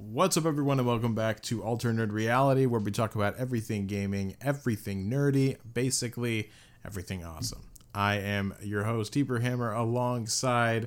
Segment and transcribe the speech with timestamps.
[0.00, 4.36] What's up, everyone, and welcome back to Alternate Reality, where we talk about everything gaming,
[4.40, 6.50] everything nerdy, basically
[6.84, 7.62] everything awesome.
[7.94, 10.86] I am your host, Deeper Hammer, alongside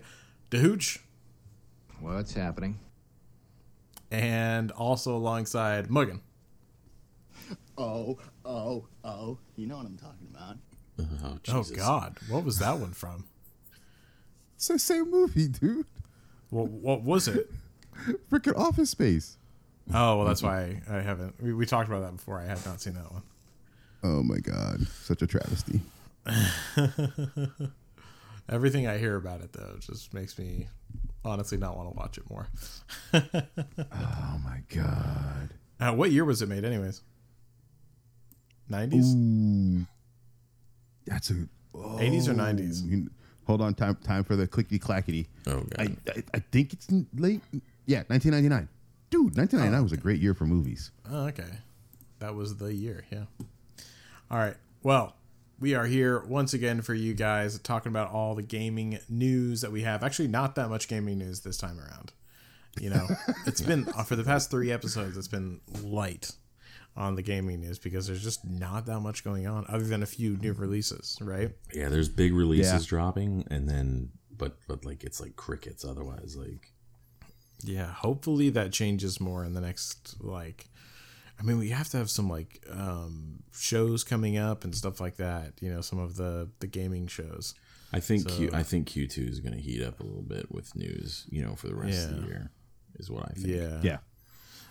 [0.49, 0.99] Dahooch,
[1.99, 2.79] What's happening?
[4.09, 6.21] and also alongside Muggin.
[7.77, 9.37] Oh, oh, oh.
[9.55, 10.57] You know what I'm talking about.
[10.99, 11.71] Oh, oh Jesus.
[11.73, 12.17] Oh, God.
[12.29, 13.25] What was that one from?
[14.55, 15.85] It's the same movie, dude.
[16.49, 17.49] What, what was it?
[18.31, 19.37] Freaking Office Space.
[19.93, 21.41] Oh, well, that's why I haven't.
[21.41, 22.39] We, we talked about that before.
[22.39, 23.23] I had not seen that one.
[24.03, 25.81] Oh my god, such a travesty.
[28.49, 30.67] Everything I hear about it, though, just makes me
[31.23, 32.47] honestly not want to watch it more.
[33.93, 35.49] Oh my god.
[35.79, 37.01] Uh, what year was it made, anyways?
[38.71, 39.13] 90s?
[39.15, 39.85] Ooh,
[41.05, 42.89] that's a oh, 80s or 90s?
[42.89, 43.09] you-
[43.45, 45.27] hold on, time time for the clicky clackety.
[45.47, 45.97] Oh, God.
[46.07, 47.41] I, I I think it's late.
[47.91, 48.69] Yeah, 1999.
[49.09, 50.91] Dude, 1999 was a great year for movies.
[51.09, 51.59] Oh, okay.
[52.19, 53.25] That was the year, yeah.
[54.29, 54.55] All right.
[54.83, 55.15] Well,
[55.59, 59.71] we are here once again for you guys talking about all the gaming news that
[59.73, 60.03] we have.
[60.03, 62.13] Actually, not that much gaming news this time around.
[62.79, 63.07] You know,
[63.45, 66.31] it's been uh, for the past three episodes, it's been light
[66.95, 70.05] on the gaming news because there's just not that much going on other than a
[70.05, 71.51] few new releases, right?
[71.73, 72.87] yeah, there's big releases Yeah.
[72.87, 75.83] dropping, and then but but like it's like crickets.
[75.83, 76.70] Otherwise, like
[77.63, 80.67] Yeah, hopefully that changes more in the next like
[81.39, 85.17] I mean, we have to have some like um shows coming up and stuff like
[85.17, 87.55] that, you know, some of the the gaming shows.
[87.93, 90.21] I think Q, So- I think Q two is going to heat up a little
[90.21, 91.25] bit with news.
[91.29, 92.51] You know, for the rest of the year,
[92.99, 93.47] is what I think.
[93.47, 93.79] Yeah.
[93.81, 93.97] Yeah.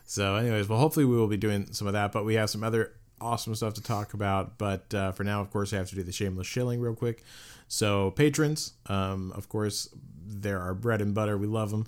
[0.07, 2.65] So anyways, well hopefully we will be doing some of that, but we have some
[2.65, 5.95] other awesome stuff to talk about, but uh, for now of course I have to
[5.97, 7.23] do the shameless shilling real quick.
[7.69, 9.89] So patrons, um of course
[10.27, 11.37] they're our bread and butter.
[11.37, 11.87] We love them.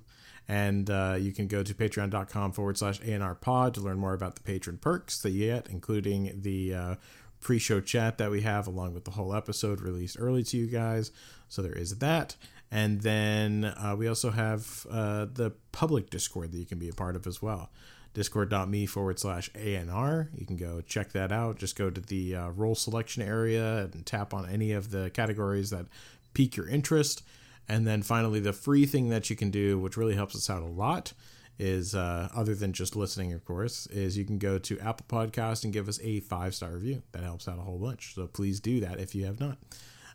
[0.52, 4.34] And uh, you can go to patreon.com forward slash ANR pod to learn more about
[4.34, 6.94] the patron perks that you get, including the uh,
[7.40, 10.66] pre show chat that we have, along with the whole episode released early to you
[10.66, 11.10] guys.
[11.48, 12.36] So there is that.
[12.70, 16.94] And then uh, we also have uh, the public Discord that you can be a
[16.94, 17.70] part of as well.
[18.12, 20.28] Discord.me forward slash ANR.
[20.34, 21.56] You can go check that out.
[21.56, 25.70] Just go to the uh, role selection area and tap on any of the categories
[25.70, 25.86] that
[26.34, 27.22] pique your interest.
[27.68, 30.62] And then finally, the free thing that you can do, which really helps us out
[30.62, 31.12] a lot,
[31.58, 35.64] is uh, other than just listening, of course, is you can go to Apple Podcast
[35.64, 37.02] and give us a five star review.
[37.12, 38.14] That helps out a whole bunch.
[38.14, 39.58] So please do that if you have not.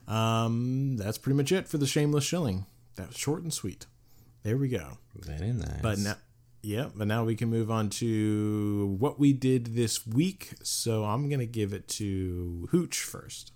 [0.07, 2.65] Um, that's pretty much it for the shameless shilling.
[2.95, 3.85] That was short and sweet.
[4.43, 4.97] There we go.
[5.15, 5.81] Very nice.
[5.81, 6.15] But now,
[6.61, 10.53] yeah, but now we can move on to what we did this week.
[10.63, 13.51] So I'm gonna give it to Hooch first.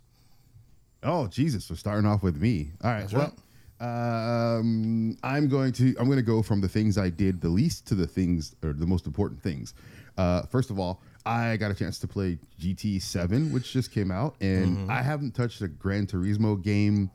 [1.03, 2.71] Oh Jesus, we're starting off with me.
[2.83, 3.11] All right.
[3.11, 3.33] well,
[3.81, 7.87] um, I'm going to I'm going to go from the things I did the least
[7.87, 9.73] to the things or the most important things.
[10.17, 14.11] Uh, first of all, I got a chance to play GT Seven, which just came
[14.11, 17.09] out, and I haven't touched a Gran Turismo game.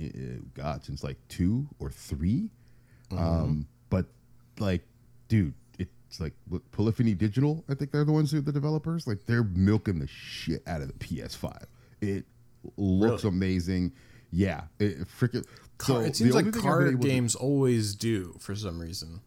[0.00, 0.04] uh,
[0.54, 2.50] God, since like two or 3
[3.10, 4.06] Um, but
[4.58, 4.82] like,
[5.28, 7.64] dude, it's like what, Polyphony Digital.
[7.68, 9.06] I think they're the ones who the developers.
[9.06, 11.64] Like, they're milking the shit out of the PS5.
[12.00, 12.24] It
[12.76, 13.92] looks amazing.
[14.30, 15.44] Yeah, it freaking.
[15.78, 19.20] Car, it seems like thing I've car to- games always do for some reason.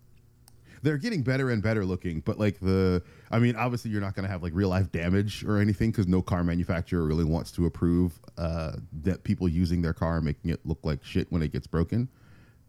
[0.84, 4.25] they're getting better and better looking but like the i mean obviously you're not going
[4.25, 7.67] to have like real life damage or anything because no car manufacturer really wants to
[7.67, 8.72] approve uh,
[9.03, 12.09] that people using their car and making it look like shit when it gets broken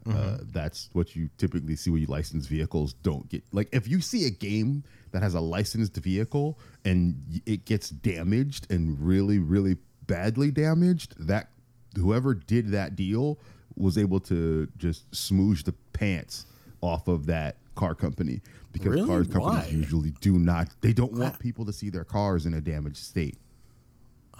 [0.06, 4.00] uh, that's what you typically see when you license vehicles don't get like if you
[4.00, 9.76] see a game that has a licensed vehicle and it gets damaged and really really
[10.06, 11.48] badly damaged that
[11.96, 13.38] whoever did that deal
[13.76, 16.46] was able to just smoosh the pants
[16.80, 18.40] off of that car company
[18.72, 19.06] because Really?
[19.06, 19.68] car companies Why?
[19.70, 23.38] usually do not they don't want people to see their cars in a damaged state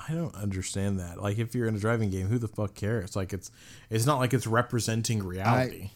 [0.09, 1.23] I don't understand that.
[1.23, 3.15] Like, if you're in a driving game, who the fuck cares?
[3.15, 3.53] Like, it's
[3.89, 5.91] it's not like it's representing reality.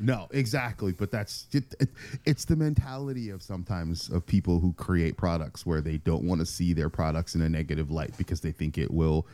[0.00, 0.92] No, exactly.
[0.92, 1.90] But that's it, it,
[2.24, 6.46] it's the mentality of sometimes of people who create products where they don't want to
[6.46, 9.26] see their products in a negative light because they think it will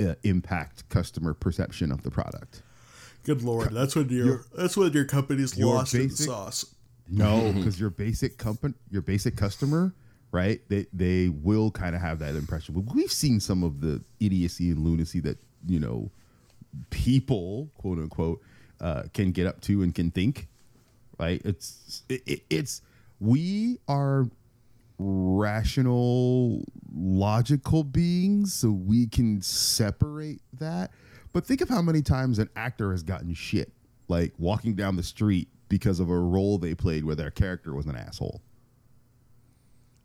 [0.00, 2.62] uh, impact customer perception of the product.
[3.24, 6.64] Good lord, that's when your that's when your company's your lost in the sauce.
[7.08, 9.92] No, because your basic company, your basic customer,
[10.30, 10.60] right?
[10.68, 12.74] They they will kind of have that impression.
[12.74, 16.10] But we've seen some of the idiocy and lunacy that you know
[16.90, 18.40] people, quote unquote,
[18.82, 20.48] uh, can get up to and can think.
[21.18, 21.40] Right?
[21.44, 22.82] It's it, it, it's
[23.20, 24.26] we are
[24.98, 26.64] rational,
[26.94, 30.90] logical beings, so we can separate that.
[31.32, 33.72] But think of how many times an actor has gotten shit,
[34.08, 37.86] like walking down the street because of a role they played where their character was
[37.86, 38.42] an asshole.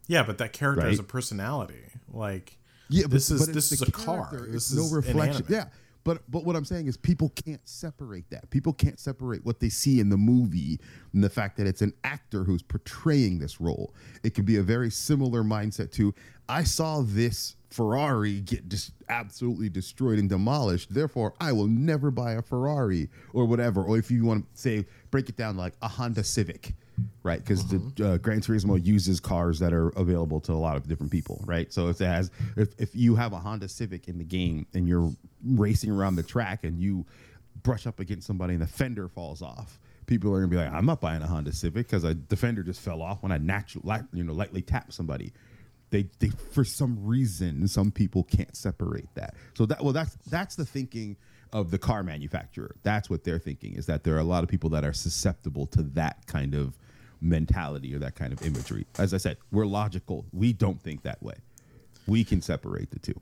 [0.07, 0.97] Yeah, but that character Right.
[0.99, 1.83] a personality.
[2.11, 2.57] Like
[2.89, 4.27] Yeah, but, this is but this is a car.
[4.29, 4.45] character.
[4.51, 5.45] This It's is no reflection.
[5.49, 5.65] Yeah,
[6.07, 8.49] but but what I'm saying is people can't separate that.
[8.49, 10.79] People can't separate what they see in the movie
[11.11, 13.93] and the fact that it's an actor who's portraying this role.
[14.23, 16.15] It could be a very similar mindset to
[16.47, 20.93] I saw this Ferrari get just absolutely destroyed and demolished.
[20.93, 23.83] Therefore, I will never buy a Ferrari or whatever.
[23.83, 26.73] Or if you want to say break it down like a Honda Civic
[27.23, 27.39] right?
[27.39, 31.11] Because the uh, Gran Turismo uses cars that are available to a lot of different
[31.11, 31.71] people, right?
[31.71, 34.87] So if it has, if, if you have a Honda Civic in the game and
[34.87, 35.11] you're
[35.43, 37.05] racing around the track and you
[37.63, 40.85] brush up against somebody and the fender falls off, people are gonna be like, I'm
[40.85, 43.83] not buying a Honda Civic because a the fender just fell off when I natural,
[43.85, 45.33] like, you know, lightly tapped somebody.
[45.89, 49.35] They, they, for some reason, some people can't separate that.
[49.53, 51.15] So that, well, that's that's the thinking
[51.53, 52.75] of the car manufacturer.
[52.83, 55.65] That's what they're thinking is that there are a lot of people that are susceptible
[55.67, 56.77] to that kind of
[57.21, 58.85] mentality or that kind of imagery.
[58.97, 60.25] As I said, we're logical.
[60.31, 61.35] We don't think that way.
[62.07, 63.19] We can separate the two.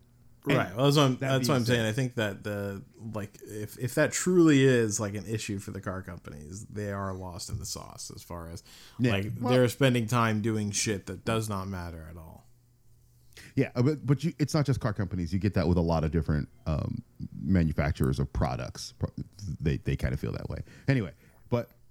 [0.47, 0.75] Right.
[0.75, 1.85] Well, that's what I'm, that that's what I'm saying.
[1.87, 2.83] I think that the
[3.15, 7.13] like if if that truly is like an issue for the car companies, they are
[7.13, 8.61] lost in the sauce as far as
[8.99, 9.11] Yeah.
[9.13, 12.43] like Well- they're spending time doing shit that does not matter at all.
[13.55, 15.33] Yeah, uh, but but you, it's not just car companies.
[15.33, 17.01] You get that with a lot of different um,
[17.41, 18.93] manufacturers of products.
[19.59, 20.59] They they kind of feel that way.
[20.87, 21.15] Anyway, but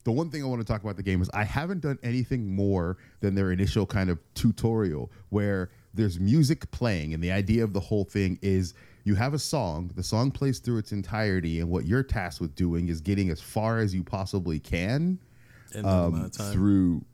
[0.04, 2.54] the one thing I want to talk about the game is I haven't done anything
[2.54, 7.72] more than their initial kind of tutorial where there's music playing, and the idea of
[7.72, 8.74] the whole thing is
[9.04, 9.90] you have a song.
[9.94, 13.40] The song plays through its entirety, and what you're tasked with doing is getting as
[13.40, 15.18] far as you possibly can
[15.74, 16.52] In the um, amount of time.
[16.52, 17.04] through.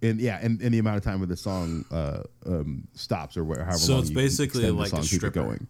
[0.00, 3.42] And yeah, and, and the amount of time where the song uh, um, stops or
[3.44, 3.72] whatever.
[3.72, 5.42] So long it's basically like a song, keep it stripper.
[5.42, 5.66] going.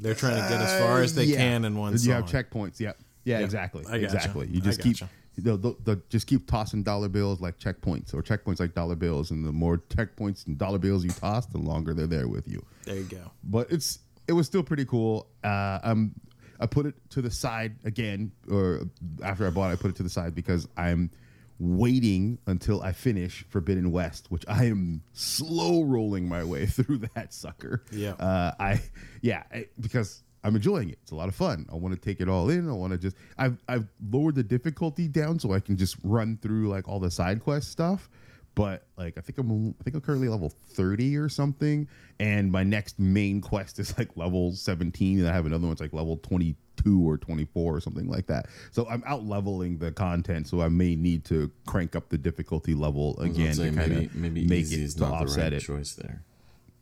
[0.00, 1.36] They're trying to get as far as they Uh, Yeah.
[1.36, 2.14] can in one You song.
[2.14, 2.80] have checkpoints.
[2.80, 2.98] Yep.
[3.24, 3.44] Yeah, Yep.
[3.44, 3.84] exactly.
[3.90, 4.48] Exactly.
[4.50, 4.96] You just keep.
[5.38, 9.30] They'll, they'll, they'll just keep tossing dollar bills like checkpoints or checkpoints like dollar bills,
[9.30, 12.64] and the more checkpoints and dollar bills you toss, the longer they're there with you.
[12.84, 13.30] There you go.
[13.44, 15.26] But it's it was still pretty cool.
[15.42, 16.14] Uh, um,
[16.60, 18.82] I put it to the side again, or
[19.24, 21.10] after I bought it, I put it to the side because I'm
[21.58, 27.32] waiting until I finish Forbidden West, which I am slow rolling my way through that
[27.32, 27.84] sucker.
[27.92, 28.12] Yeah.
[28.12, 28.82] Uh, I
[29.20, 30.98] yeah, I, because I'm enjoying it.
[31.02, 31.66] It's a lot of fun.
[31.70, 32.68] I want to take it all in.
[32.68, 36.38] I want to just I've I've lowered the difficulty down so I can just run
[36.40, 38.08] through like all the side quest stuff.
[38.54, 41.86] But like I think I'm I think I'm currently level 30 or something,
[42.18, 45.92] and my next main quest is like level 17, and I have another one's like
[45.92, 48.46] level 22 or 24 or something like that.
[48.72, 52.74] So I'm out leveling the content, so I may need to crank up the difficulty
[52.74, 55.52] level again gonna kind of maybe make easy it is to not the offset right
[55.52, 55.60] it.
[55.60, 56.22] choice there.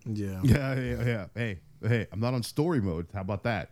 [0.06, 0.40] Yeah.
[0.44, 1.26] Yeah, yeah, yeah.
[1.34, 3.06] Hey, hey, I'm not on story mode.
[3.14, 3.70] How about that?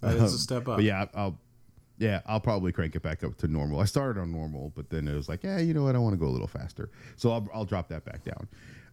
[0.00, 0.76] That is a Um, step up.
[0.76, 1.38] But yeah, I'll
[1.98, 3.78] yeah, I'll probably crank it back up to normal.
[3.80, 5.94] I started on normal, but then it was like, yeah, you know what?
[5.94, 8.48] I want to go a little faster, so I'll, I'll drop that back down.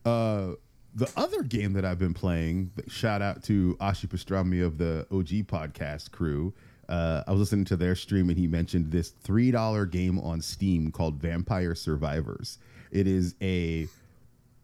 [0.05, 0.55] Uh,
[0.93, 5.47] the other game that I've been playing, shout out to Ashi Pastrami of the OG
[5.47, 6.53] podcast crew.
[6.89, 10.41] Uh, I was listening to their stream and he mentioned this three dollar game on
[10.41, 12.57] Steam called Vampire Survivors.
[12.91, 13.87] It is a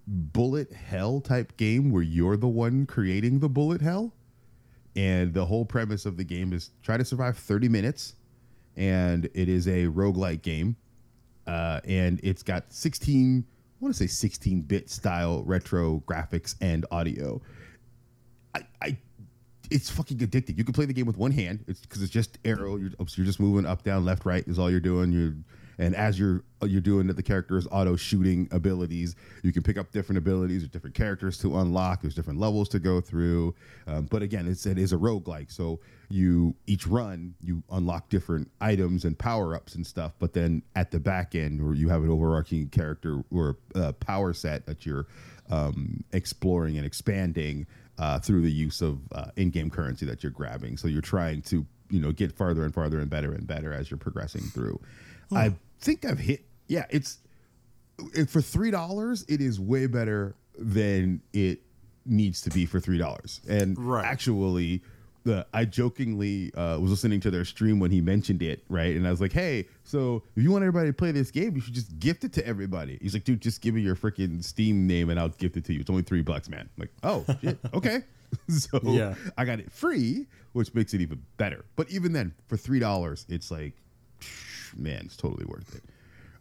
[0.07, 4.13] bullet hell type game where you're the one creating the bullet hell
[4.95, 8.15] and the whole premise of the game is try to survive 30 minutes
[8.77, 10.75] and it is a roguelike game
[11.45, 16.85] uh, and it's got 16 i want to say 16 bit style retro graphics and
[16.89, 17.41] audio
[18.55, 18.97] I, I
[19.69, 20.57] it's fucking addicting.
[20.57, 21.63] You can play the game with one hand.
[21.67, 22.77] It's because it's just arrow.
[22.77, 25.11] You're, so you're just moving up, down, left, right is all you're doing.
[25.11, 25.35] You
[25.77, 29.15] and as you're you're doing the character is auto shooting abilities.
[29.43, 32.01] You can pick up different abilities or different characters to unlock.
[32.01, 33.53] There's different levels to go through.
[33.85, 35.51] Um, but again, it's it is a roguelike.
[35.51, 35.79] So
[36.09, 40.13] you each run you unlock different items and power ups and stuff.
[40.19, 44.33] But then at the back end, or you have an overarching character or uh, power
[44.33, 45.05] set that you're
[45.49, 47.67] um, exploring and expanding
[47.99, 50.77] uh, through the use of uh, in-game currency that you're grabbing.
[50.77, 53.91] So you're trying to you know get farther and farther and better and better as
[53.91, 54.79] you're progressing through.
[55.35, 57.19] I think I've hit yeah it's
[58.15, 61.59] it, for three dollars it is way better than it
[62.05, 64.05] needs to be for three dollars and Right.
[64.05, 64.81] actually
[65.23, 68.95] the I jokingly uh, was listening to their stream when he mentioned it, right?
[68.95, 71.59] And I was like, "Hey, so if you want everybody to play this game, you
[71.61, 74.87] should just gift it to everybody." He's like, "Dude, just give me your freaking Steam
[74.87, 75.81] name and I'll gift it to you.
[75.81, 78.03] It's only three bucks, man." I'm like, "Oh, shit, okay."
[78.47, 79.15] so Yeah.
[79.37, 81.65] I got it free, which makes it even better.
[81.75, 83.73] But even then, for three dollars, it's like,
[84.75, 85.83] man, it's totally worth it.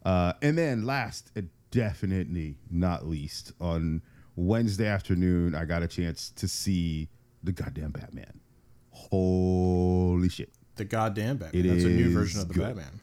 [0.05, 4.01] Uh, and then last, and definitely not least, on
[4.35, 7.09] Wednesday afternoon, I got a chance to see
[7.43, 8.39] the goddamn Batman.
[8.91, 10.51] Holy shit.
[10.75, 11.65] The goddamn Batman.
[11.65, 12.67] It That's a new version of the good.
[12.67, 13.01] Batman.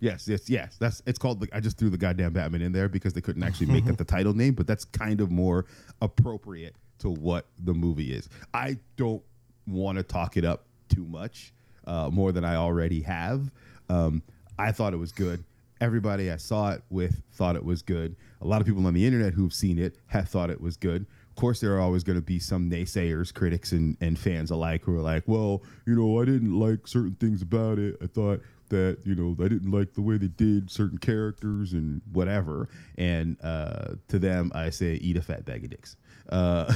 [0.00, 0.76] Yes, yes, yes.
[0.78, 1.46] That's it's called.
[1.52, 4.04] I just threw the goddamn Batman in there because they couldn't actually make that the
[4.16, 5.66] title name, but that's kind of more
[6.00, 8.28] appropriate to what the movie is.
[8.54, 9.22] I don't
[9.66, 11.52] want to talk it up too much,
[11.86, 13.50] uh, more than I already have.
[13.90, 14.22] Um,
[14.60, 15.42] I thought it was good.
[15.80, 18.14] Everybody I saw it with thought it was good.
[18.42, 21.06] A lot of people on the internet who've seen it have thought it was good.
[21.30, 24.82] Of course, there are always going to be some naysayers, critics, and, and fans alike
[24.84, 27.96] who are like, well, you know, I didn't like certain things about it.
[28.02, 32.02] I thought that, you know, I didn't like the way they did certain characters and
[32.12, 32.68] whatever.
[32.98, 35.96] And uh, to them, I say, eat a fat bag of dicks.
[36.28, 36.74] Uh,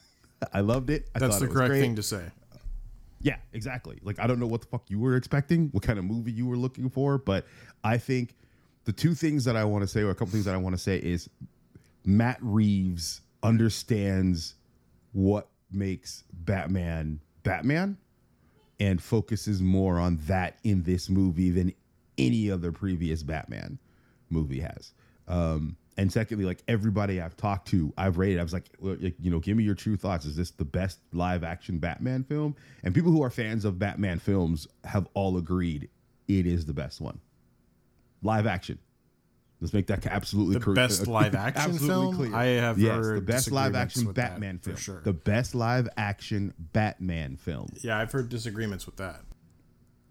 [0.52, 1.08] I loved it.
[1.14, 1.80] I That's thought the it was correct great.
[1.80, 2.22] thing to say.
[3.20, 3.98] Yeah, exactly.
[4.02, 6.46] Like I don't know what the fuck you were expecting, what kind of movie you
[6.46, 7.46] were looking for, but
[7.82, 8.34] I think
[8.84, 10.74] the two things that I want to say, or a couple things that I want
[10.74, 11.28] to say, is
[12.04, 14.54] Matt Reeves understands
[15.12, 17.96] what makes Batman Batman
[18.78, 21.72] and focuses more on that in this movie than
[22.18, 23.78] any other previous Batman
[24.30, 24.92] movie has.
[25.28, 28.38] Um, and secondly, like everybody I've talked to, I've rated.
[28.38, 30.26] I was like, well, like, you know, give me your true thoughts.
[30.26, 32.54] Is this the best live action Batman film?
[32.82, 35.88] And people who are fans of Batman films have all agreed
[36.28, 37.20] it is the best one.
[38.22, 38.78] Live action.
[39.60, 42.38] Let's make that absolutely The best live action absolutely film?
[42.38, 44.76] I have yes, heard the best live action Batman for film.
[44.76, 45.00] sure.
[45.02, 47.68] The best live action Batman film.
[47.80, 49.22] Yeah, I've heard disagreements with that.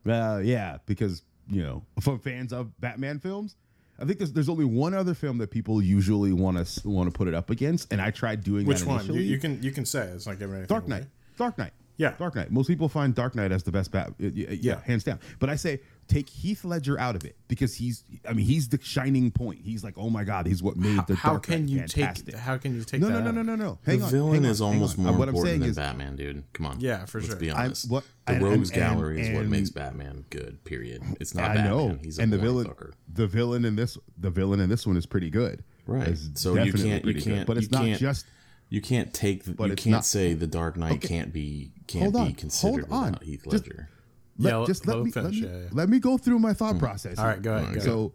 [0.07, 3.55] Uh, yeah, because you know, for fans of Batman films,
[3.99, 7.17] I think there's there's only one other film that people usually want to want to
[7.17, 9.05] put it up against, and I tried doing Which one?
[9.05, 10.99] You, you can you can say it's not giving anything Dark away.
[10.99, 11.07] Knight.
[11.37, 11.71] Dark Knight.
[11.97, 12.13] Yeah.
[12.19, 12.51] Dark Knight.
[12.51, 14.07] Most people find Dark Knight as the best bat.
[14.09, 14.79] Uh, yeah, uh, yeah, Yeah.
[14.81, 15.19] hands down.
[15.39, 18.03] But I say take Heath Ledger out of it because he's.
[18.27, 19.59] I mean, he's the shining point.
[19.63, 22.25] He's like, oh my god, he's what made the How Dark can Knight you fantastic.
[22.27, 22.35] take?
[22.35, 23.13] How can you take no, that?
[23.13, 23.35] no, no, out?
[23.35, 23.79] no, no, no.
[23.83, 24.09] The Hang on.
[24.12, 26.43] villain hang on, is almost more Uh, what I'm important saying than is, Batman, dude.
[26.53, 26.79] Come on.
[26.79, 27.35] Yeah, for Let's sure.
[27.39, 27.89] be I'm- honest.
[27.89, 30.63] what- the and- Rogues and- Gallery is what and- makes Batman good.
[30.63, 31.03] Period.
[31.19, 31.71] It's not I Batman.
[31.71, 32.00] know.
[32.03, 32.91] He's a and the villain, fucker.
[33.13, 35.63] the villain in this, the villain in this one is pretty good.
[35.88, 36.07] Right.
[36.07, 37.05] Is So you can't.
[37.05, 37.45] You can't.
[37.45, 38.25] But it's not just.
[38.69, 39.55] You can't take.
[39.55, 41.07] But you it's can't not- say the Dark Knight Okay.
[41.07, 42.27] can't be can't Hold on.
[42.29, 43.05] be considered Hold on.
[43.12, 43.89] without Heath Just- Ledger.
[44.37, 45.41] Let, Yeah, just let me finish.
[45.41, 46.85] let me, Yeah, let me go through my thought mm-hmm.
[46.85, 47.19] process.
[47.19, 47.75] All right, go ahead.
[47.75, 48.11] Go So, ahead.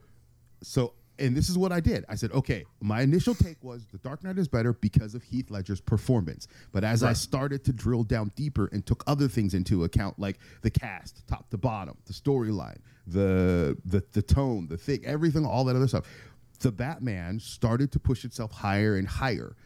[0.62, 2.04] so, and this is what I did.
[2.08, 5.50] I said, okay, my initial take was The Dark Knight is better because of Heath
[5.50, 6.48] Ledger's performance.
[6.72, 10.38] But as I started to drill down deeper and took other things into account, like
[10.62, 15.64] the cast, top to bottom, the storyline, the the the tone, the thing, everything, all
[15.64, 16.06] that other stuff,
[16.60, 19.56] the Batman started to push itself higher and higher.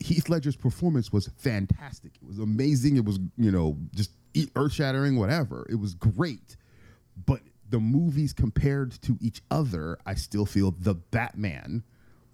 [0.00, 2.12] Heath Ledger's performance was fantastic.
[2.16, 2.96] It was amazing.
[2.96, 4.10] It was, you know, just
[4.56, 5.66] earth shattering, whatever.
[5.68, 6.56] It was great.
[7.26, 11.82] But the movies compared to each other, I still feel the Batman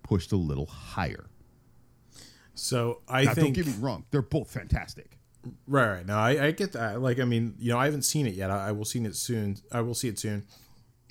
[0.02, 1.26] pushed a little higher.
[2.54, 5.19] So I Now, think don't get me wrong; they're both fantastic.
[5.66, 6.07] Right, right.
[6.07, 7.00] No, I, I get that.
[7.00, 8.50] Like, I mean, you know, I haven't seen it yet.
[8.50, 9.57] I, I will see it soon.
[9.73, 10.45] I will see it soon.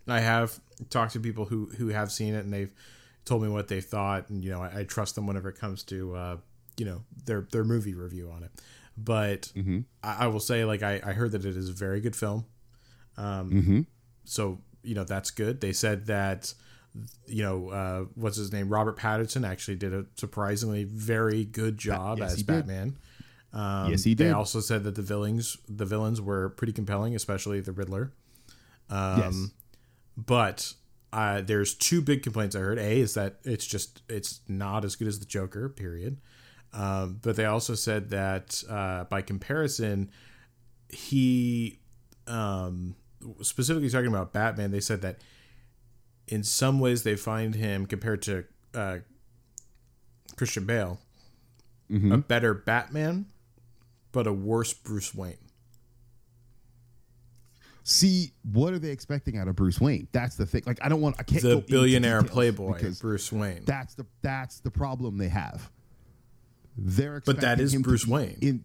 [0.08, 2.74] I have talked to people who who have seen it, and they've
[3.26, 5.84] told me what they thought, and you know, I, I trust them whenever it comes
[5.86, 6.38] to uh,
[6.78, 8.52] you know their their movie review on it.
[9.04, 9.52] But
[10.04, 12.46] I, I will say, like, I, I heard that it is a very good film.
[13.18, 13.52] Um,
[14.26, 15.62] So you know that's good.
[15.62, 16.54] They said that
[17.28, 22.20] you know uh, what's his name, Robert Pattinson, actually did a surprisingly very good job
[22.20, 22.44] yes, as.
[22.44, 22.98] Batman.
[23.52, 27.16] Um, yes, he did They also said that the villains the villains were pretty compelling,
[27.16, 28.14] especially the Riddler.
[28.90, 29.48] yes,
[30.16, 30.74] But
[31.12, 32.78] uh, there's two big complaints I heard.
[32.78, 35.70] A is that it's just it's not as good as the Joker.
[35.70, 36.18] Period.
[36.74, 40.12] Um, but they also said that uh, by comparison,
[40.90, 41.80] he
[42.28, 42.96] um,
[43.42, 44.72] specifically talking about Batman.
[44.72, 45.20] They said that
[46.28, 48.98] in some ways they find him compared to uh,
[50.38, 51.00] Christian Bale
[51.92, 52.12] Mm-hmm.
[52.12, 53.26] a better Batman,
[54.12, 55.40] but a worse Bruce Wayne.
[57.84, 60.08] See, what are they expecting out of Bruce Wayne?
[60.12, 60.62] That's the thing.
[60.68, 61.16] Like, I don't want.
[61.18, 61.42] I can't.
[61.42, 63.64] go The billionaire playboy because Bruce Wayne.
[63.66, 65.72] that's the that's the problem they have.
[66.82, 68.38] They're But that is expecting him to Bruce Wayne.
[68.42, 68.64] in,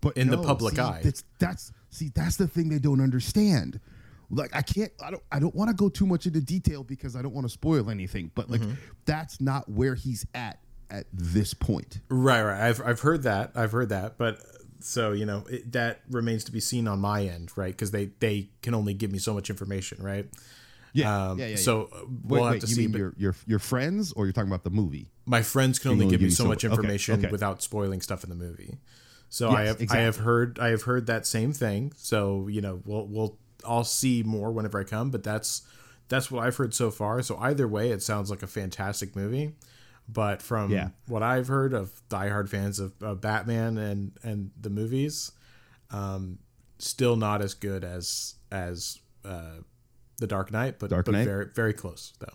[0.00, 1.00] but In the public see, eye.
[1.02, 3.80] That's that's see that's the thing they don't understand.
[4.30, 7.16] Like I can't I don't I don't want to go too much into detail because
[7.16, 8.30] I don't want to spoil anything.
[8.34, 8.74] But like Mm-hmm.
[9.04, 12.00] that's not where he's at at this point.
[12.08, 12.60] Right, right.
[12.68, 13.52] I've I've heard that.
[13.54, 14.16] I've heard that.
[14.18, 14.40] But
[14.80, 17.72] so you know it, that remains to be seen on my end, right?
[17.72, 20.26] Because they they can only give me so much information, right?
[20.92, 21.56] Yeah, Um, yeah, yeah.
[21.56, 22.86] So uh, we'll have wait, to you see.
[22.88, 25.10] mean your your your friends or you're talking about the movie?
[25.26, 27.30] my friends can They only can give me give so much so- okay, information okay.
[27.30, 28.78] without spoiling stuff in the movie.
[29.28, 31.92] So I Yes, have I have heard I have heard that same thing.
[31.96, 35.10] So you know we'll we'll I'll see more whenever I come.
[35.10, 35.62] But that's
[36.08, 37.22] that's what I've heard so far.
[37.22, 39.54] So either way, it sounds like a fantastic movie.
[40.08, 40.88] But from Yeah.
[41.06, 45.30] what I've heard of diehard fans of, of Batman and and the movies,
[45.92, 46.38] um,
[46.80, 49.58] still not as good as as uh,
[50.20, 51.24] The Dark Knight, but Dark but Knight?
[51.24, 52.34] very very close though.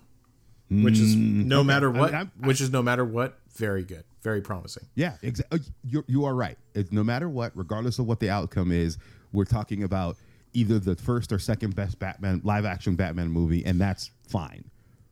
[0.69, 4.03] Which is mm, no matter I mean, what, which is no matter what, very good,
[4.23, 4.87] very promising.
[4.95, 5.59] Yeah, exactly.
[5.61, 6.57] Oh, you you are right.
[6.73, 8.97] It's no matter what, regardless of what the outcome is,
[9.31, 10.17] we're talking about
[10.53, 14.71] either the first or second best Batman live action Batman movie, and that's fine.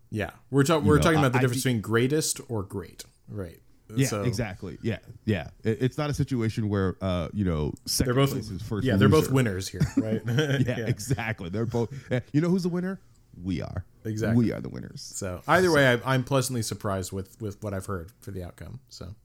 [0.09, 3.59] Yeah, we're talking we're know, talking about the I- difference between greatest or great, right?
[3.95, 4.77] Yeah, So exactly.
[4.81, 5.49] Yeah, yeah.
[5.63, 8.85] It- it's not a situation where uh, you know, second They're both place is first.
[8.85, 10.21] yeah, they're both winners here, right?
[10.65, 11.49] Yeah, exactly.
[11.49, 11.89] They're both.
[12.11, 12.99] eh, You know who's the winner?
[13.43, 13.83] We are.
[14.05, 14.45] Exactly.
[14.45, 15.01] We are the winners.
[15.01, 18.79] So either way, I, I'm pleasantly surprised with with what I've heard for the outcome.
[18.89, 19.15] So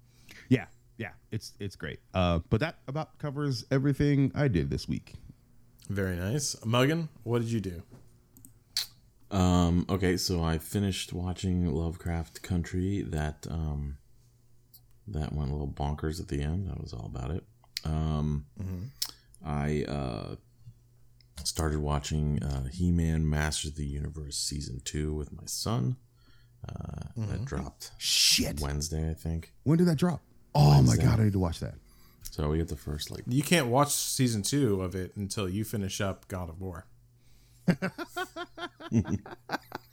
[0.49, 1.11] Yeah, yeah.
[1.31, 2.01] It's it's great.
[2.15, 5.15] Uh, but that about covers everything I did this week.
[5.91, 6.55] very nice.
[6.65, 7.83] Muggin, what did you do?
[9.31, 13.03] Um, okay, so I finished watching Lovecraft Country.
[13.03, 13.99] That um,
[15.13, 16.69] that went a little bonkers at the end.
[16.69, 17.45] That was all about it.
[17.85, 18.47] Um,
[19.45, 20.37] I uh,
[21.45, 25.97] started watching uh, He-Man: Masters of the Universe season two with my son.
[26.69, 28.61] Uh, That dropped Shit.
[28.61, 29.53] Wednesday, I think.
[29.63, 30.21] When did that drop?
[30.55, 31.75] Oh my god, I need to watch that.
[32.31, 35.65] So we get the first like You can't watch season two of it until you
[35.65, 36.87] finish up God of War.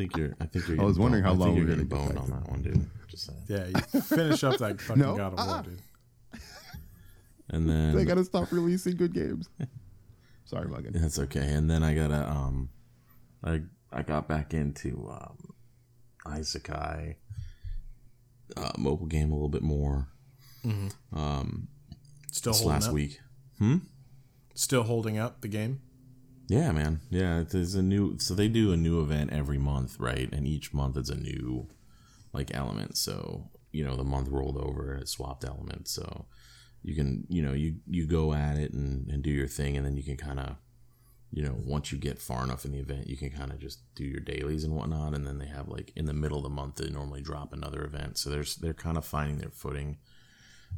[0.00, 0.34] I think you're.
[0.40, 0.80] I think you're.
[0.80, 2.90] I was wondering how boned- I long we're you're getting boned on that one, dude.
[3.06, 3.42] Just saying.
[3.48, 5.14] Yeah, you finish up that fucking No?
[5.14, 5.62] God of War, Uh-uh.
[5.62, 5.80] dude.
[7.50, 9.48] And then They gotta stop releasing good games.
[10.46, 10.92] Sorry, Muggin.
[10.94, 11.52] That's okay.
[11.52, 12.70] And then I gotta um,
[13.44, 13.60] I
[13.92, 15.36] I got back into um,
[16.24, 17.16] Isekai
[18.56, 20.08] uh, mobile game a little bit more
[21.12, 21.68] Um
[22.32, 22.94] Still this holding last up.
[22.94, 23.20] week.
[23.58, 23.76] Hmm.
[24.54, 25.80] Still holding up the game.
[26.50, 27.00] Yeah, man.
[27.10, 28.18] Yeah, there's a new.
[28.18, 30.28] So they do a new event every month, right?
[30.32, 31.68] And each month it's a new
[32.32, 32.96] like element.
[32.96, 35.92] So you know the month rolled over and it swapped elements.
[35.92, 36.26] So
[36.82, 39.86] you can you know you you go at it and and do your thing, and
[39.86, 40.56] then you can kind of
[41.30, 43.78] you know once you get far enough in the event, you can kind of just
[43.94, 45.14] do your dailies and whatnot.
[45.14, 47.84] And then they have like in the middle of the month they normally drop another
[47.84, 48.18] event.
[48.18, 49.98] So there's they're kind of finding their footing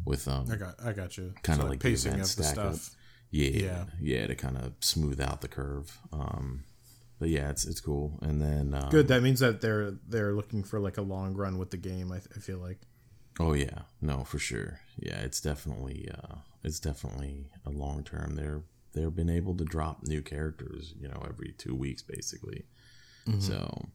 [0.04, 1.32] with um I got, I got you.
[1.42, 2.74] kind of So, like the pacing events of the stuff.
[2.74, 2.98] up.
[3.32, 3.84] Yeah, Yeah.
[4.00, 5.98] yeah, to kind of smooth out the curve.
[6.12, 6.62] Um,
[7.18, 8.18] but yeah, it's it's cool.
[8.22, 9.08] And then um, Good.
[9.08, 12.12] That means that they're they're looking for like a long run with the game.
[12.12, 12.78] I, I feel like.
[13.40, 14.80] Oh yeah, no, for sure.
[14.98, 18.34] Yeah, it's definitely uh, it's definitely a long term.
[18.36, 22.66] They're they've been able to drop new characters, you know, every two weeks basically.
[23.38, 23.86] So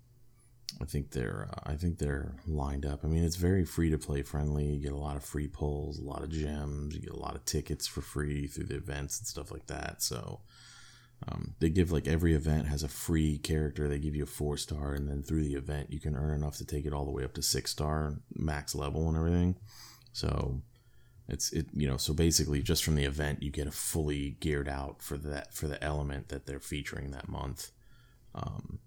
[0.82, 3.04] I think they're uh, I think they're lined up.
[3.04, 4.66] I mean, it's very free to play friendly.
[4.66, 6.96] You get a lot of free pulls, a lot of gems.
[6.96, 10.02] You get a lot of tickets for free through the events and stuff like that.
[10.04, 10.42] So
[11.28, 13.88] um, they give like every event has a free character.
[13.88, 16.58] They give you a four star, and then through the event, you can earn enough
[16.58, 19.56] to take it all the way up to six star max level and everything.
[20.14, 20.62] So
[21.28, 24.70] it's it you know so basically just from the event you get a fully geared
[24.70, 27.72] out for that for the element that they're featuring that month
[28.34, 28.80] um,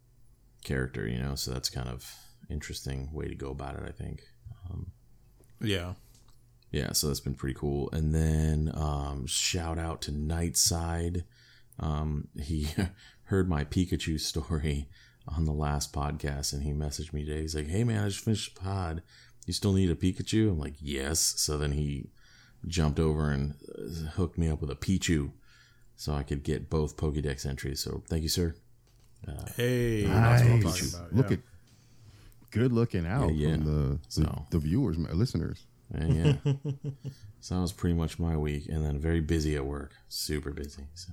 [0.64, 1.06] character.
[1.06, 2.12] You know, so that's kind of
[2.48, 3.82] interesting way to go about it.
[3.86, 4.22] I think.
[5.60, 5.94] Yeah.
[6.72, 7.90] Yeah, so that's been pretty cool.
[7.92, 11.24] And then um, shout out to Nightside.
[11.78, 12.68] Um, he
[13.24, 14.88] heard my Pikachu story
[15.28, 17.40] on the last podcast, and he messaged me today.
[17.40, 19.02] He's like, "Hey man, I just finished the pod.
[19.46, 22.10] You still need a Pikachu?" I'm like, "Yes." So then he
[22.66, 25.32] jumped over and uh, hooked me up with a Pichu,
[25.96, 27.82] so I could get both Pokédex entries.
[27.82, 28.54] So thank you, sir.
[29.56, 30.94] Hey, that's what I'm talking Nice.
[30.94, 31.14] about.
[31.14, 31.36] Look yeah.
[31.36, 31.40] at
[32.50, 33.54] good looking out Yeah, yeah.
[33.56, 35.66] from the the, So- the viewers, my listeners.
[35.92, 36.52] And yeah,
[37.40, 40.84] so that was pretty much my week, and then very busy at work, super busy.
[40.94, 41.12] So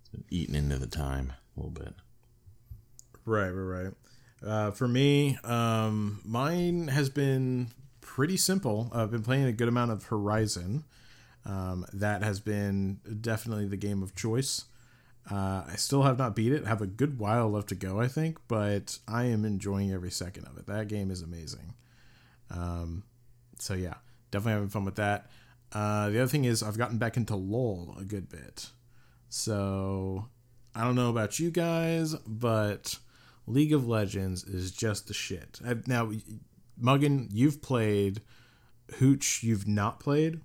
[0.00, 1.94] it's been eating into the time a little bit.
[3.24, 3.94] Right, right, right.
[4.46, 7.68] Uh, for me, um, mine has been
[8.02, 8.90] pretty simple.
[8.92, 10.84] I've been playing a good amount of Horizon.
[11.46, 14.66] Um, that has been definitely the game of choice.
[15.30, 16.66] Uh, I still have not beat it.
[16.66, 20.46] Have a good while left to go, I think, but I am enjoying every second
[20.46, 20.66] of it.
[20.66, 21.74] That game is amazing.
[22.50, 23.04] Um,
[23.58, 23.94] so yeah,
[24.30, 25.30] definitely having fun with that.
[25.72, 28.70] Uh, the other thing is I've gotten back into LOL a good bit.
[29.28, 30.28] So
[30.74, 32.98] I don't know about you guys, but
[33.46, 35.60] League of Legends is just the shit.
[35.66, 36.10] I've, now,
[36.80, 38.22] Muggin, you've played.
[38.96, 40.40] Hooch, you've not played.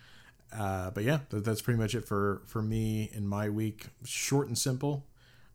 [0.56, 3.86] Uh, but yeah, that, that's pretty much it for for me in my week.
[4.04, 5.06] Short and simple.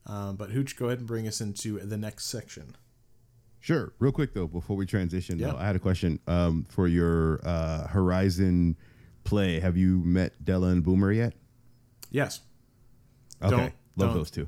[0.06, 2.76] Um, but Hooch, go ahead and bring us into the next section.
[3.62, 3.94] Sure.
[4.00, 5.52] Real quick though, before we transition, Yeah.
[5.52, 8.76] though, I had a question um, for your uh, Horizon
[9.24, 9.60] play.
[9.60, 11.34] Have you met Della and Boomer yet?
[12.10, 12.42] Yes.
[13.42, 13.62] Okay, Don't-
[13.96, 14.14] love don't.
[14.16, 14.48] those two.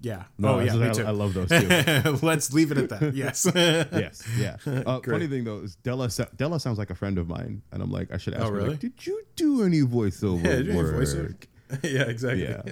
[0.00, 0.24] Yeah.
[0.38, 1.04] No, oh yeah, I, me I- too.
[1.06, 2.18] I love those two.
[2.26, 3.14] Let's leave it at that.
[3.14, 3.46] Yes.
[3.54, 4.56] yes, yeah.
[4.66, 6.10] Uh, funny thing though is Della.
[6.36, 8.52] Della sounds like a friend of mine, and I'm like, I should ask Oh, her.
[8.56, 8.68] really?
[8.70, 10.94] Like, Did you do any voiceover Yeah, did you work?
[10.94, 11.34] voiceover?
[11.82, 12.42] yeah, exactly.
[12.44, 12.62] Yeah.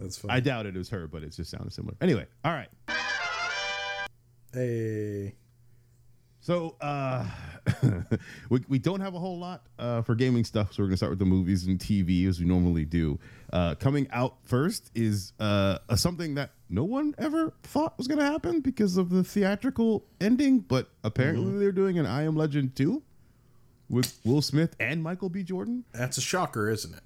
[0.00, 0.30] That's fun.
[0.30, 1.94] I doubt it was her, but it just sounded similar.
[2.00, 2.68] Anyway, all right.
[4.54, 5.34] Hey.
[6.40, 7.26] So uh,
[8.50, 11.10] we, we don't have a whole lot uh, for gaming stuff, so we're gonna start
[11.10, 13.18] with the movies and TV as we normally do.
[13.52, 18.60] Uh, coming out first is uh, something that no one ever thought was gonna happen
[18.60, 23.02] because of the theatrical ending, but apparently they're doing an I Am Legend 2
[23.88, 25.42] with Will Smith and Michael B.
[25.42, 25.84] Jordan.
[25.92, 27.02] That's a shocker, isn't it?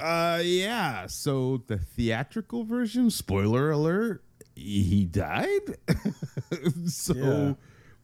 [0.00, 1.06] Uh, yeah.
[1.06, 4.22] So the theatrical version, spoiler alert,
[4.58, 5.76] he died.
[6.86, 7.54] so, Yeah.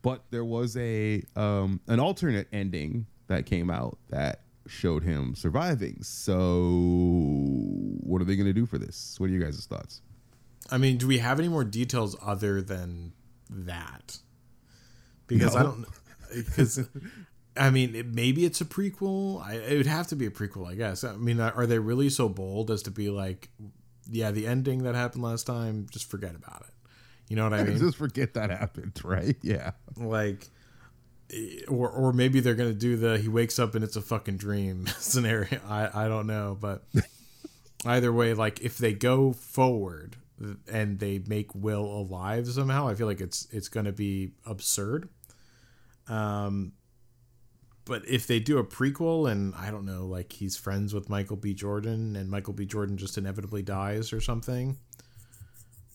[0.03, 6.03] but there was a um an alternate ending that came out that showed him surviving.
[6.03, 6.71] So,
[8.01, 9.17] what are they going to do for this?
[9.19, 10.01] What are you guys' thoughts?
[10.71, 13.13] I mean, do we have any more details other than
[13.51, 14.19] that?
[15.27, 15.85] Because I don't.
[16.35, 16.89] Because
[17.57, 19.43] I mean, it, maybe it's a prequel.
[19.45, 21.05] I, it would have to be a prequel, I guess.
[21.05, 23.51] I mean, are they really so bold as to be like,
[24.11, 26.75] yeah, the ending that happened last time, just forget about it.
[27.29, 27.79] You know what I mean?
[27.79, 29.37] Just forget that happened, right?
[29.43, 29.73] Yeah.
[29.97, 30.49] like
[31.33, 34.37] eh, or or maybe they're gonna do the he wakes up and it's a fucking
[34.37, 36.85] dream scenario i i don't know but
[37.87, 40.17] either way like if they go forward
[40.71, 45.09] and they make will alive somehow i feel like it's it's gonna be absurd
[46.09, 46.73] um
[47.85, 51.37] but if they do a prequel and i don't know like he's friends with michael
[51.37, 54.77] b jordan and michael b jordan just inevitably dies or something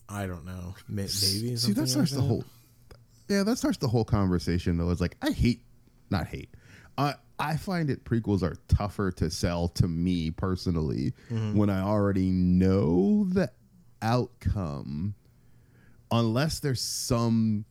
[0.07, 2.27] i don't know maybe See, something that like starts the that.
[2.27, 2.43] whole.
[3.29, 4.89] Yeah, that starts the whole conversation though.
[4.89, 5.61] It's like I hate,
[6.09, 6.49] not hate.
[6.97, 11.55] I I find it prequels are tougher to sell to me personally mm-hmm.
[11.55, 13.51] when I already know the
[14.01, 15.13] outcome,
[16.11, 17.65] unless there's some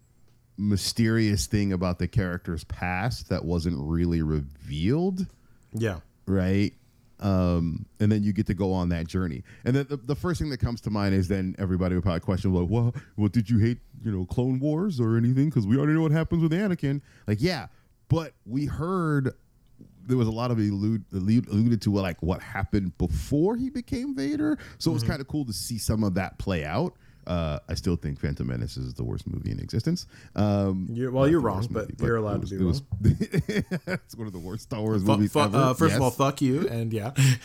[0.59, 5.27] mysterious thing about the character's past that wasn't really revealed
[5.73, 6.73] yeah right?
[7.21, 9.43] Um, and then you get to go on that journey.
[9.65, 12.21] And then the, the first thing that comes to mind is then everybody would probably
[12.21, 15.47] question, like, well, well, did you hate, you know, Clone Wars or anything?
[15.47, 17.01] Because we already know what happens with Anakin.
[17.27, 17.67] Like, yeah,
[18.09, 19.33] but we heard
[20.07, 24.15] there was a lot of allude, allude, alluded to like what happened before he became
[24.15, 24.57] Vader.
[24.79, 26.95] So it was kind of cool to see some of that play out.
[27.29, 30.07] Uh, I still think Phantom Menace is the worst movie in existence.
[30.35, 33.67] Um, You're, well, you're wrong, worst but movie, you're allowed was- to be it wrong.
[33.83, 35.57] was- it's one of the worst Star Wars Fu- movies fu- ever.
[35.57, 37.11] uh, first of all, fuck you, and yeah,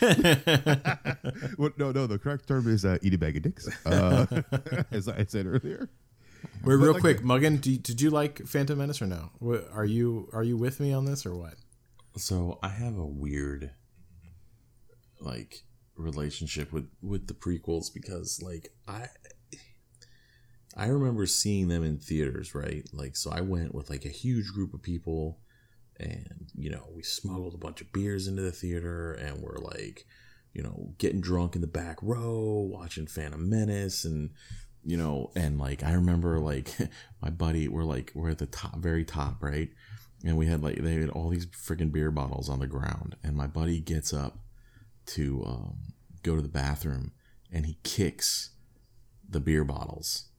[1.58, 2.06] Well, no, no.
[2.06, 4.26] The correct term is uh, eat a bag of dicks, uh,
[4.90, 5.88] as I said earlier.
[6.64, 9.30] Wait, real like quick, Muggin, do you- did you like Phantom Menace or no?
[9.72, 11.54] Are you are you with me on this or what?
[12.16, 13.70] So I have a weird
[15.20, 15.64] like
[15.96, 19.06] relationship with with the prequels because like I
[20.76, 22.88] I remember seeing them in theaters, right?
[22.92, 25.38] Like so I went with like a huge group of people
[25.98, 30.06] and you know, we smuggled a bunch of beers into the theater and we're like,
[30.52, 34.30] you know, getting drunk in the back row, watching Phantom Menace and
[34.86, 36.70] you know, and like I remember like
[37.22, 39.70] my buddy we're like we're at the top very top, right?
[40.24, 43.36] and we had like they had all these freaking beer bottles on the ground and
[43.36, 44.38] my buddy gets up
[45.06, 45.76] to um,
[46.22, 47.12] go to the bathroom
[47.52, 48.50] and he kicks
[49.28, 50.30] the beer bottles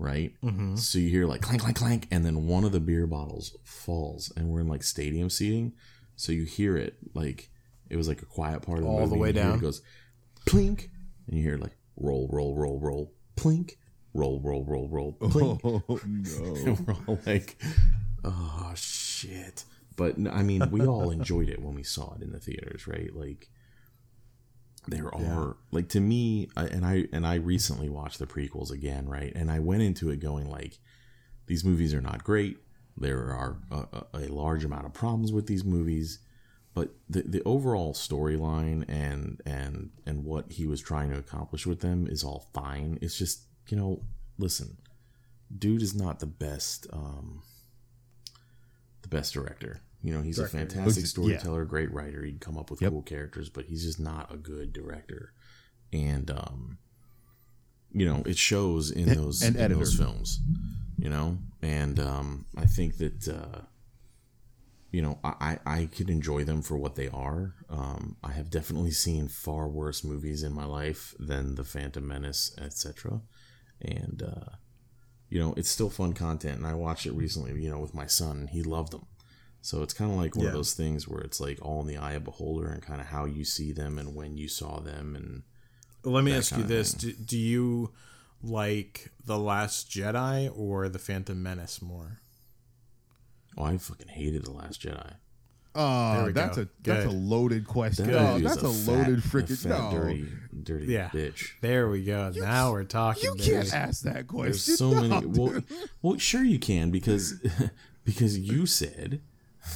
[0.00, 0.74] right mm-hmm.
[0.76, 4.32] so you hear like clank clank clank and then one of the beer bottles falls
[4.36, 5.72] and we're in like stadium seating
[6.16, 7.50] so you hear it like
[7.88, 9.58] it was like a quiet part of the All the movie, way and down?
[9.58, 9.82] it goes
[10.46, 10.88] plink
[11.26, 13.72] and you hear like roll roll roll roll plink
[14.14, 16.54] roll roll roll roll plink Oh no!
[16.66, 17.60] and we're all like,
[18.24, 19.64] oh shit.
[19.96, 23.14] But I mean, we all enjoyed it when we saw it in the theaters, right?
[23.14, 23.50] Like,
[24.88, 29.06] there are like to me I, and i and i recently watched the prequels again
[29.08, 29.32] right?
[29.34, 30.78] And i went into it going like
[31.50, 32.58] these movies are not great.
[32.96, 36.20] There are a, a, a large amount of problems with these movies.
[36.74, 41.80] But the, the overall storyline and and and what he was trying to accomplish with
[41.80, 43.00] them is all fine.
[43.02, 44.04] It's just you know
[44.38, 44.76] listen
[45.56, 47.42] dude is not the best um
[49.02, 51.08] the best director you know he's a fantastic Yeah.
[51.08, 52.22] storyteller great writer.
[52.24, 55.32] He'd come up with cool characters but he's just not a good director.
[55.92, 56.78] And um
[57.92, 60.40] you know it shows in those and in those films
[60.98, 61.38] you know?
[61.62, 63.62] And um i think that uh
[64.92, 67.54] you know I, I I could enjoy them for what they are.
[67.68, 72.52] Um i have definitely seen far worse movies in my life than the phantom menace
[72.58, 73.20] etc
[73.80, 74.50] and uh
[75.28, 78.06] you know it's still fun content and i watched it recently you know with my
[78.06, 79.06] son he loved them
[79.62, 81.96] so it's kind of like one of those things where it's like all in the
[81.96, 85.14] eye of beholder and kind of how you see them and when you saw them
[85.14, 85.42] and
[86.04, 87.92] Let me ask you this: do, do you
[88.42, 92.18] like the Last Jedi or the Phantom Menace more?
[93.58, 95.14] oh i fucking hated the last jedi
[95.72, 95.78] Oh,
[96.12, 96.62] There ah, we that's go.
[96.62, 98.06] a that's a loaded question.
[98.10, 99.90] That Oh, dude's that's a, fat- loaded a freaking fat, no.
[99.92, 100.28] dirty
[100.64, 101.08] dirty Yeah.
[101.10, 102.32] bitch There we go.
[102.34, 103.22] now we're talking.
[103.24, 103.44] You baby.
[103.52, 104.50] can't ask that question.
[104.50, 105.20] There's so No, many.
[105.20, 105.36] dude.
[105.38, 105.62] Well,
[106.02, 107.34] well, sure you can because
[108.04, 109.20] because you said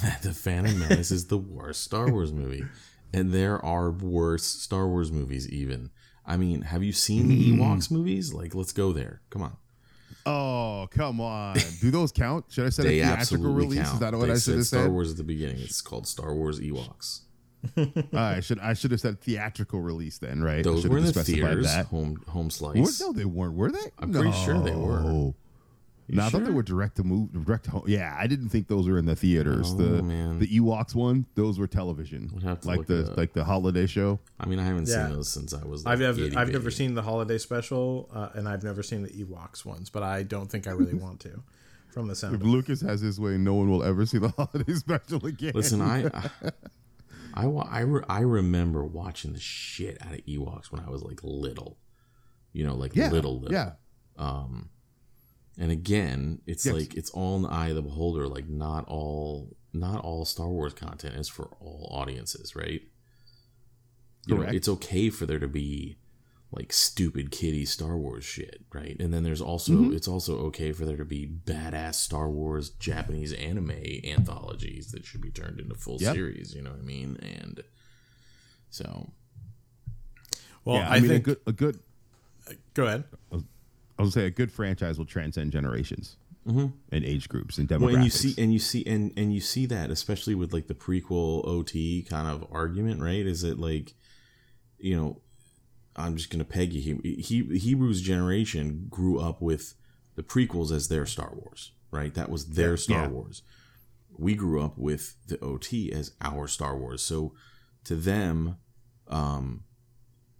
[0.01, 2.65] that the Phantom Menace is the worst Star Wars movie,
[3.13, 5.47] and there are worse Star Wars movies.
[5.49, 5.91] Even
[6.25, 7.61] I mean, have you seen the Hmm.
[7.61, 8.33] Ewoks movies?
[8.33, 9.21] Like, let's go there.
[9.29, 9.57] Come on,
[10.25, 11.55] Oh, come on.
[11.81, 12.45] Do those count?
[12.49, 13.79] Should I say a theatrical release?
[13.79, 13.93] count.
[13.93, 14.89] Is that what they I should have said Star?
[14.89, 15.57] Wars at the beginning.
[15.59, 17.21] It's called Star Wars Ewoks.
[18.13, 20.63] I should I should have said theatrical release then, right?
[20.63, 21.87] Those were in the theaters, that.
[21.87, 22.75] home home slice.
[22.77, 23.55] Were- no, they weren't.
[23.55, 23.91] Were they?
[23.99, 25.33] I'm pretty sure they were.
[26.07, 26.21] No.
[26.21, 27.83] No, I thought they were direct to move, direct home.
[27.87, 29.71] Yeah, I didn't think those were in the theaters.
[29.73, 30.37] Oh, the man.
[30.39, 33.17] the Ewoks one, those were television, We'd have to like look the it up.
[33.17, 34.19] like the holiday show.
[34.39, 35.07] I mean, I haven't Yeah.
[35.07, 35.83] seen those since I was.
[35.83, 39.09] Like I've never, I've never seen the holiday special, uh, and I've never seen the
[39.09, 41.41] Ewoks ones, but I don't think I really want to.
[41.89, 42.49] From the sound, If of it.
[42.51, 45.53] Lucas has his way, no one will ever see the holiday special again.
[45.55, 46.05] Listen, I,
[47.33, 51.03] I, I, I, re- I remember watching the shit out of Ewoks when I was
[51.03, 51.77] like little,
[52.53, 53.53] you know, like yeah, little, little.
[53.55, 53.71] yeah,
[55.57, 56.75] And again, it's Yes.
[56.75, 58.27] like it's all in the eye of the beholder.
[58.27, 62.81] Like not all, not all Star Wars content is for all audiences, right?
[64.27, 64.55] You know, Correct.
[64.55, 65.97] it's okay for there to be
[66.51, 68.95] like stupid kiddie Star Wars shit, right?
[68.99, 69.95] And then there's also Mm-hmm.
[69.95, 73.71] it's also okay for there to be badass Star Wars Japanese anime
[74.05, 76.15] anthologies that should be turned into full Yep.
[76.15, 76.53] series.
[76.55, 77.17] You know what I mean?
[77.21, 77.61] And
[78.69, 79.11] so
[80.63, 80.89] well, yeah.
[80.89, 81.27] I, I, mean, think.
[81.27, 81.79] a good, a good.
[82.73, 83.03] go ahead.
[83.97, 87.79] I was gonna say a good franchise will transcend generations and age groups and demographics.
[87.81, 90.67] Well, and you see, and you see, and and you see that especially with like
[90.67, 93.25] the prequel OT kind of argument, right?
[93.25, 93.95] Is it like,
[94.77, 95.21] you know,
[95.95, 96.99] I'm just gonna peg you here.
[97.03, 99.73] He Hebrews generation grew up with
[100.15, 102.13] the prequels as their Star Wars, right?
[102.13, 103.07] That was their Star Yeah.
[103.09, 103.41] Wars.
[104.17, 107.01] We grew up with the OT as our Star Wars.
[107.01, 107.33] So
[107.85, 108.57] to them,
[109.07, 109.63] um,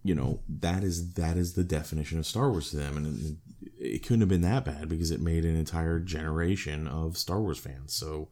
[0.06, 3.38] you know, that is that is the definition of Star Wars to them, and
[3.76, 7.40] it, it couldn't have been that bad because it made an entire generation of Star
[7.40, 7.92] Wars fans.
[7.92, 8.28] So,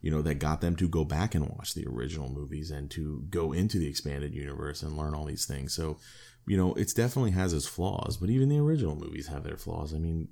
[0.00, 3.24] you know, that got them to go back and watch the original movies and to
[3.30, 5.74] go into the expanded universe and learn all these things.
[5.74, 5.98] So,
[6.46, 9.92] you know, it's definitely has its flaws, but even the original movies have their flaws.
[9.92, 10.28] I mean,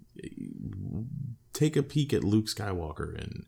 [1.53, 3.45] take a peek at Luke Skywalker in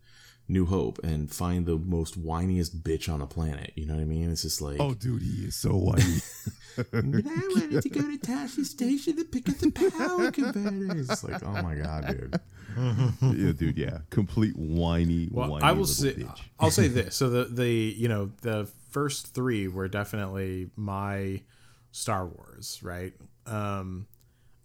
[0.48, 3.72] New Hope and find the most whiniest bitch on the planet.
[3.74, 4.30] You know what I mean?
[4.30, 6.22] It's just like, oh, dude, he is so whiny.
[6.76, 11.10] but I wanted to go to Tosche Station to pick up the power converters.
[11.10, 12.40] It's like, oh my god, dude.
[13.22, 16.40] yeah, dude, yeah, complete whiny, Well, whiny I will say, bitch.
[16.58, 17.16] I'll say this.
[17.16, 21.42] So the the you know the first three were definitely my
[21.90, 23.12] Star Wars, right?
[23.46, 24.06] Um,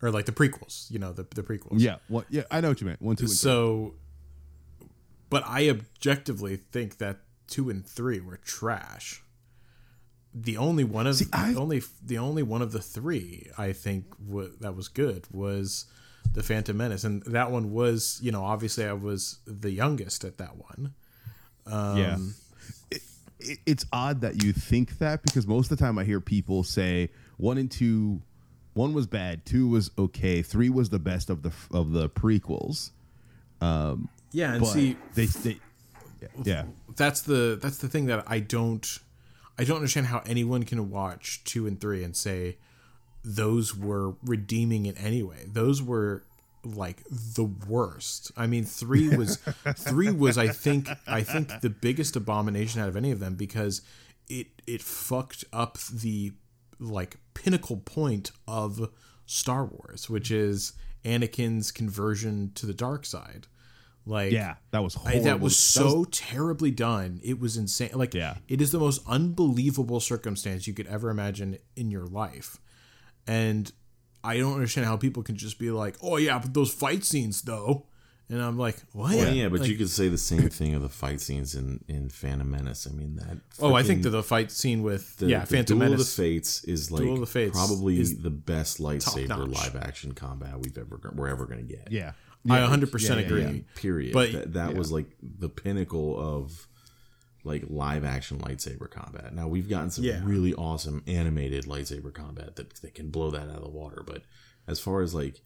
[0.02, 0.92] or like the prequels.
[0.92, 1.80] You know the the prequels.
[1.80, 2.26] Yeah, what?
[2.30, 3.02] Yeah, I know what you meant.
[3.02, 3.36] One, two, and three.
[3.36, 3.96] So,
[5.34, 7.18] but I objectively think that
[7.48, 9.24] two and three were trash.
[10.32, 14.06] The only one of See, the only the only one of the three I think
[14.24, 15.88] w- that was good was
[16.36, 20.38] the Phantom Menace, and that one was you know obviously I was the youngest at
[20.38, 20.94] that one.
[21.66, 22.18] Um, yeah.
[22.92, 23.02] It,
[23.40, 26.64] it, it's odd that you think that because most of the time I hear people
[26.64, 28.22] say one and two,
[28.76, 32.92] one was bad, two was okay, three was the best of the of the prequels.
[33.62, 35.58] Um, Yeah, and But see they, they
[36.44, 36.64] yeah,
[36.96, 39.00] that's the that's the thing that I don't
[39.58, 42.58] I don't understand how anyone can watch two and three and say
[43.24, 45.46] those were redeeming in any way.
[45.48, 46.24] Those were
[46.66, 48.32] like the worst.
[48.36, 49.38] I mean, three was
[49.76, 53.82] three was I think I think the biggest abomination out of any of them because
[54.28, 56.34] it it fucked up the
[56.80, 58.90] like pinnacle point of
[59.26, 60.74] Star Wars, which is
[61.06, 63.48] Anakin's conversion to the dark side.
[64.06, 67.20] Like Yeah, that was I, that was That so terribly done.
[67.24, 67.92] It was insane.
[67.94, 68.36] Like, Yeah.
[68.48, 72.60] it is the most unbelievable circumstance you could ever imagine in your life.
[73.28, 73.72] And
[74.24, 77.42] I don't understand how people can just be like, "Oh yeah, but those fight scenes
[77.42, 77.86] though,"
[78.30, 80.82] and I'm like, "What?" Well, yeah, but Like, you could say the same thing of
[80.82, 82.88] the fight scenes in in Phantom Menace.
[82.90, 83.38] I mean that.
[83.60, 86.02] oh, I think that the fight scene with the, yeah, the Phantom Duel Menace.
[86.10, 89.76] of the Fates is like Duel of the Fates probably is the best lightsaber live
[89.76, 91.90] action combat we've ever we're ever going to get.
[91.92, 92.12] yeah.
[92.50, 93.42] I 100% yeah, yeah, agree.
[93.44, 93.62] yeah.
[93.76, 94.14] Period.
[94.14, 96.68] But- that, that was like the pinnacle of
[97.46, 99.34] like live action lightsaber combat.
[99.36, 100.22] Now we've gotten some Yeah.
[100.24, 104.02] really awesome animated lightsaber combat that, that can blow that out of the water.
[104.06, 104.24] But
[104.68, 105.42] as far as like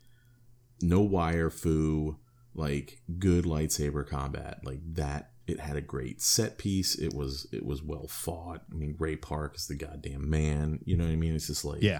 [0.81, 2.17] no wire fu,
[2.53, 6.93] like good lightsaber combat, like that it had a great set piece.
[6.95, 8.61] It was it was well fought.
[8.71, 10.79] I mean Ray Park is the goddamn man.
[10.85, 11.33] You know what I mean?
[11.35, 11.99] It's just like Yeah.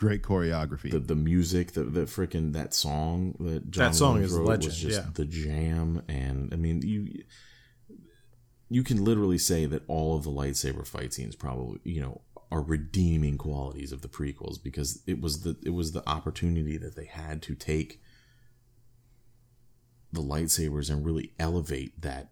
[0.00, 0.90] Great choreography.
[0.90, 4.48] the the music, the the freaking that song that John That song Williams is wrote
[4.48, 5.10] legend, was just yeah.
[5.12, 7.22] the jam, and I mean you
[8.70, 12.62] you can literally say that all of the lightsaber fight scenes probably you know are
[12.62, 17.04] redeeming qualities of the prequels because it was the it was the opportunity that they
[17.04, 18.00] had to take
[20.10, 22.30] the lightsabers and really elevate that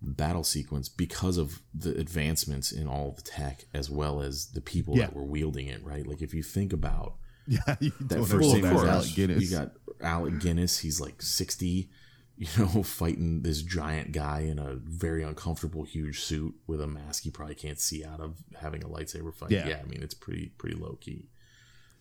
[0.00, 4.96] battle sequence because of the advancements in all the tech as well as the people
[4.96, 5.06] Yeah.
[5.06, 7.14] that were wielding it right like if you think about
[7.48, 8.82] yeah, you that first understand scene course.
[8.82, 9.42] was Alec Guinness.
[9.50, 10.78] You got Alec Guinness.
[10.80, 11.88] He's like sixty,
[12.36, 17.24] you know, fighting this giant guy in a very uncomfortable, huge suit with a mask
[17.24, 19.50] he probably can't see out of, having a lightsaber fight.
[19.50, 19.66] Yeah.
[19.66, 21.30] Yeah, I mean it's pretty pretty low key,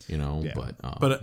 [0.09, 0.41] you know.
[0.43, 0.51] Yeah.
[0.53, 1.19] But um, But uh,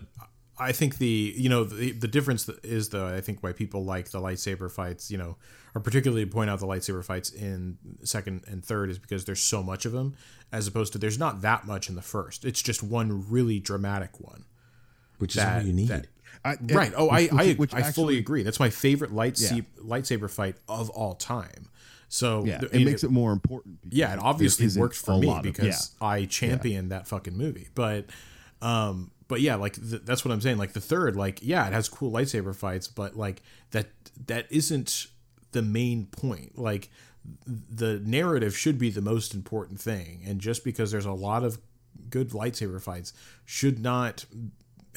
[0.58, 4.10] I think the you know the the difference is though I think why people like
[4.10, 5.36] the lightsaber fights you know
[5.74, 9.62] or particularly point out the lightsaber fights in second and third is because there's so
[9.62, 10.14] much of them
[10.52, 12.44] as opposed to there's not that much in the first.
[12.44, 14.44] It's just one really dramatic one.
[15.18, 15.88] which is all you need.
[15.88, 16.06] that-
[16.44, 16.92] I- right.
[16.96, 18.42] Oh, I which- I, which I fully agree.
[18.42, 19.60] That's my favorite light Yeah.
[19.82, 21.68] lightsaber fight of all time.
[22.08, 23.78] So Yeah, th- it makes it more important.
[23.90, 27.68] yeah, it obviously isn't works for me lot of- because I championed that fucking movie.
[27.74, 28.10] But,
[28.60, 30.58] um, but yeah, like th- that's what I'm saying.
[30.58, 33.86] Like the third, like yeah, it has cool lightsaber fights, but like that
[34.26, 35.06] that isn't
[35.52, 36.58] the main point.
[36.58, 36.90] Like
[37.46, 41.58] the narrative should be the most important thing, and just because there's a lot of
[42.10, 43.12] good lightsaber fights
[43.44, 44.24] should not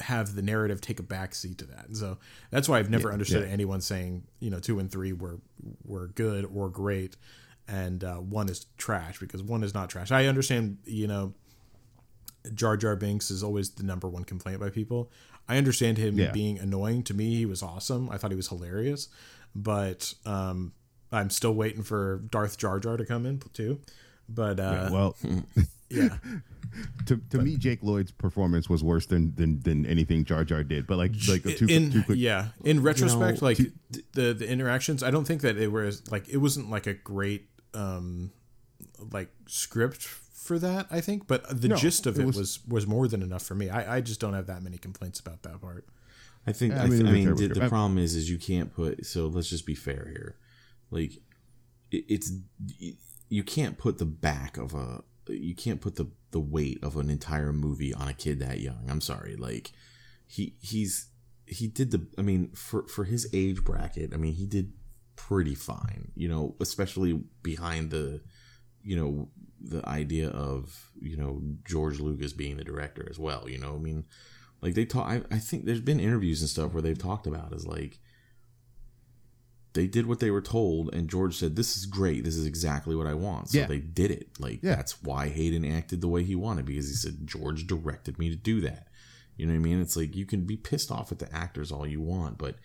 [0.00, 1.96] have the narrative take a backseat to that.
[1.96, 2.18] So
[2.50, 3.52] that's why I've never understood yeah.
[3.52, 5.40] anyone saying you know two and three were
[5.84, 7.16] were good or great,
[7.66, 10.12] and uh, one is trash because one is not trash.
[10.12, 11.34] I understand you know
[12.54, 15.10] Jar Jar Binks is always the number one complaint by people.
[15.48, 16.30] I understand him Yeah.
[16.32, 17.02] being annoying.
[17.04, 18.10] To me, he was awesome.
[18.10, 19.08] I thought he was hilarious,
[19.54, 20.72] but um,
[21.10, 23.80] I'm still waiting for Darth Jar Jar to come in too.
[24.28, 25.16] But uh, well,
[25.88, 26.18] yeah,
[27.06, 30.86] to, to me, Jake Lloyd's performance was worse than than, than anything Jar Jar did.
[30.86, 33.72] But like like a two, in two quick, yeah in retrospect know, like th-
[34.12, 37.48] the the interactions i don't think that it was like it wasn't like a great
[37.72, 38.30] um
[39.12, 40.06] like script
[40.48, 43.06] for that i think but the No, gist of it it was- was was more
[43.06, 45.84] than enough for me i i just don't have that many complaints about that part
[46.46, 46.72] I think.
[46.72, 49.04] Yeah, I, I mean, th- I mean, the, the problem is, is you can't put.
[49.04, 50.36] So let's just be fair here.
[50.90, 51.12] Like,
[51.90, 52.32] it, it's
[53.28, 55.02] you can't put the back of a.
[55.28, 58.84] You can't put the the weight of an entire movie on a kid that young.
[58.88, 59.36] I'm sorry.
[59.36, 59.72] Like,
[60.26, 61.08] he he's
[61.44, 62.06] he did the.
[62.16, 64.72] I mean, for for his age bracket, I mean, he did
[65.16, 66.12] pretty fine.
[66.14, 68.22] You know, especially behind the,
[68.82, 69.28] you know,
[69.60, 73.48] the idea of you know George Lucas being the director as well.
[73.48, 74.04] You know, I mean
[74.60, 77.52] like they talk I, I think there's been interviews and stuff where they've talked about
[77.52, 78.00] is like
[79.74, 82.96] they did what they were told and george said this is great this is exactly
[82.96, 83.66] what i want so Yeah.
[83.66, 84.74] they did it like Yeah.
[84.76, 88.36] that's why hayden acted the way he wanted because he said george directed me to
[88.36, 88.88] do that
[89.36, 91.70] you know what i mean it's like you can be pissed off at the actors
[91.70, 92.56] all you want but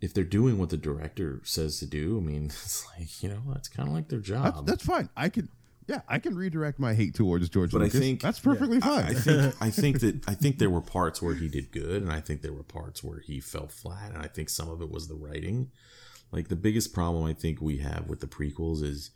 [0.00, 3.42] if they're doing what the director says to do i mean it's like you know
[3.52, 5.10] that's kind of like their job that's, that's fine.
[5.16, 5.48] I can
[5.88, 8.00] yeah, I can redirect my hate towards George But I Lucas.
[8.00, 9.04] think- that's perfectly fine.
[9.04, 12.12] I think I think that I think there were parts where he did good, and
[12.12, 14.90] I think there were parts where he fell flat, and I think some of it
[14.90, 15.70] was the writing.
[16.32, 19.10] Like the biggest problem I think we have with the prequels is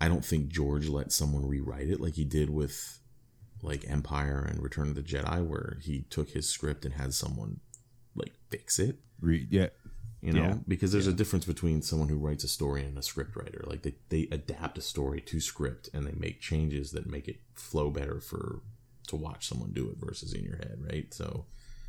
[0.00, 3.00] I don't think George let someone rewrite it like he did with
[3.62, 7.60] like Empire and Return of the Jedi, where he took his script and had someone
[8.14, 9.68] like fix it Re- yeah,
[10.24, 10.54] you know Yeah.
[10.66, 13.82] because there's a difference between someone who writes a story and a script writer like
[13.82, 17.90] they, they adapt a story to script and they make changes that make it flow
[17.90, 18.60] better for
[19.06, 21.44] to watch someone do it versus in your head right so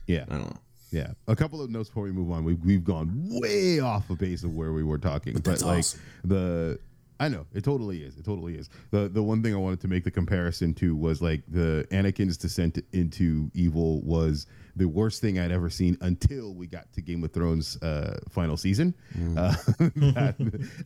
[0.06, 0.60] yeah, i don't know
[0.92, 1.12] yeah.
[1.28, 2.44] A couple of notes before we move on.
[2.46, 3.10] we've, we've gone
[3.42, 6.00] way off the base of where we were talking, but, that's like awesome.
[6.24, 6.80] the
[7.20, 8.18] I know it totally is.
[8.18, 8.70] It totally is.
[8.92, 12.38] the The one thing I wanted to make the comparison to was like the Anakin's
[12.38, 14.46] descent into evil was
[14.76, 18.58] the worst thing I'd ever seen until we got to Game of Thrones uh, final
[18.58, 18.94] season.
[19.38, 20.36] Uh, that,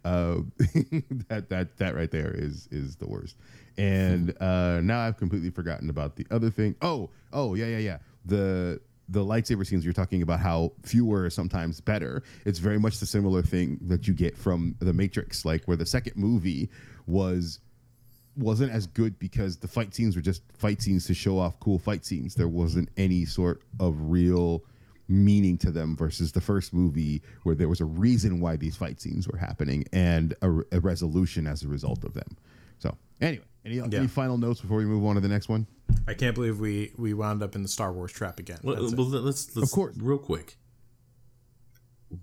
[0.04, 0.36] uh,
[1.30, 3.38] that that that right there is is the worst.
[3.78, 6.76] And uh, now I've completely forgotten about the other thing.
[6.82, 8.80] Oh oh yeah yeah yeah the
[9.12, 13.08] the lightsaber scenes you're talking about how fewer is sometimes better it's very much the
[13.08, 16.70] similar thing that you get from the matrix like where the second movie
[17.08, 17.60] was
[18.40, 21.78] wasn't as good because the fight scenes were just fight scenes to show off cool
[21.78, 24.64] fight scenes there wasn't any sort of real
[25.08, 29.02] meaning to them versus the first movie where there was a reason why these fight
[29.02, 32.38] scenes were happening and a, a resolution as a result of them
[32.78, 33.86] so anyway any, Yeah.
[33.94, 35.68] any final notes before we move on to the next one
[36.08, 38.60] I can't believe we we wound up in the Star Wars trap again.
[38.64, 39.96] Well, well, let's, let's Of course.
[39.98, 40.56] real quick.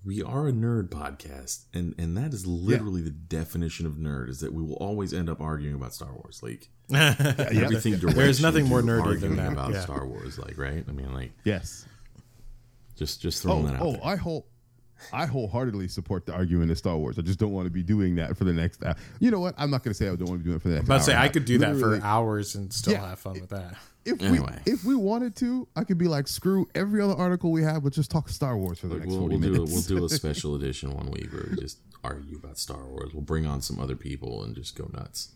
[0.04, 4.28] We are a nerd podcast, and and that is literally the definition of nerd.
[4.28, 7.96] Is that we will always end up arguing about Star Wars, like everything.
[7.98, 9.80] There's nothing more nerdy than that, about yeah.
[9.82, 10.84] Star Wars, like right?
[10.88, 11.86] I mean, like yes
[12.96, 14.00] just just throwing Oh, that out oh, there.
[14.04, 14.46] I whole,
[15.12, 17.18] I wholeheartedly support the argument of Star Wars.
[17.18, 18.82] I just don't want to be doing that for the next.
[18.82, 19.54] Uh, you know what?
[19.58, 20.88] I'm not going to say I don't want to be doing it for the next.
[20.88, 23.10] I'm about to say I could do that for hours and still Yeah.
[23.10, 23.74] have fun with that.
[24.06, 24.60] If Anyway.
[24.66, 27.82] we if we wanted to, I could be like, screw every other article we have,
[27.84, 29.72] but just talk Star Wars for the Like, next we'll, 40 we'll do a, minutes.
[29.90, 33.12] we'll do a special edition one week where we just argue about Star Wars.
[33.12, 35.32] We'll bring on some other people and just go nuts.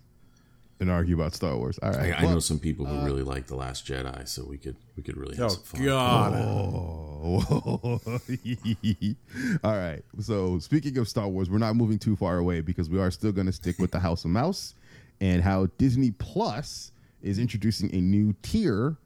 [0.79, 1.79] and argue about Star Wars.
[1.83, 2.21] All I, right.
[2.23, 5.03] I uh, know some people who really like the Last Jedi, so we could we
[5.03, 5.85] could really have Oh some fun.
[5.85, 6.33] God!
[6.35, 8.01] Oh.
[9.65, 10.03] All right.
[10.21, 13.33] So speaking of Star Wars, we're not moving too far away because we are still
[13.33, 14.75] going to stick with the House of Mouse
[15.21, 16.93] and how Disney Plus
[17.23, 18.97] is introducing a new tier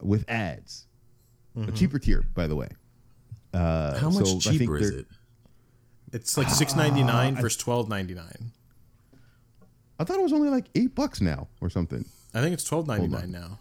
[0.00, 0.86] with ads,
[1.56, 2.68] a cheaper tier, by the way.
[3.52, 5.06] Uh, How much so I think cheaper is it?
[6.12, 8.52] It's like six ninety nine versus twelve ninety nine.
[9.98, 12.04] I thought it was only like eight bucks now or something.
[12.34, 13.58] I think it's twelve ninety nine now.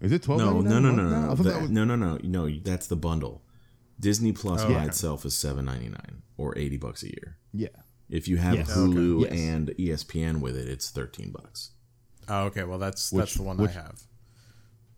[0.00, 0.40] Is it twelve?
[0.40, 1.34] No, no, no, no, no, I no.
[1.34, 2.48] That- that was- no, no, no, no.
[2.64, 3.42] That's the bundle.
[4.00, 4.84] Disney Plus by yeah.
[4.84, 7.36] itself is seven ninety nine or eighty bucks a year.
[7.52, 7.68] Yeah.
[8.08, 8.70] If you have Yes.
[8.76, 9.34] Hulu Okay.
[9.36, 9.48] Yes.
[9.48, 11.70] and ESPN with it, it's thirteen bucks.
[12.28, 12.64] Oh, okay.
[12.64, 14.02] Well, that's Which- that's the one which- I have.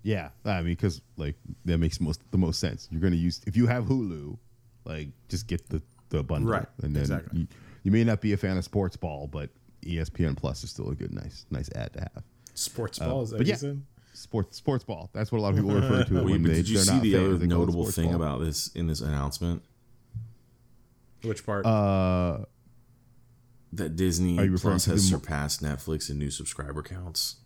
[0.02, 2.88] Yeah, I mean, because like that makes most the most sense.
[2.90, 4.38] You're gonna use if you have Hulu,
[4.86, 7.40] like just get the the bundle, Right, And then exactly.
[7.40, 7.46] you,
[7.84, 9.50] you may not be a fan of sports ball, but
[9.82, 12.24] ESPN Plus is still a good, nice, nice ad to have.
[12.54, 13.54] Sports ball is that but yeah.
[13.56, 13.82] said?
[14.14, 15.08] Sports sports ball.
[15.12, 16.54] That's what a lot of people refer to it Wait, when but they.
[16.56, 18.16] did you they're see not the other they call it notable thing ball.
[18.16, 19.62] about this in this announcement?
[21.22, 21.66] Which part?
[21.66, 22.46] Uh,
[23.72, 27.36] That Disney Are you referring Plus has the mo- surpassed Netflix in new subscriber counts.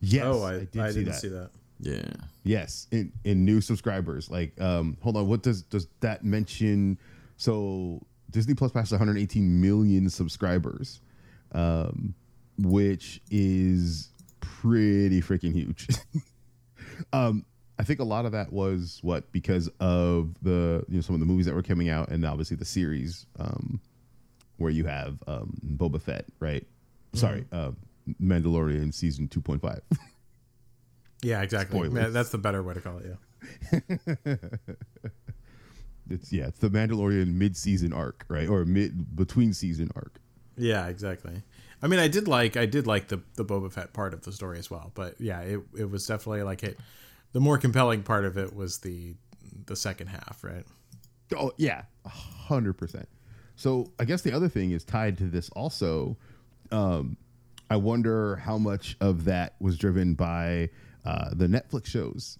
[0.00, 1.14] yes, oh, I, I, did didn't see that.
[1.16, 1.50] see that.
[1.80, 2.12] Yeah.
[2.44, 4.30] Yes, in in new subscribers.
[4.30, 6.98] Like, um, hold on, what does does that mention?
[7.36, 11.00] So Disney Plus passed 118 million subscribers,
[11.52, 12.14] um,
[12.58, 15.88] which is pretty freaking huge.
[17.12, 17.44] um,
[17.78, 21.20] I think a lot of that was what because of the you know some of
[21.20, 23.80] the movies that were coming out, and obviously the series, um,
[24.56, 26.66] where you have um, Boba Fett, right?
[27.12, 27.72] Sorry, uh,
[28.20, 29.80] Mandalorian season 2.5.
[31.22, 31.88] Yeah, exactly.
[31.88, 33.16] That's the better way to call it.
[34.22, 34.36] Yeah.
[36.10, 40.20] It's yeah, it's the Mandalorian mid-season arc, right, or mid between season arc.
[40.56, 41.42] Yeah, exactly.
[41.82, 44.32] I mean, I did like I did like the the Boba Fett part of the
[44.32, 46.78] story as well, but yeah, it it was definitely like it.
[47.32, 49.14] The more compelling part of it was the
[49.66, 50.64] the second half, right?
[51.34, 53.08] Oh yeah, a hundred percent.
[53.56, 56.16] So I guess the other thing is tied to this also.
[56.70, 57.16] Um,
[57.70, 60.70] I wonder how much of that was driven by
[61.04, 62.38] uh, the Netflix shows.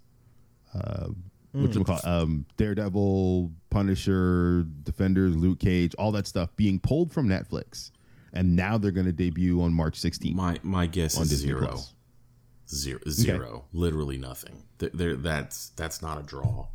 [0.75, 1.09] Uh,
[1.53, 7.29] what you call um, Daredevil, Punisher, Defenders, Luke Cage, all that stuff being pulled from
[7.29, 7.93] Netflix,
[8.33, 11.67] and now they're going to debut on March 16th My my guess is Disney zero.
[11.69, 11.95] Plus.
[12.67, 14.65] Zero, zero, literally nothing.
[14.79, 16.67] Th- that's that's not a draw.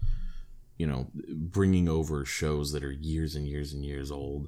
[0.80, 4.48] You know, bringing over shows that are years and years and years old.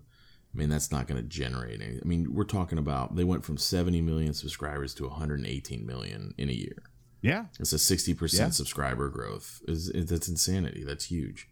[0.54, 2.00] I mean, that's not going to generate any.
[2.02, 6.50] I mean, we're talking about they went from 70 million subscribers to 118 million in
[6.50, 6.84] a year.
[7.22, 8.18] Yeah, It's a 60 Yeah.
[8.18, 9.62] percent subscriber growth.
[9.68, 10.84] Is that's insanity?
[10.84, 11.48] That's huge.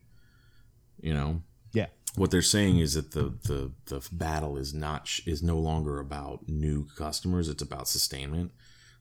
[1.00, 5.44] You know, yeah, what they're saying is that the the the battle is not is
[5.44, 8.52] no longer about new customers it's about sustainment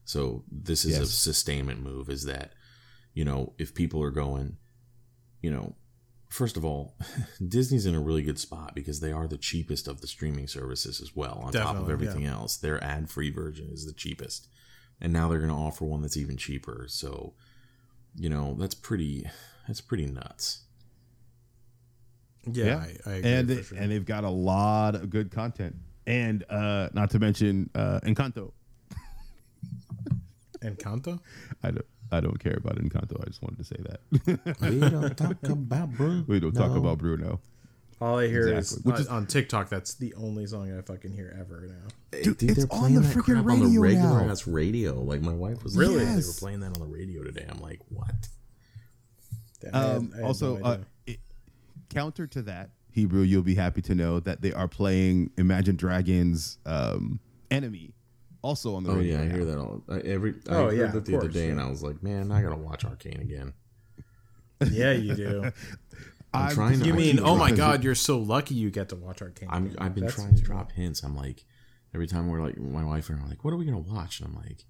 [0.05, 2.53] so this is a sustainment move is that
[3.13, 4.57] you know if people are going
[5.41, 5.75] you know
[6.29, 6.95] first of all
[7.47, 11.01] disney's in a really good spot because they are the cheapest of the streaming services
[11.01, 14.47] as well on top of Definitely, everything else their ad-free version is the cheapest
[15.01, 17.33] and now they're going to offer one that's even cheaper so
[18.15, 19.25] you know that's pretty
[19.67, 20.61] that's pretty nuts
[22.45, 23.77] Yeah, I, I agree and they, sure.
[23.77, 25.75] and they've got a lot of good content.
[26.07, 28.51] and uh, not to mention uh, Encanto.
[30.61, 31.19] Encanto.
[31.63, 31.85] I don't.
[32.11, 33.21] I don't care about Encanto.
[33.21, 34.61] I just wanted to say that.
[34.71, 36.23] we don't talk about Bruno.
[36.27, 37.39] we don't talk about Bruno.
[38.01, 38.79] All I hear Exactly.
[38.79, 39.69] is, Which on, is- on TikTok.
[39.69, 42.19] That's the only song I fucking hear ever now.
[42.23, 44.31] Dude, Dude, it's on the that freaking crap on the radio regular now.
[44.31, 45.01] ass radio.
[45.01, 45.97] Like my wife was Really?
[45.97, 46.39] like, they were Yes.
[46.39, 47.45] playing that on the radio today.
[47.49, 48.15] I'm like, what?
[49.61, 50.85] Damn, I had- Um, I had also, no uh, idea.
[51.07, 51.19] it,
[51.89, 56.57] counter to that, Hebrew, you'll be happy to know that they are playing Imagine Dragons'
[56.65, 57.19] um,
[57.51, 57.93] "Enemy"
[58.41, 59.15] also on the Oh radio.
[59.17, 59.35] yeah, I now.
[59.35, 59.83] hear that all.
[59.89, 61.59] I, every I Oh, heard yeah, that of the other course, day, and.
[61.61, 63.53] I was like, man, I gotta watch Arcane again.
[64.71, 65.43] yeah, you do.
[66.33, 66.85] I'm, I'm trying to.
[66.85, 69.49] You I mean, oh my because god, you're so lucky you get to watch Arcane.
[69.51, 71.01] I'm, I've been That's trying to drop hints.
[71.03, 71.43] I'm like,
[71.93, 74.19] every time we're like, my wife and I are like, what are we gonna watch?
[74.19, 74.65] And I'm like,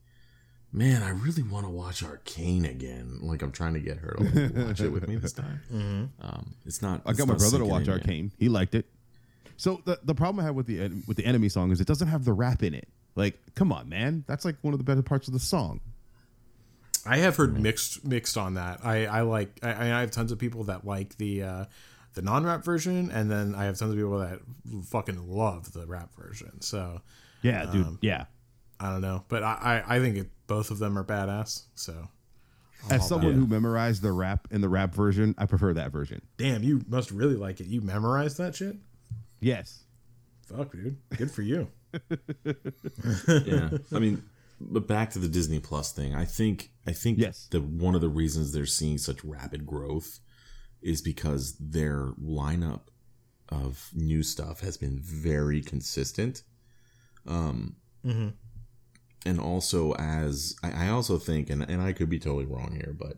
[0.71, 3.19] man, I really want to watch Arcane again.
[3.21, 5.61] Like I'm trying to get her to like, watch it with me this time.
[5.73, 6.05] Mm-hmm.
[6.25, 7.01] Um, it's not.
[7.05, 7.99] I it's got my brother to watch in yet.
[7.99, 8.31] Arcane.
[8.39, 8.85] He liked it.
[9.57, 12.07] So the the problem I have with the with the enemy song is it doesn't
[12.07, 12.87] have the rap in it.
[13.19, 15.81] Like, come on, man, that's like one of the better parts of the song.
[17.05, 18.79] I have heard mixed mixed on that.
[18.83, 21.65] I I like I, I have tons of people that like the uh,
[22.13, 24.39] the non rap version, and then I have tons of people that
[24.85, 26.61] fucking love the rap version.
[26.61, 27.01] So
[27.41, 27.85] Yeah, dude.
[27.85, 28.25] Um, yeah.
[28.79, 31.63] I don't know, but I I, I think it, both of them are badass.
[31.75, 32.07] So
[32.89, 36.21] i As someone who memorized the rap in the rap version, I prefer that version.
[36.37, 37.67] damn, you must really like it.
[37.67, 38.77] You memorized that shit.
[39.41, 39.83] Yes.
[40.45, 40.97] Fuck, dude.
[41.15, 41.69] Good for you.
[43.27, 43.69] Yeah.
[43.93, 44.23] I mean
[44.61, 47.47] but back to the disney plus thing i think i think Yes.
[47.49, 50.19] the one of the reasons they're seeing such rapid growth
[50.81, 52.81] is because their lineup
[53.47, 56.43] of new stuff has been very consistent.
[57.25, 57.75] Um
[59.25, 62.95] and also as I, I also think and, and i could be totally wrong here
[62.97, 63.17] but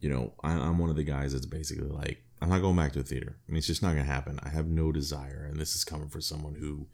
[0.00, 2.92] you know I, i'm one of the guys that's basically like i'm not going back
[2.92, 3.36] to a theater.
[3.48, 4.38] I mean it's just not gonna happen.
[4.42, 6.88] I have no desire and this is coming from someone who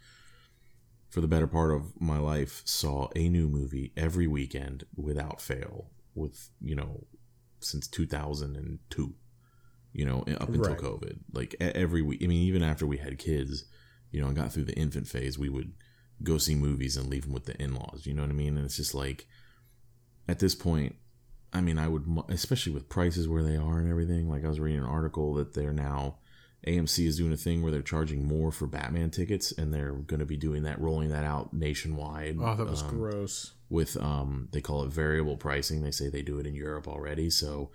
[1.11, 5.91] for the better part of my life saw a new movie every weekend without fail
[6.15, 7.05] with you know
[7.61, 9.15] since 2002
[9.93, 10.79] you know up until Right.
[10.79, 13.65] covid like every week i mean even after we had kids
[14.13, 15.73] you know and got through the infant phase we would
[16.23, 18.65] go see movies and leave them with the in-laws you know what i mean and
[18.65, 19.27] it's just like
[20.29, 20.95] at this point
[21.53, 24.61] i mean i would especially with prices where they are and everything like i was
[24.61, 26.19] reading an article that they're now
[26.67, 30.21] AMC is doing a thing where they're charging more for Batman tickets, and they're going
[30.21, 32.37] to be doing that, rolling that out nationwide.
[32.41, 33.53] Oh, that was um, gross.
[33.71, 35.83] with um, they call it variable pricing.
[35.83, 37.31] They say they do it in Europe already.
[37.31, 37.71] So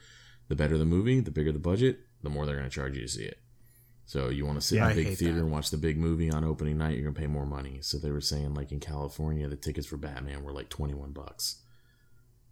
[0.49, 3.01] the better the movie, the bigger the budget, the more they're going to charge you
[3.01, 3.39] to see it.
[4.07, 5.41] So you want to sit Yeah, in a big theater that.
[5.41, 7.79] and watch the big movie on opening night, you're going to pay more money.
[7.81, 11.63] So they were saying like in California, the tickets for Batman were like 21 bucks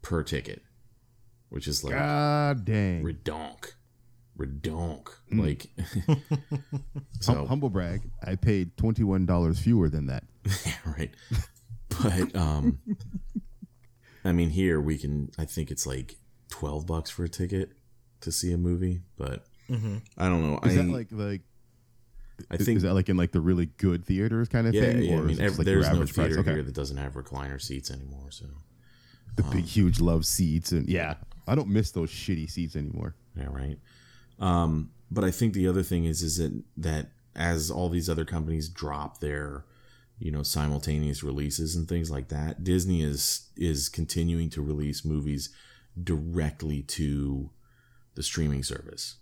[0.02, 0.64] per ticket,
[1.50, 3.04] which is like God dang.
[3.04, 3.74] redonk,
[4.38, 5.08] redonk.
[5.30, 5.40] Hmm.
[5.40, 5.68] Like
[6.08, 6.84] Hum-
[7.20, 8.02] so humble brag.
[8.24, 10.24] I paid twenty one dollars fewer than that.
[10.66, 11.12] yeah, right.
[12.02, 12.80] But um,
[14.26, 15.30] I mean, here we can.
[15.38, 16.16] I think it's like
[16.50, 17.72] twelve bucks for a ticket
[18.22, 19.46] to see a movie, but
[20.18, 20.60] I don't know.
[20.64, 21.42] Is I that like like?
[22.50, 25.04] I think is that like in like the really good theaters kind of yeah, thing?
[25.04, 25.18] yeah.
[25.18, 26.54] I mean, is it just, every, like there's no theater Okay.
[26.54, 28.32] here that doesn't have recliner seats anymore.
[28.32, 28.46] So
[29.36, 31.16] The big, huge love seats, and yeah,
[31.48, 33.16] I don't miss those shitty seats anymore.
[33.38, 33.78] yeah, right.
[34.44, 38.26] Um, but I think the other thing is is that that as all these other
[38.26, 39.66] companies drop their
[40.20, 45.50] you know simultaneous releases and things like that disney is is continuing to release movies
[46.02, 47.50] directly to
[48.16, 49.16] the streaming service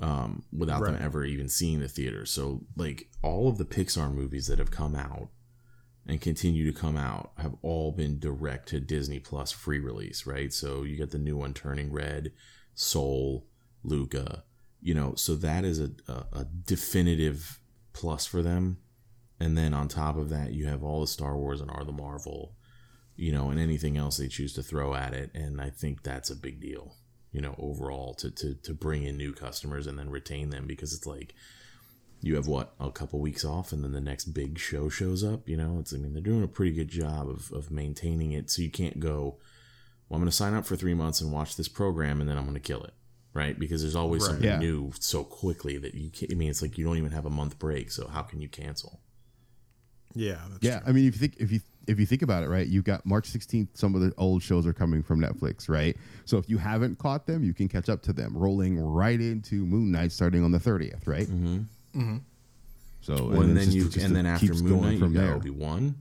[0.00, 2.26] um, without them ever even seeing the theater.
[2.26, 5.28] So like all of the pixar movies that have come out
[6.06, 10.52] and continue to come out have all been direct to disney plus free release right?
[10.52, 12.32] So you got the new one turning red
[12.74, 13.46] soul
[13.84, 14.44] luca
[14.80, 17.58] you know so that is a, a, a definitive
[17.94, 18.76] plus for them.
[19.40, 21.92] And then on top of that you have all the star wars and are the
[21.92, 22.54] marvel
[23.16, 25.30] you know and anything else they choose to throw at it.
[25.34, 26.96] And i think that's a big deal
[27.32, 30.92] you know overall to to, to bring in new customers and then retain them because
[30.92, 31.34] it's like
[32.20, 35.48] you have what a couple weeks off and then the next big show shows up
[35.48, 35.78] you know?
[35.80, 38.50] It's i mean they're doing a pretty good job of, of maintaining it.
[38.50, 39.38] So you can't go
[40.08, 42.36] well i'm going to sign up for three months and watch this program and then
[42.36, 42.94] i'm going to kill it
[43.34, 44.28] right because there's always Right.
[44.30, 44.58] something Yeah.
[44.58, 47.30] new so quickly that you can't i mean it's like you don't even have a
[47.30, 49.00] month break so how can you cancel
[50.14, 50.38] Yeah.
[50.50, 52.66] That's Yeah, I mean, if you think if you if you think about it, right,
[52.66, 53.70] you've got March sixteenth.
[53.74, 55.96] Some of the old shows are coming from Netflix, right?
[56.24, 59.66] So if you haven't caught them, you can catch up to them, rolling right into
[59.66, 61.26] Moon Knight starting on the thirtieth, right?
[61.26, 61.56] Mm-hmm.
[62.00, 62.16] Mm-hmm.
[63.00, 64.98] So Well, and, it's then just- you just and then after Moon going Knight, you
[65.00, 65.34] from got there.
[65.34, 65.96] Obi Wan,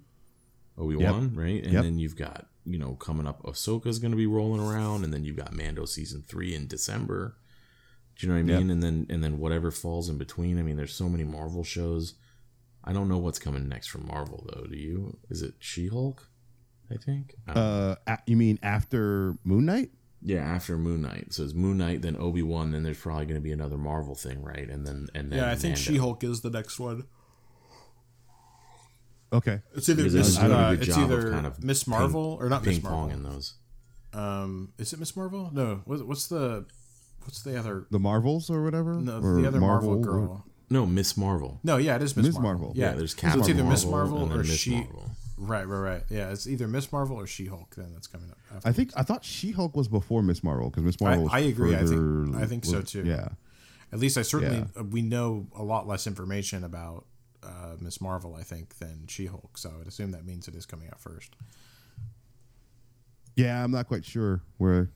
[0.77, 1.63] Obi Wan, right?
[1.63, 1.83] And Yep.
[1.83, 5.23] then you've got you know coming up, Ahsoka's going to be rolling around, and then
[5.23, 7.35] you've got Mando season three in December.
[8.15, 8.59] Do you know what I Yep.
[8.61, 8.69] mean?
[8.71, 10.59] And then and then whatever falls in between.
[10.59, 12.13] I mean, there's so many Marvel shows.
[12.83, 14.65] I don't know what's coming next from Marvel though.
[14.67, 15.17] Do you?
[15.29, 16.29] Is it She Hulk?
[16.91, 17.35] I think.
[17.47, 17.51] I.
[17.53, 19.91] Uh, a- you mean after Moon Knight?
[20.25, 21.33] yeah, after Moon Knight.
[21.33, 24.15] So it's Moon Knight, then Obi Wan, then there's probably going to be another Marvel
[24.15, 24.69] thing, right?
[24.69, 27.05] And then and then Yeah, I think She Hulk is the next one.
[29.33, 29.59] Okay.
[29.75, 31.83] It's either Because Miss, they've a uh, good it's job of either kind of Miss
[31.83, 32.99] ping- Marvel or not Miss ping Marvel.
[33.01, 33.55] pong in those.
[34.13, 35.49] Um, is it Miss Marvel?
[35.53, 35.81] No.
[35.85, 36.65] What's, what's the
[37.23, 37.87] what's the other?
[37.89, 38.93] The Marvels or whatever?
[38.95, 40.45] No, Or the other Marvel, or- girl.
[40.69, 41.59] No, Miss Marvel.
[41.63, 42.67] No, yeah, it is Miss, Miss Marvel.
[42.67, 42.73] Marvel.
[42.75, 44.71] Yeah, Yeah, there's so Captain it's either Miss Marvel Marvel and then or Miss She.
[44.75, 45.11] Marvel.
[45.37, 46.03] Right, right, right.
[46.09, 47.75] Yeah, it's either Miss Marvel or She Hulk.
[47.75, 48.37] Then that's coming up.
[48.55, 48.69] After.
[48.69, 51.23] I think I thought She Hulk was before Miss Marvel because Miss Marvel.
[51.25, 51.75] was I agree.
[51.75, 53.03] I think- further- I think so, too.
[53.03, 53.29] Yeah.
[53.91, 54.81] At least I certainly Yeah.
[54.81, 57.05] uh, we know a lot less information about
[57.45, 58.35] uh, Miss Marvel.
[58.35, 59.57] I think than She Hulk.
[59.57, 61.35] So I would assume that means it is coming out first.
[63.35, 64.41] Yeah, I'm not quite sure.
[64.59, 64.89] We're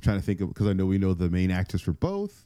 [0.00, 2.44] trying to think of because I know we know the main actors for both.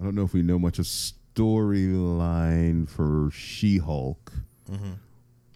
[0.00, 4.32] I don't know if we know much of storyline for She-Hulk,
[4.70, 4.92] Mm-hmm.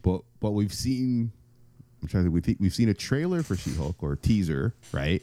[0.03, 1.33] but but we've seen.
[2.01, 2.35] I'm trying to think.
[2.35, 5.23] We think we've seen a trailer for She-Hulk or a teaser, right?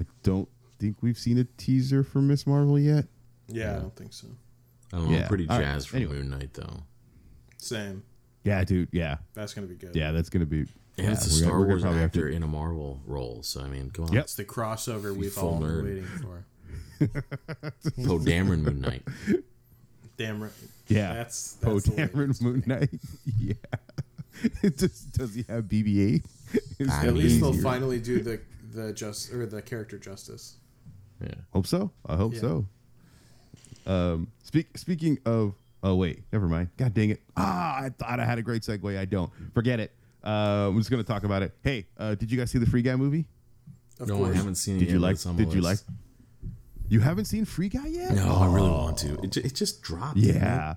[0.00, 0.48] I don't
[0.80, 3.06] think we've seen a teaser for Miss Marvel yet.
[3.48, 4.26] Yeah, I don't think so.
[4.92, 5.16] I don't know.
[5.16, 5.22] Yeah.
[5.22, 6.16] I'm pretty All right, jazzed for anyway.
[6.16, 6.82] Moon Knight though.
[7.66, 8.02] Same.
[8.44, 8.88] Yeah, dude.
[8.92, 9.94] Yeah, That's gonna be good.
[9.96, 10.12] yeah.
[10.12, 10.66] That's gonna be.
[10.98, 13.42] And it's a Star gonna Wars probably have to- actor in a Marvel role.
[13.42, 14.12] So I mean, come on.
[14.12, 14.24] Yep.
[14.24, 16.44] It's the crossover we've full all been waiting for.
[18.06, 19.02] Poe Dameron Moon Knight.
[20.16, 20.52] Damn right.
[20.88, 21.12] Yeah.
[21.14, 22.40] That's, Poe that's the Dameron.
[22.40, 22.88] Moon Knight.
[23.38, 23.52] yeah.
[24.76, 26.24] does, does he have BB-8?
[26.78, 28.40] Is I that At least they'll finally do the
[28.72, 30.56] the just or the character justice.
[31.20, 31.34] Yeah.
[31.52, 31.90] Hope so.
[32.06, 32.40] I hope Yeah.
[32.40, 32.66] so.
[33.86, 35.54] Um, speak, speaking of,
[35.90, 36.68] oh wait, never mind.
[36.76, 37.22] God dang it!
[37.36, 38.98] Ah, I thought I had a great segue.
[38.98, 39.30] I don't.
[39.54, 39.92] Forget it.
[40.24, 41.52] Uh, I'm just gonna talk about it.
[41.62, 43.26] Hey, uh, did you guys see the Free Guy movie?
[44.00, 44.34] Of no, course.
[44.34, 44.94] I haven't seen it Did yet.
[44.94, 45.12] you like?
[45.14, 45.78] it's Did you like?
[46.88, 48.14] You haven't seen Free Guy yet?
[48.14, 49.14] No, I really want to.
[49.22, 50.16] It, it just dropped.
[50.20, 50.36] didn't?
[50.42, 50.74] Yeah.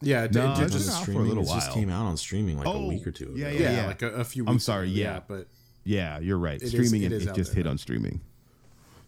[0.00, 1.28] Yeah, it, No, it, it's just, Just out for a streaming.
[1.28, 3.34] little It just came out on streaming like a Oh, week or two ago.
[3.36, 3.86] yeah, yeah, yeah.
[3.86, 4.50] like a, a few weeks.
[4.52, 5.20] I'm sorry, ago, yeah.
[5.26, 5.48] but
[5.84, 6.56] Yeah, you're right.
[6.56, 7.72] It is- streaming it it, is it just there hit now.
[7.72, 8.20] on streaming.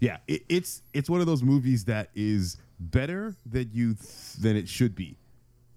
[0.01, 4.57] Yeah, it, it's it's one of those movies that is better than you th- than
[4.57, 5.17] it should be.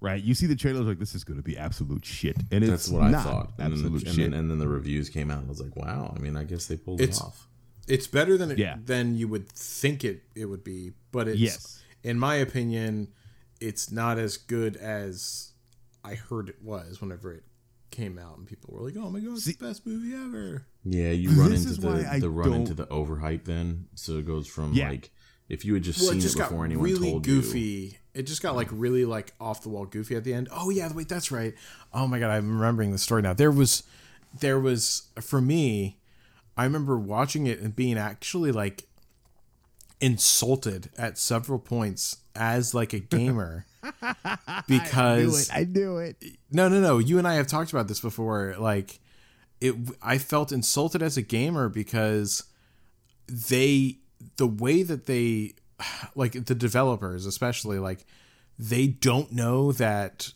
[0.04, 0.22] Right?
[0.22, 2.89] You see the trailers like this is going to be absolute shit, and That's it's
[2.89, 3.54] what I not thought.
[3.58, 4.32] And then, absolute the, and, shit.
[4.32, 6.43] then, and then the reviews came out, and I was like, "Wow!" I mean, I
[6.43, 7.47] guess they pulled It's- it off.
[7.88, 8.76] it's better than it Yeah.
[8.84, 10.91] than you would think it it would be.
[11.14, 11.80] But it's Yes.
[12.04, 13.08] in my opinion,
[13.62, 15.54] it's not as good as
[16.04, 17.45] I heard it was whenever it
[17.89, 20.66] came out, and people were like, "Oh my god, it's See- the best movie ever."
[20.84, 23.86] Yeah, you run into the, I the run don't- into the overhype then.
[23.95, 24.89] So it goes from Yeah.
[24.89, 25.12] like
[25.47, 27.62] if you had just Well, it seen just it got before anyone really told goofy.
[27.62, 27.91] you.
[28.14, 30.49] It just got like really like off the wall goofy at the end.
[30.51, 31.53] Oh yeah, wait, that's right.
[31.93, 33.34] Oh my god, I'm remembering the story now.
[33.34, 33.84] There was,
[34.39, 35.97] there was for me,
[36.55, 38.88] I remember watching it and being actually like
[39.99, 43.66] insulted at several points as like a gamer
[44.68, 46.18] because I knew it.
[46.51, 46.97] no, no, no.
[46.97, 48.55] You and I have talked about this before.
[48.59, 48.99] Like,
[49.61, 49.76] it.
[50.01, 52.43] I felt insulted as a gamer because
[53.28, 53.97] they,
[54.38, 55.53] the way that they,
[56.16, 58.06] like the developers, especially, like
[58.60, 60.32] they don't know that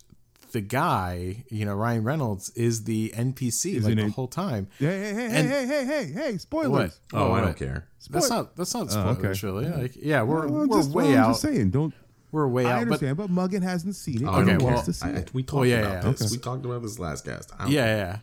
[0.54, 4.12] the guy, you know, Ryan Reynolds, is the NPC like the it.
[4.12, 4.68] whole time.
[4.80, 7.00] Hey, hey, hey, And- hey, hey, hey, hey, spoilers.
[7.12, 7.20] What?
[7.22, 7.88] Oh, I don't care.
[8.10, 8.56] That's not.
[8.56, 9.34] That's not Oh, okay.
[9.34, 9.66] spoilers, really.
[9.68, 11.93] Like, yeah, we're Well, we're just, way well, I'm just saying, don't.
[12.32, 12.76] We're way I out.
[12.76, 14.28] But understand, but, Muggin hasn't seen it.
[14.28, 15.34] Oh, Okay, well, to see I, I- it.
[15.34, 16.12] we talked yeah, about yeah.
[16.12, 16.22] this.
[16.24, 16.32] Okay.
[16.32, 17.52] We talked about this last cast.
[17.58, 18.18] I yeah, yeah.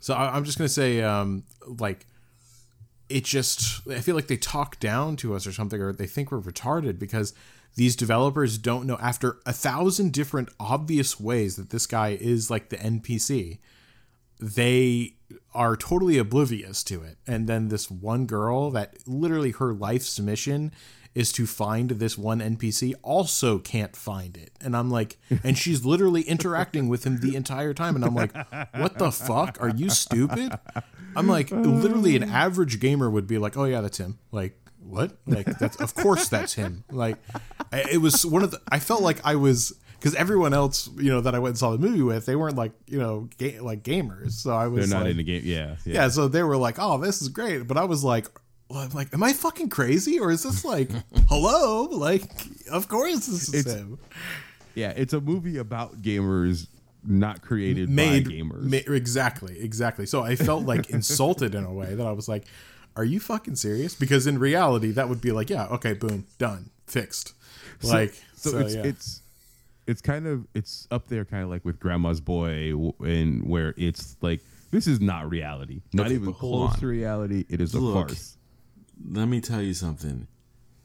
[0.00, 1.44] So I, I'm just gonna say, um,
[1.78, 2.06] like,
[3.08, 6.30] it just I feel like they talk down to us or something, or they think
[6.30, 7.34] we're retarded because
[7.76, 12.68] these developers don't know after a thousand different obvious ways that this guy is like
[12.68, 13.58] the NPC.
[14.40, 15.14] They
[15.54, 20.72] are totally oblivious to it, and then this one girl that literally her life's mission
[21.14, 24.50] is to find this one NPC also can't find it.
[24.60, 27.94] And I'm like, and she's literally interacting with him the entire time.
[27.94, 28.34] And I'm like,
[28.74, 29.58] what the fuck?
[29.60, 30.58] Are you stupid?
[31.16, 34.18] I'm like, literally, an average gamer would be like, oh, yeah, that's him.
[34.32, 35.16] Like, what?
[35.26, 36.82] Like, that's, of course that's him.
[36.90, 37.18] Like,
[37.72, 41.20] it was one of the, I felt like I was, because everyone else, you know,
[41.20, 43.82] that I went and saw the movie with, they weren't like, you know, ga- like
[43.84, 44.32] gamers.
[44.32, 45.42] So I was They're not like, in the game.
[45.44, 45.94] Yeah, yeah.
[45.94, 48.28] yeah, so they were like, "Oh, this is great," but I was like,
[48.74, 50.90] well, I'm like, am I fucking crazy or is this like,
[51.28, 51.84] hello?
[51.84, 52.24] Like,
[52.70, 53.98] of course this is It's- him.
[54.74, 56.66] Yeah, it's a movie about gamers,
[57.06, 58.62] not created Made by gamers.
[58.88, 60.04] ma- exactly, exactly.
[60.04, 62.44] So I felt like insulted in a way that I was like,
[62.96, 66.70] "Are you fucking serious?" Because in reality, that would be like, "Yeah, okay, boom, done,
[66.88, 67.34] fixed."
[67.84, 68.82] Like, so, so, it's yeah.
[68.82, 69.22] it's
[69.86, 74.16] it's kind of it's up there, kind of like with Grandma's Boy, and where it's
[74.22, 74.40] like
[74.72, 76.80] this is not reality, not Okay, even close on.
[76.80, 77.44] to reality.
[77.48, 78.08] It is a Look.
[78.08, 78.36] farce.
[79.10, 80.26] Let me tell you something.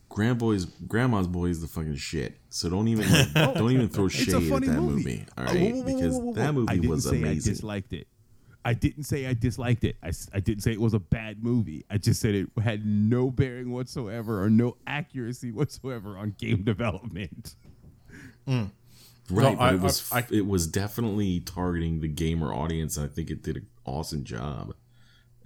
[0.10, 2.38] Grandboy's Grandma's Boy is the fucking shit.
[2.50, 4.80] So don't even like, don't even throw shade at that movie.
[4.82, 5.26] movie.
[5.38, 6.48] All Oh, right, whoa, whoa, whoa, because whoa, whoa, that whoa.
[6.48, 7.54] I movie didn't was say I amazing.
[7.54, 8.08] disliked it.
[8.66, 9.96] I didn't say I disliked it.
[10.04, 11.86] I didn't say it was a bad movie.
[11.90, 17.56] I just said it had no bearing whatsoever or no accuracy whatsoever on game development.
[18.46, 18.66] Hmm.
[19.32, 22.98] Right, No, but I- it was I- I- it was definitely targeting the gamer audience.
[22.98, 24.74] and I think it did an awesome job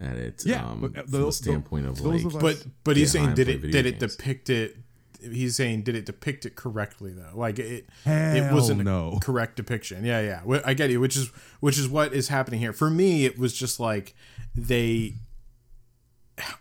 [0.03, 0.43] at it.
[0.45, 3.35] Yeah, um, but, uh, from the tho- standpoint of like, of But but he's saying
[3.35, 4.77] did it video did it depict it?
[5.21, 7.37] He's saying did it depict it correctly though?
[7.37, 9.19] Like it it wasn't a no.
[9.21, 10.03] correct depiction.
[10.05, 10.61] Yeah, yeah.
[10.65, 10.99] I get you.
[10.99, 11.29] Which is
[11.59, 12.73] which is what is happening here.
[12.73, 14.15] For me, it was just like
[14.55, 15.15] they.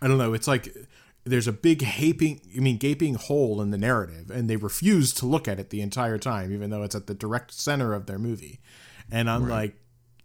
[0.01, 0.33] I don't know.
[0.33, 0.73] It's like
[1.25, 5.25] there's a big gaping, I mean, gaping hole in the narrative, and they refuse to
[5.25, 8.19] look at it the entire time, even though it's at the direct center of their
[8.19, 8.59] movie.
[9.11, 9.75] And I'm like,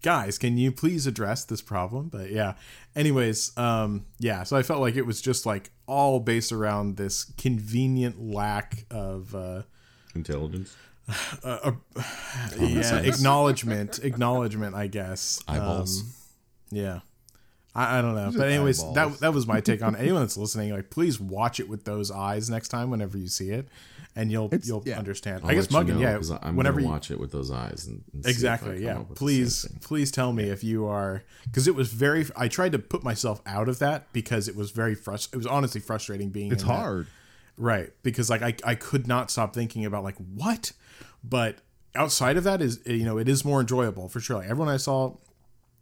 [0.01, 2.09] guys, can you please address this problem?
[2.09, 2.55] But yeah.
[2.95, 4.43] Anyways, um, yeah.
[4.43, 9.33] So I felt like it was just like all based around this convenient lack of.
[9.35, 9.63] Uh,
[10.15, 10.75] intelligence.
[11.43, 11.71] uh
[12.59, 15.41] yeah, acknowledgement, acknowledgement, I guess.
[15.47, 16.01] Eyeballs.
[16.01, 16.07] Um,
[16.71, 16.99] yeah.
[17.75, 18.31] I, I don't know.
[18.35, 18.95] But anyways, eyeballs.
[18.95, 19.99] that that was my take on it.
[19.99, 23.49] Anyone that's listening, like please watch it with those eyes next time whenever you see
[23.49, 23.67] it
[24.19, 24.99] and you'll It's- you'll yeah.
[24.99, 25.41] understand.
[25.43, 26.15] I'll I guess let you Muggin, know, yeah.
[26.17, 28.37] 'cause I'm Whenever gonna you watch it with those eyes and, and see if I
[28.37, 28.73] Exactly.
[28.75, 28.93] come Yeah.
[28.99, 32.25] up with the Please, please tell me if you are because it was very.
[32.35, 35.33] I tried to put myself out of that because it was very frust.
[35.33, 36.51] It was honestly frustrating being.
[36.51, 36.75] It's in that.
[36.75, 37.07] hard.
[37.57, 37.91] right?
[38.03, 40.71] Because like I I could not stop thinking about like what,
[41.23, 41.57] but
[41.95, 44.37] outside of that is you know it is more enjoyable for sure.
[44.37, 45.15] Like everyone I saw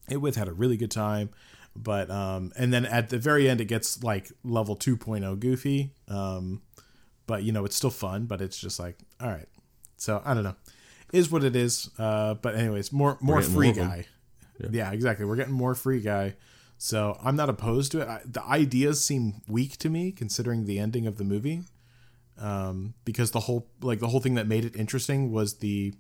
[0.09, 1.29] it with had a really good time,
[1.75, 6.61] but um and then at the very end it gets like level 2.0 goofy, um
[7.28, 9.47] but you know it's still fun, but it's just like all right.
[9.97, 10.55] So I don't know,
[11.13, 11.89] is what it is.
[11.99, 14.05] Uh, but anyways, more more free more guy.
[14.71, 14.91] Yeah.
[14.91, 15.25] exactly.
[15.25, 16.36] We're getting more free guy.
[16.80, 18.07] So I'm not opposed to it.
[18.07, 21.63] I, the ideas seem weak to me considering the ending of the movie.
[22.39, 25.93] Um, because the whole like the whole thing that made it interesting was the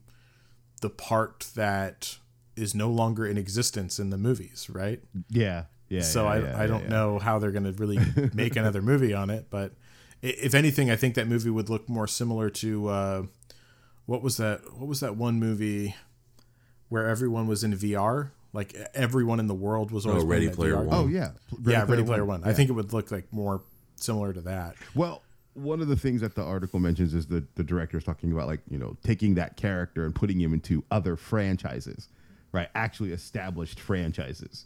[0.81, 2.17] the part that
[2.55, 5.01] is no longer in existence in the movies, right?
[5.29, 5.63] Yeah.
[5.89, 6.01] Yeah.
[6.01, 6.89] so yeah, I, yeah, I don't yeah.
[6.89, 7.97] know how they're going to really
[8.33, 9.73] make another movie on it, but
[10.21, 13.23] if anything, I think that movie would look more similar to uh,
[14.05, 14.61] what was that?
[14.77, 15.95] What was that one movie
[16.89, 18.31] where everyone was in VR?
[18.53, 20.97] Like everyone in the world was always Oh, Ready Player VR One.
[20.97, 21.15] Oh game.
[21.15, 21.31] yeah.
[21.65, 22.43] yeah, Ready Player One.
[22.43, 22.53] I Yeah.
[22.53, 23.61] think it would look like more
[23.97, 24.75] similar to that.
[24.95, 25.21] Well,
[25.53, 28.47] one of the things that the article mentions is the the director is talking about
[28.47, 32.07] like you know taking that character and putting him into other franchises,
[32.51, 32.69] right?
[32.73, 34.65] Actually established franchises,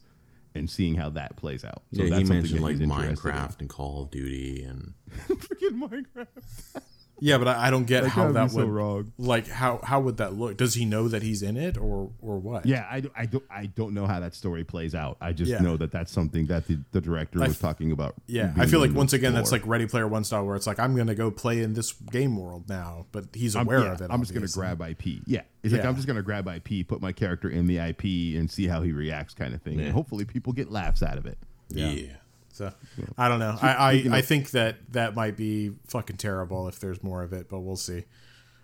[0.54, 1.84] and seeing how that plays out.
[1.94, 2.76] So yeah, he that's something mentioned like.
[2.78, 4.94] Minecraft and Call of Duty and
[5.28, 6.82] Freaking Minecraft.
[7.24, 9.14] Yeah, but I, I don't get That how that be so would wrong.
[9.20, 10.58] like how how would that look?
[10.58, 12.66] Does he know that he's in it or or what?
[12.66, 15.18] Yeah, I, do- I don't I don't know how that story plays out.
[15.22, 15.60] I just Yeah.
[15.60, 18.16] know that that's something that the, the director I was f- talking about.
[18.26, 20.80] Yeah, I feel like once again that's like Ready Player One style, where it's like
[20.80, 24.02] I'm gonna go play in this game world now, but he's I'm, aware yeah, of
[24.02, 24.08] it.
[24.10, 25.22] I'm just gonna grab IP.
[25.28, 28.04] Yeah, it's like I'm just gonna grab IP, put my character in the IP,
[28.40, 29.78] and see how he reacts, kind of thing.
[29.78, 29.86] Yeah.
[29.86, 31.38] And hopefully, people get laughs out of it.
[31.70, 32.14] yeah.
[32.54, 32.72] So
[33.18, 33.58] I don't know.
[33.62, 37.50] I I, I think that that might be fucking terrible if there's more of it,
[37.50, 38.06] but we'll see.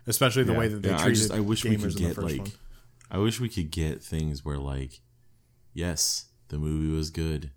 [0.06, 0.60] Especially the Yeah.
[0.60, 2.16] way that they Yeah, I treated just I wish we gamers could in the get
[2.16, 2.52] first like one.
[3.12, 5.00] I wish we could get things where like
[5.74, 7.52] yes, the movie was good.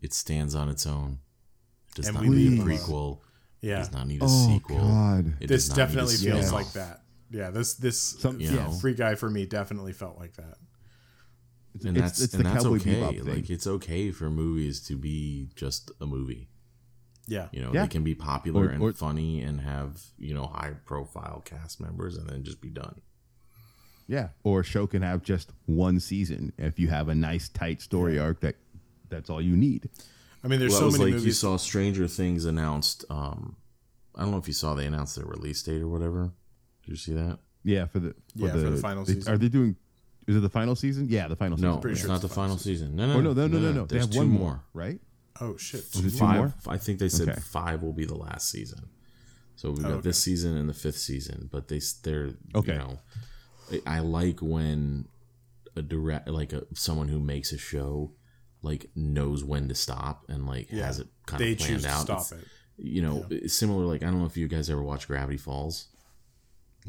[0.00, 1.18] It stands on its own.
[1.90, 3.18] It does And not we need a leave prequel.
[3.60, 4.78] It Yeah, does not need a Oh, sequel.
[4.78, 5.34] God.
[5.40, 6.52] It this does not need a definitely feels spin-off.
[6.52, 7.02] like that.
[7.30, 10.58] Yeah, this this Some- You yeah, free guy for me definitely felt like that.
[11.74, 12.94] And It's- that's it's and the that's Cowboy okay.
[13.00, 13.34] Bebop thing.
[13.34, 16.48] Like it's okay for movies to be just a movie.
[17.28, 17.82] Yeah, You know, Yeah.
[17.82, 21.80] they can be popular Or- and or- funny and have you know high profile cast
[21.80, 23.00] members, and then just be done.
[24.08, 27.80] Yeah, or a show can have just one season if you have a nice tight
[27.80, 28.56] story arc that
[29.08, 29.88] that's all you need.
[30.44, 33.04] I mean, there's well, so it was many like you saw Stranger Things announced.
[33.08, 33.56] Um,
[34.16, 36.32] I don't know if you saw they announced their release date or whatever.
[36.84, 37.38] Did you see that?
[37.62, 39.32] Yeah, for the for Yeah, for the final they- season.
[39.32, 39.76] Are they doing?
[40.26, 41.08] Is it the final season?
[41.08, 41.80] Yeah, the final No, season.
[41.80, 42.94] Pretty it's sure not it's the the final season.
[42.96, 43.84] No, no, Oh no, no, no, no, no.
[43.86, 44.40] They There's have two one more.
[44.40, 45.00] more, right?
[45.40, 45.80] oh shit!
[45.80, 46.36] Is it two Five.
[46.38, 46.54] more?
[46.68, 47.40] I think they said Okay.
[47.40, 48.88] five will be the last season.
[49.56, 50.00] So we've got okay.
[50.02, 52.72] this season and the fifth season, but they s- they're Okay.
[52.72, 52.98] You know,
[53.72, 55.06] I- I like when
[55.76, 58.12] a direct like a someone who makes a show
[58.62, 60.86] like knows when to stop and like Yeah.
[60.86, 62.02] has it kind They of planned choose to out.
[62.02, 62.48] stop It's- it.
[62.78, 63.84] You know, it's similar.
[63.86, 65.88] Like I don't know if you guys ever watch Gravity Falls.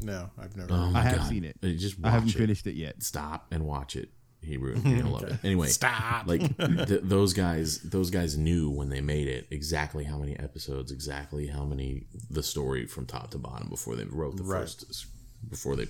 [0.02, 0.72] No, I've never.
[0.72, 1.28] Oh my I have God.
[1.28, 1.56] seen it.
[1.62, 2.38] Just I haven't it.
[2.38, 3.02] finished it yet.
[3.02, 4.10] Stop and watch it.
[4.42, 4.84] He ruined.
[4.84, 5.36] You're gonna love it.
[5.44, 6.26] Anyway, Stop.
[6.26, 6.40] like
[6.86, 11.46] th- those guys those guys knew when they made it exactly how many episodes exactly
[11.46, 14.60] how many the story from top to bottom before they wrote the Right.
[14.62, 15.06] first
[15.48, 15.86] before they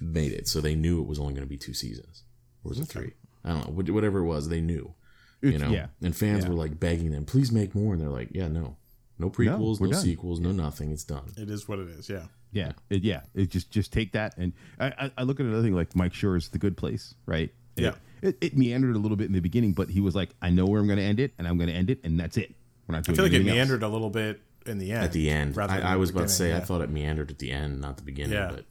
[0.00, 2.22] made it so they knew it was only going to be two seasons
[2.64, 3.12] or was it three
[3.44, 4.94] i don't know whatever it was they knew
[5.42, 5.86] you know yeah.
[6.02, 6.50] and fans Yeah.
[6.50, 8.76] were like begging them please make more and they're like yeah no
[9.18, 10.02] No prequels, we're no, done.
[10.02, 10.92] sequels, no nothing.
[10.92, 11.32] It's done.
[11.36, 12.08] It is what it is.
[12.08, 12.26] Yeah.
[12.52, 13.20] Yeah, it, yeah.
[13.34, 16.14] It just just take that, and I, I, I look at another thing like Mike
[16.14, 17.50] Schur's The Good Place, right?
[17.76, 17.92] It- Yeah.
[18.20, 20.66] It, it meandered a little bit in the beginning, but he was like, I know
[20.66, 22.52] where I'm going to end it, and I'm going to end it, and that's it.
[22.88, 23.68] We're not Doing I doing feel like it anything else.
[23.68, 25.04] meandered a little bit in the end.
[25.04, 27.30] At the end, rather I, I was about to say beginning, I thought it meandered
[27.30, 28.32] at the end, not the beginning.
[28.32, 28.50] Yeah.
[28.50, 28.64] But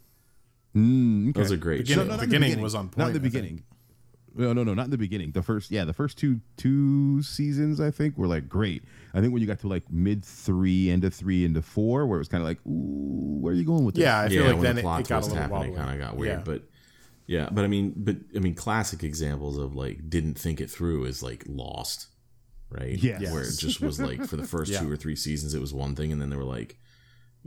[0.75, 1.39] Mm, okay.
[1.41, 1.78] those are great.
[1.80, 2.09] Beginning- shows.
[2.09, 2.97] not the beginning was on point.
[2.97, 3.34] Not the point, I think.
[3.34, 3.63] beginning.
[4.38, 5.31] No, no, no, not in the beginning.
[5.31, 8.83] The first, yeah, the first two two seasons I think were like great.
[9.13, 12.17] I think when you got to like mid three, end of three, into four, where
[12.17, 14.03] it was kind of like, ooh, where are you going with this?
[14.03, 15.71] Yeah, I feel yeah, like when then the plot it got a little happened, wobbly.
[15.73, 16.38] it kind of got weird.
[16.39, 16.43] Yeah.
[16.45, 16.63] But
[17.25, 21.05] yeah, but I mean, but I mean, classic examples of like didn't think it through
[21.05, 22.07] is like Lost,
[22.69, 22.97] right?
[22.97, 23.31] Yes.
[23.31, 24.79] where it just was like for the first Yeah.
[24.81, 26.77] two or three seasons it was one thing, and then they were like,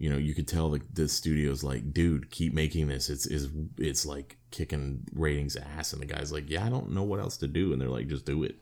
[0.01, 3.11] you know, you could tell the the studio's like, dude, keep making this.
[3.11, 7.03] It's is it's like kicking ratings ass, and the guy's like, yeah, I don't know
[7.03, 8.57] what else to do, and they're like, just do it.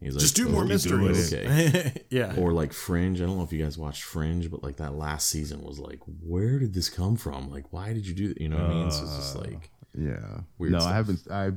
[0.00, 1.32] He's like, Just do more oh, "Okay, mysteries.
[1.32, 2.02] Okay.
[2.10, 2.34] yeah.
[2.36, 3.20] or like Fringe.
[3.20, 6.00] I don't know if you guys watched Fringe, but like that last season was like,
[6.20, 7.48] where did this come from?
[7.48, 8.40] Like, why did you do that?
[8.40, 8.90] You know what I mean?
[8.90, 10.40] So it's just uh, like, Yeah.
[10.58, 10.90] Weird no, stuff.
[10.90, 11.20] I haven't.
[11.30, 11.50] I.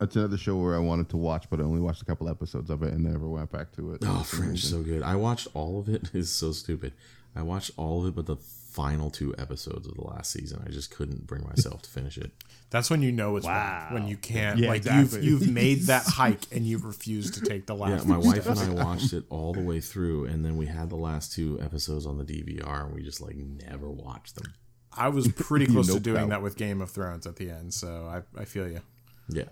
[0.00, 2.70] It's another show where I wanted to watch, but I only watched a couple episodes
[2.70, 4.02] of it and never went back to it.
[4.06, 5.02] oh, Fringe, so good.
[5.02, 6.10] I watched all of it.
[6.14, 6.92] It's so stupid.
[7.34, 10.70] I watched all of it, but the final two episodes of the last season, I
[10.70, 12.30] just couldn't bring myself to finish it.
[12.70, 13.92] That's when you know it's bad.
[13.92, 15.24] When you can't Yeah, like exactly.
[15.24, 18.04] you've you've made that hike and you refuse to take the last.
[18.06, 18.58] Yeah, my wife and.
[18.58, 22.06] I watched it all the way through, and then we had the last two episodes
[22.06, 24.52] on the DVR, and we just like never watched them.
[24.92, 26.28] I was pretty close to doing out.
[26.30, 28.80] that with Game of Thrones at the end, so I, I feel you.
[29.28, 29.44] Yeah.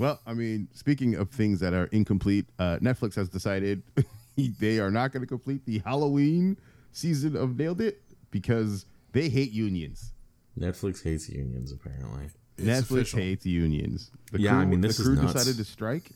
[0.00, 3.82] Well, I mean, speaking of things that are incomplete, uh, Netflix has decided
[4.36, 6.56] they are not going to complete the Halloween
[6.92, 10.14] season of Nailed It because they hate unions.
[10.58, 12.30] Netflix hates unions, apparently.
[12.56, 13.18] It's Netflix official.
[13.20, 14.10] hates unions.
[14.32, 15.32] The Yeah, I mean, this the is crew nuts.
[15.34, 16.10] decided to strike.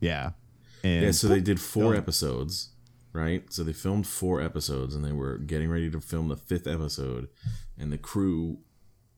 [0.00, 0.30] Yeah,
[0.82, 2.02] and Yeah, so they did four done.
[2.02, 2.70] episodes,
[3.12, 3.44] right?
[3.52, 7.28] So they filmed four episodes, and they were getting ready to film the fifth episode,
[7.76, 8.58] and the crew,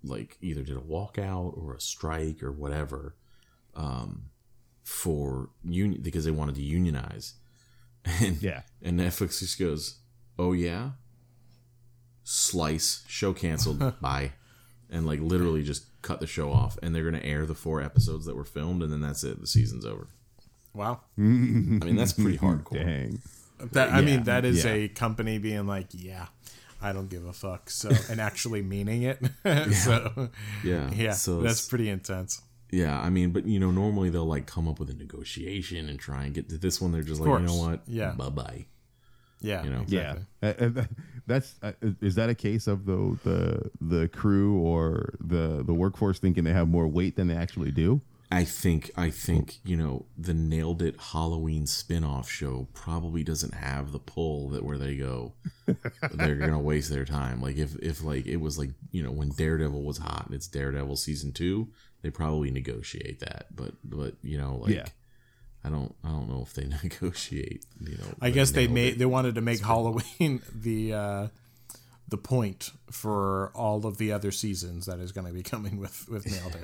[0.02, 3.14] like, either did a walkout or a strike or whatever,
[3.74, 4.30] um,
[4.82, 7.34] for union because they wanted to unionize,
[8.04, 8.62] and Yeah.
[8.82, 9.98] and Netflix just goes,
[10.38, 10.90] "Oh yeah,
[12.24, 14.32] slice show canceled, bye."
[14.92, 18.26] And like literally just cut the show off, and they're gonna air the four episodes
[18.26, 19.40] that were filmed, and then that's it.
[19.40, 20.08] The season's over.
[20.74, 21.00] Wow.
[21.16, 22.74] I mean, that's pretty hardcore.
[22.84, 23.22] dang.
[23.72, 24.70] That I Yeah, mean, that is yeah.
[24.72, 26.26] a company being like, yeah,
[26.80, 27.68] I don't give a fuck.
[27.70, 29.18] So and actually meaning it.
[29.74, 30.30] so
[30.64, 30.90] Yeah.
[30.92, 32.40] yeah, So that's pretty intense.
[32.72, 33.00] Yeah.
[33.00, 36.24] I mean, but you know, normally they'll like come up with a negotiation and try
[36.24, 36.92] and get to this one.
[36.92, 37.80] They're just like, you know what?
[37.86, 38.12] Yeah.
[38.12, 38.66] Bye bye.
[39.42, 39.80] Yeah, You know.
[39.80, 40.24] exactly.
[40.42, 40.84] Yeah,
[41.26, 46.18] that's uh, is that a case of the the the crew or the the workforce
[46.18, 48.02] thinking they have more weight than they actually do?
[48.32, 53.92] I think I think you know the nailed it Halloween spin-off show probably doesn't have
[53.92, 55.32] the pull that where they go
[56.12, 59.30] they're gonna waste their time like if if like it was like you know when
[59.30, 61.68] Daredevil was hot and it's Daredevil season two
[62.02, 64.86] they probably negotiate that but but you know like Yeah.
[65.62, 68.98] I don't I don't know if they negotiate you know I guess they made It.
[68.98, 71.28] they wanted to make Halloween the uh,
[72.08, 76.08] the point for all of the other seasons that is going to be coming with
[76.08, 76.56] with Nailed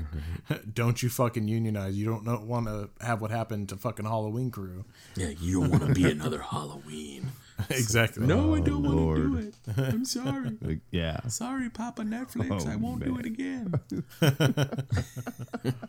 [0.50, 0.74] It.
[0.74, 1.96] don't you fucking unionize?
[1.96, 4.84] You don't know, want to have what happened to fucking Halloween crew.
[5.14, 7.30] yeah you don't want to be another Halloween
[7.70, 8.26] exactly.
[8.26, 12.70] no I don't want to do it I'm sorry Like, yeah, sorry Papa Netflix Oh,
[12.70, 13.72] I won't do it again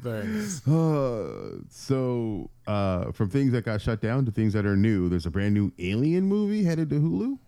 [0.00, 0.66] Very nice.
[0.66, 5.26] Uh, so uh, from things that got shut down to things that are new, there's
[5.26, 7.38] a brand new Alien movie headed to Hulu.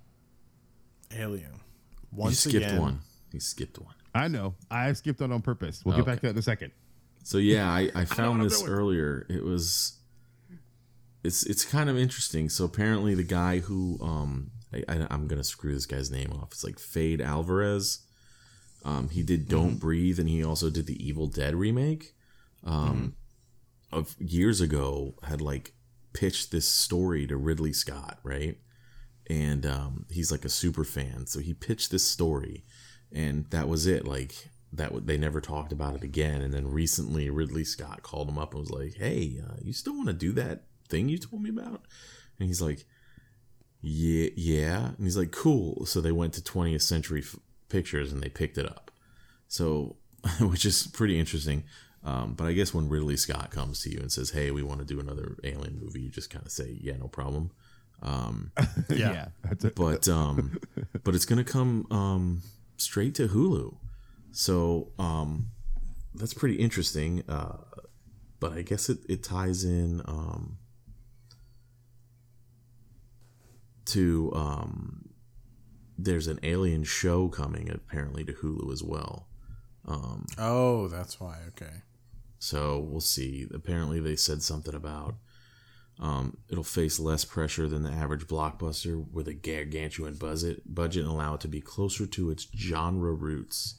[1.17, 1.53] Alien.
[1.53, 3.01] he Once skipped again, one
[3.31, 4.55] he skipped one I know.
[4.71, 5.83] I skipped on on purpose.
[5.85, 6.73] We'll get back to that in a second.
[7.23, 9.27] So yeah, I, I found I'm this earlier.
[9.29, 10.00] It was
[11.23, 12.49] it's it's kind of interesting.
[12.49, 16.53] So apparently the guy who um I, I, I'm gonna screw this guy's name off.
[16.53, 18.07] It's like Fade Alvarez.
[18.85, 22.15] Um, he did Don't Breathe, and he also did the Evil Dead remake.
[22.65, 23.15] Um,
[23.93, 25.75] of years ago, had like
[26.13, 28.59] pitched this story to Ridley Scott, right?
[29.29, 32.65] And um, he's like a super fan, so he pitched this story,
[33.13, 34.07] and that was it.
[34.07, 36.41] Like that, they never talked about it again.
[36.41, 39.95] And then recently, Ridley Scott called him up and was like, "Hey, uh, you still
[39.95, 41.85] want to do that thing you told me about?"
[42.39, 42.85] And he's like,
[43.81, 47.37] "Yeah, yeah." And he's like, "Cool." So they went to 20th Century F-
[47.69, 48.91] Pictures and they picked it up.
[49.49, 49.97] So,
[50.41, 51.65] which is pretty interesting.
[52.03, 54.81] Um, but I guess when Ridley Scott comes to you and says, "Hey, we want
[54.81, 57.51] to do another Alien movie," you just kind of say, "Yeah, no problem."
[58.03, 58.53] Um,
[58.89, 59.29] Yeah.
[59.45, 59.75] that's it.
[59.77, 60.59] but um,
[61.05, 62.43] but it's gonna come um,
[62.79, 63.77] straight to Hulu,
[64.33, 65.49] so um,
[66.15, 67.23] that's pretty interesting.
[67.29, 67.59] Uh,
[68.41, 70.57] but I guess it, it ties in um,
[73.91, 75.09] to um,
[75.99, 79.27] there's an alien show coming apparently to Hulu as well.
[80.39, 81.39] Oh, that's why.
[81.49, 81.83] Okay.
[82.39, 83.47] So we'll see.
[83.53, 85.17] Apparently, they said something about
[86.01, 91.13] um, it'll face less pressure than the average blockbuster with a gargantuan budget, budget and
[91.13, 93.75] allow it to be closer to its genre roots.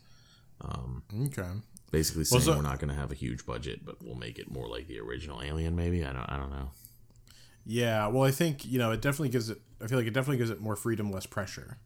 [1.26, 1.50] Okay.
[1.92, 4.52] Basically, saying so- we're not going to have a huge budget, but we'll make it
[4.52, 5.76] more like the original Alien.
[5.76, 6.30] Maybe I don't.
[6.30, 6.70] I don't know.
[7.66, 8.08] Yeah.
[8.08, 9.60] Well, I think you know it definitely gives it.
[9.84, 11.78] I feel like it definitely gives it more freedom, less pressure.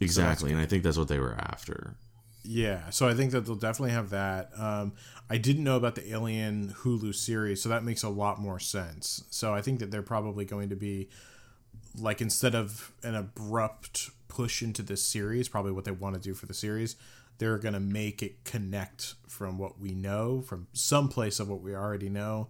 [0.00, 1.94] Exactly, and I think that's what they were after.
[2.42, 4.50] Yeah, so I think that they'll definitely have that.
[4.56, 4.94] Um,
[5.28, 9.24] I didn't know about the Alien Hulu series, so that makes a lot more sense.
[9.30, 11.10] So I think that they're probably going to be
[11.98, 16.34] like instead of an abrupt push into this series, probably what they want to do
[16.34, 16.96] for the series,
[17.38, 21.60] they're going to make it connect from what we know, from some place of what
[21.60, 22.48] we already know,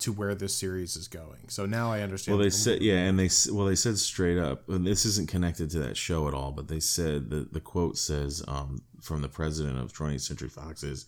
[0.00, 1.48] to where this series is going.
[1.48, 2.36] So now I understand.
[2.36, 5.70] Well, they said yeah, and they well they said straight up, and this isn't connected
[5.70, 9.28] to that show at all, but they said that the quote says um, from the
[9.28, 11.06] president of 20th Century Fox is,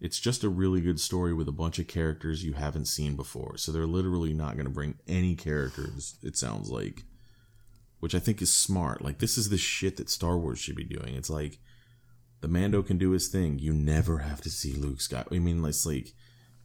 [0.00, 3.56] "It's just a really good story with a bunch of characters you haven't seen before."
[3.56, 6.16] So they're literally not going to bring any characters.
[6.22, 7.04] It sounds like,
[8.00, 9.02] which I think is smart.
[9.02, 11.14] Like this is the shit that Star Wars should be doing.
[11.14, 11.58] It's like
[12.40, 13.58] the Mando can do his thing.
[13.58, 15.28] You never have to see Luke Scott.
[15.32, 16.12] I mean, it's like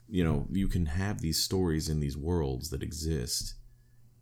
[0.09, 3.55] you know, you can have these stories in these worlds that exist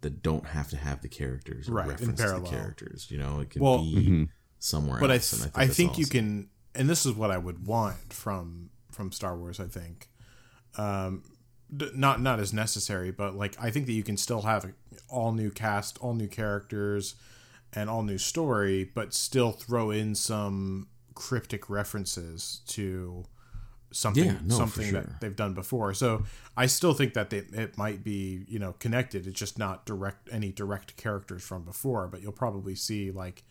[0.02, 3.08] that don't have to have the characters or Right, in reference the characters.
[3.12, 4.30] You know, it can Well- be
[4.60, 5.32] somewhere but I, else.
[5.32, 8.70] th- and I that's think you can, and this is what I would want from
[8.92, 9.60] from Star Wars.
[9.60, 10.10] I think,
[10.78, 11.24] um,
[11.76, 14.74] d- not not as necessary, but like I think that you can still have a
[15.10, 17.16] all new cast, all new characters,
[17.74, 23.26] and all new story, but still throw in some cryptic references to
[23.92, 25.02] something Yeah, no, something sure.
[25.02, 25.94] that they've done before.
[25.94, 26.24] So
[26.58, 29.28] I still think that they, it might be you know connected.
[29.28, 33.44] It's just not direct any direct characters from before, but you'll probably see like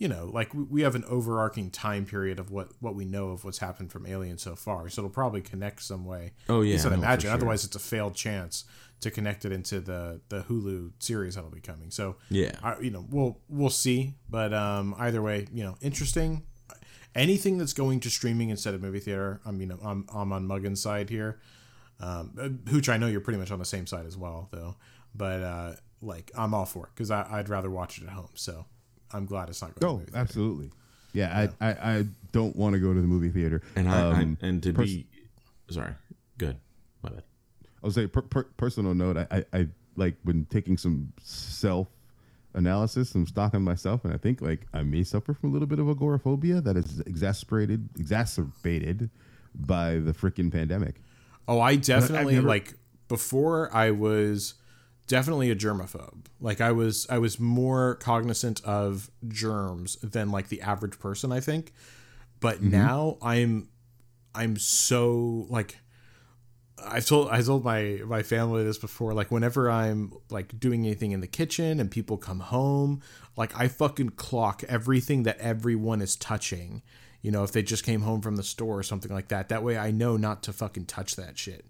[0.00, 3.30] you know, like we- we have an overarching time period of what what we know
[3.30, 4.88] of what's happened from Alien so far.
[4.88, 6.34] So it'll probably connect some way.
[6.48, 7.22] Oh, yeah, I'd no, imagine.
[7.28, 7.34] sure.
[7.34, 8.64] Otherwise, it's a failed chance
[9.00, 11.90] to connect it into the the Hulu series that'll be coming.
[11.90, 12.52] So Yeah.
[12.62, 14.14] I, you know, we'll we'll see.
[14.30, 16.44] But um, either way, you know, interesting.
[17.14, 19.40] Anything that's going to streaming instead of movie theater.
[19.44, 21.40] I mean, I'm I'm on Muggin's side here.
[22.00, 24.76] Um, uh, Hooch, I know you're pretty much on the same side as well, though.
[25.14, 28.28] But uh, like, I'm all for it because I'd rather watch it at home.
[28.34, 28.66] So
[29.12, 29.80] I'm glad it's not going.
[29.80, 30.18] to Oh, movie theater.
[30.18, 30.70] absolutely.
[31.14, 33.62] Yeah, I, I, I don't want to go to the movie theater.
[33.74, 35.06] And I, Um, I and to pers- be
[35.70, 35.94] sorry,
[36.36, 36.56] good,
[37.02, 37.22] my bad.
[37.82, 39.16] I would say per, per, personal note.
[39.16, 41.88] I, I, I like when taking some self
[42.54, 45.68] analysis, some stock on myself, and I think like I may suffer from a little
[45.68, 49.10] bit of agoraphobia that is exacerbated, exacerbated
[49.54, 51.02] by the freaking pandemic.
[51.46, 52.74] Oh, I definitely never- like
[53.08, 54.54] before I was
[55.06, 56.26] definitely a germaphobe.
[56.40, 61.40] Like I was I was more cognizant of germs than like the average person, I
[61.40, 61.72] think.
[62.40, 62.70] But mm-hmm.
[62.70, 63.68] now I'm
[64.34, 65.78] I'm so like
[66.86, 69.14] I've told I told my my family this before.
[69.14, 73.00] Like whenever I'm like doing anything in the kitchen and people come home,
[73.36, 76.82] like I fucking clock everything that everyone is touching.
[77.22, 79.48] You know, if they just came home from the store or something like that.
[79.48, 81.64] That way I know not to fucking touch that shit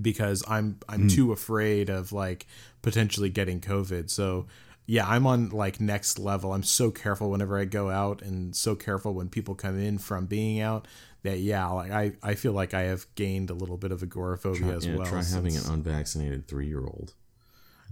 [0.00, 1.08] because I'm I'm hmm.
[1.08, 2.46] too afraid of like
[2.82, 4.10] potentially getting COVID.
[4.10, 4.46] So
[4.86, 6.54] yeah, I'm on like next level.
[6.54, 10.24] I'm so careful whenever I go out and so careful when people come in from
[10.24, 10.88] being out
[11.22, 14.76] that yeah, like I, I feel like I have gained a little bit of agoraphobia
[14.76, 15.06] as Yeah, well.
[15.06, 17.14] try having an unvaccinated three year old.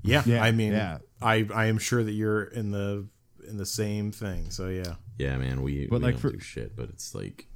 [0.03, 0.99] yeah, Yeah, I mean yeah.
[1.21, 3.09] I I am sure that you're in the
[3.49, 4.51] in the same thing.
[4.51, 4.95] So yeah.
[5.19, 7.47] Yeah, man, we, But, we like, don't for- do shit, but it's like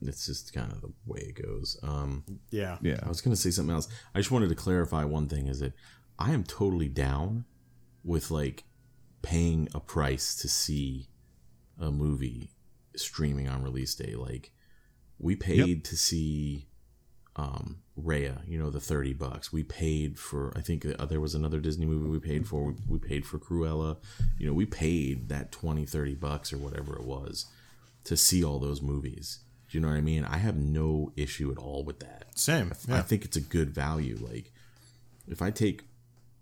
[0.00, 1.78] it's just kind of the way it goes.
[1.82, 2.78] Um, Yeah.
[2.82, 3.88] Yeah, I was going to say something else.
[4.14, 5.72] I just wanted to clarify one thing: is that
[6.18, 7.44] I am totally down
[8.04, 8.64] with like
[9.22, 11.08] paying a price to see
[11.78, 12.50] a movie
[12.96, 14.14] streaming on release day.
[14.14, 14.52] Like
[15.18, 16.66] we paid to see
[17.36, 19.52] um Raya, you know, the 30 bucks.
[19.52, 22.64] We paid for I think uh, there was another Disney movie we paid for.
[22.64, 23.96] We, we paid for Cruella.
[24.38, 27.46] You know, we paid that 20, 30 bucks or whatever it was
[28.04, 29.40] to see all those movies.
[29.68, 30.24] Do you know what I mean?
[30.24, 32.26] I have no issue at all with that.
[32.34, 32.72] Same.
[32.88, 34.16] I think it's a good value.
[34.20, 34.52] Like,
[35.26, 35.82] if I take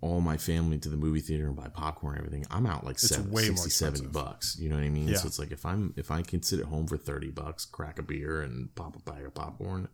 [0.01, 2.99] all my family to the movie theater and buy popcorn and everything, I'm out like
[2.99, 4.57] seven, way 60, 70 bucks.
[4.59, 5.09] You know what I mean?
[5.09, 5.17] Yeah.
[5.17, 7.99] So it's like if I'm if I can sit at home for 30 bucks, crack
[7.99, 9.89] a beer and pop a bag of popcorn,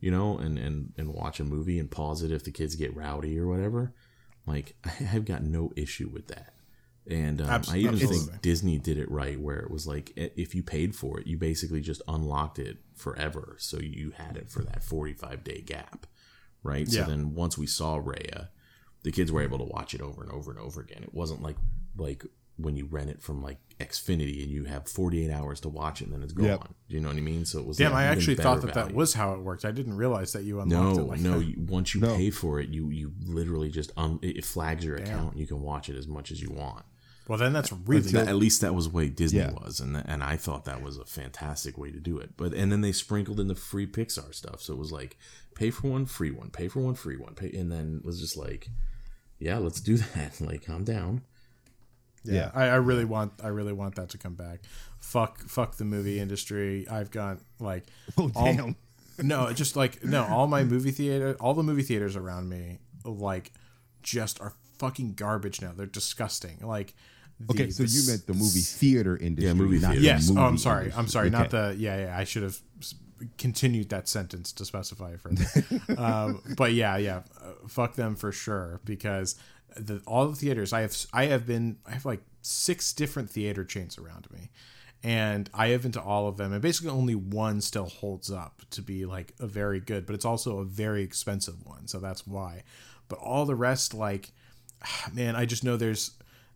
[0.00, 2.96] you know, and and and watch a movie and pause it if the kids get
[2.96, 3.92] rowdy or whatever,
[4.46, 4.74] like
[5.12, 6.54] I've got no issue with that.
[7.08, 8.18] And um, I even absolutely.
[8.18, 11.38] think Disney did it right, where it was like if you paid for it, you
[11.38, 16.06] basically just unlocked it forever, so you had it for that forty-five day gap,
[16.64, 16.84] right?
[16.88, 17.04] Yeah.
[17.04, 18.48] So then once we saw Raya,
[19.06, 21.02] the kids were able to watch it over and over and over again.
[21.04, 21.56] It wasn't like
[21.96, 22.24] like
[22.58, 26.06] when you rent it from like Xfinity and you have 48 hours to watch it
[26.06, 26.46] and then it's gone.
[26.46, 26.68] Yep.
[26.88, 27.44] You know what I mean?
[27.44, 29.64] So it was Damn, like I actually thought that that was how it worked.
[29.64, 31.38] I didn't realize that you unlocked No, it like no.
[31.38, 32.16] You, once you No.
[32.16, 35.32] pay for it, you you literally just um it flags your account.
[35.32, 36.84] and You can watch it as much as you want.
[37.28, 39.52] Well, then that's really That- at least that was the way Disney Yeah.
[39.52, 42.30] was, and and I thought that was a fantastic way to do it.
[42.36, 45.16] But and then they sprinkled in the free Pixar stuff, so it was like
[45.54, 48.20] pay for one, free one, pay for one, free one, pay, and then it was
[48.20, 48.68] just like,
[49.38, 50.40] yeah, let's do that.
[50.40, 51.22] Like, I'm down.
[52.24, 52.50] yeah.
[52.54, 54.60] I, I really want I really want that to come back.
[54.98, 56.86] Fuck fuck the movie industry.
[56.88, 57.84] I've got like
[58.18, 58.76] Oh all- damn.
[59.22, 63.52] no, just like no, all my movie theater, all the movie theaters around me, like,
[64.02, 65.72] just are fucking garbage now.
[65.74, 66.58] They're disgusting.
[66.62, 66.94] Like,
[67.40, 70.00] the, Okay, so the you meant the movie theater industry, yeah, movie not theater.
[70.00, 70.30] the Yes.
[70.34, 70.80] Oh, I'm sorry.
[70.84, 71.00] industry.
[71.00, 71.30] I'm sorry.
[71.30, 71.74] Not the.
[71.78, 72.18] Yeah, yeah.
[72.18, 72.94] I should have s-
[73.38, 75.44] continued that sentence to specify further.
[75.98, 77.22] um, but yeah, yeah.
[77.68, 79.36] Fuck them for sure because
[79.76, 83.64] the all the theaters I have I have been I have like six different theater
[83.64, 84.50] chains around me.
[85.02, 88.62] And I have been to all of them, and basically only one still holds up
[88.70, 92.26] to be like a very good, but it's also a very expensive one, so that's
[92.26, 92.64] why.
[93.06, 94.32] But all the rest, like,
[95.12, 96.12] man, I just know there's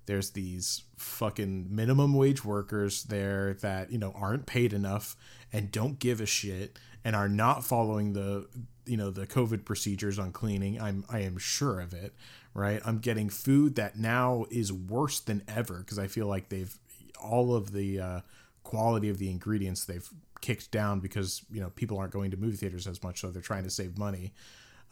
[0.06, 5.16] there's these fucking minimum wage workers there that you know aren't paid enough
[5.52, 8.46] and don't give a shit and are not following the
[8.86, 12.14] you know the covid procedures on cleaning i'm i am sure of it
[12.52, 12.80] right?
[12.84, 16.76] I'm getting food that now is worse than ever because i feel like they've
[17.22, 18.20] all of the uh,
[18.64, 20.08] quality of the ingredients they've
[20.40, 23.42] kicked down because you know people aren't going to movie theaters as much so they're
[23.42, 24.32] trying to save money.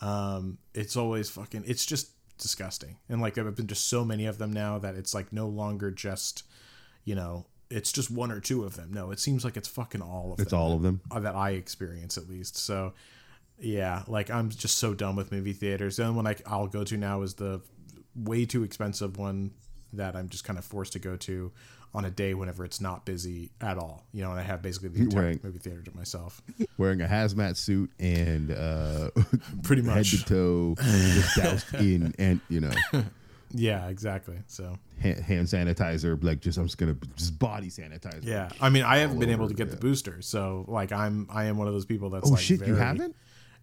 [0.01, 2.99] Um, it's always fucking it's just disgusting.
[3.09, 5.49] And like there have been just so many of them now that it's like no
[5.49, 6.45] longer just
[7.05, 8.93] you know it's just one or two of them.
[8.93, 11.01] No it seems like it's fucking all of It's them It's all of them.
[11.11, 12.57] uh, that i experience at least.
[12.57, 12.95] So
[13.61, 15.97] yeah like i'm just so done with movie theaters.
[15.97, 17.61] The only one I, i'll go to now is the
[18.15, 19.51] way too expensive one
[19.93, 21.51] that i'm just kind of forced to go to
[21.95, 24.05] on a day whenever it's not busy at all.
[24.13, 25.43] You know and i have basically the entire Right.
[25.45, 26.41] movie theater to myself.
[26.77, 29.11] Wearing a hazmat suit and uh,
[29.63, 32.71] pretty much head to toe, just doused in and you know
[33.53, 38.25] yeah exactly so hand, hand sanitizer, like just I'm just gonna just body sanitizer.
[38.25, 41.45] Yeah, I mean, I haven't been able to get the booster, so like I'm I
[41.45, 43.15] am one of those people that's Oh like shit, you haven't?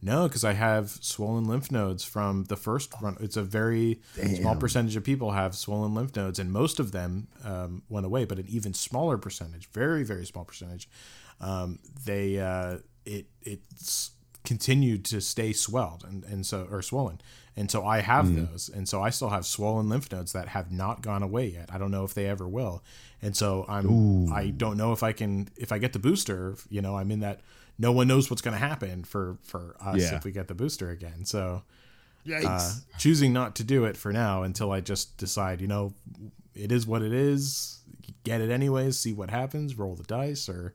[0.02, 3.18] No, because I have swollen lymph nodes from the first run.
[3.20, 4.02] It's a very
[4.36, 8.26] small percentage of people have swollen lymph nodes, and most of them um, went away.
[8.26, 10.90] But an even smaller percentage, very very small percentage,
[11.42, 14.12] um, they uh, it it's
[14.46, 17.20] continued to stay swelled and and so or swollen,
[17.58, 18.46] and so I have Hmm.
[18.46, 21.70] those, and so I still have swollen lymph nodes that have not gone away yet.
[21.74, 22.84] I don't know if they ever will,
[23.22, 26.56] and so I'm I don't know if I can if I get the booster.
[26.70, 27.42] You know, I'm in that
[27.78, 30.16] no one knows what's going to happen for for us Yeah.
[30.16, 31.26] if we get the booster again.
[31.26, 31.64] So
[32.26, 32.46] Yikes.
[32.46, 35.94] uh, choosing not to do it for now until I just decide, you know,
[36.56, 37.80] it is what it is.
[38.24, 38.98] Get it anyways.
[38.98, 39.78] See what happens.
[39.78, 40.74] Roll the dice, or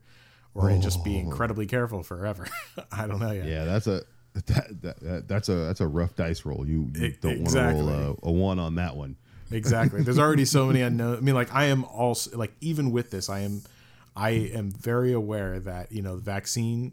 [0.54, 1.20] or and just be oh.
[1.20, 2.46] incredibly careful forever.
[2.92, 3.46] I don't know yet.
[3.46, 4.02] yeah, that's a
[4.34, 6.66] that, that, that that's a that's a rough dice roll.
[6.66, 9.16] You, you don't want to roll a, a one on that one.
[9.50, 13.10] exactly there's already so many unknown i mean like i am also like even with
[13.10, 13.62] this i am
[14.14, 16.92] i am very aware that you know the vaccine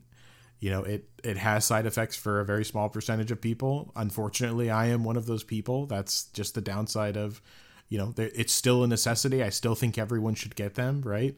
[0.60, 4.72] you know it it has side effects for a very small percentage of people unfortunately
[4.72, 7.42] i am one of those people that's just the downside of
[7.90, 11.36] you know it's still a necessity i still think everyone should get them right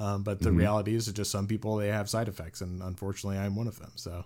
[0.00, 3.54] um, but the reality is just some people they have side effects and unfortunately i'm
[3.54, 4.24] one of them so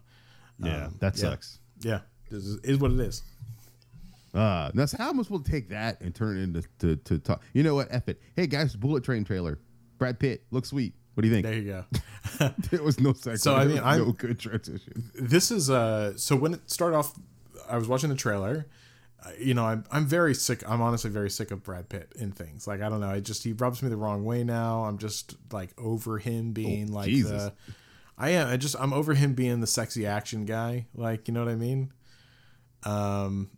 [0.59, 1.59] Yeah, um, that sucks.
[1.81, 2.01] yeah
[2.31, 3.23] this is, is what it is
[4.35, 6.97] Uh, now, so how am I supposed to take that and turn it into to,
[6.97, 7.41] to talk?
[7.53, 7.87] You know what?
[7.93, 8.21] F it.
[8.35, 9.61] Hey guys, Bullet Train trailer.
[9.97, 10.93] Brad Pitt looks sweet.
[11.15, 11.45] What do you think?
[11.47, 11.65] there you
[12.41, 13.43] go there was no sex.
[13.43, 15.13] So, I mean, I'm- no good transition.
[15.15, 17.15] this is uh so when it started off
[17.71, 18.67] i was watching the trailer
[19.39, 22.67] you know i'm i'm very sick i'm honestly very sick of brad pitt in things.
[22.67, 24.85] Like i don't know i just he rubs me the wrong way now.
[24.85, 27.31] I'm just like over him being like Jesus.
[27.45, 27.53] the
[28.19, 30.87] i am i just i'm over him being the sexy action guy.
[30.95, 31.93] Like you know what i mean?
[32.85, 33.51] Um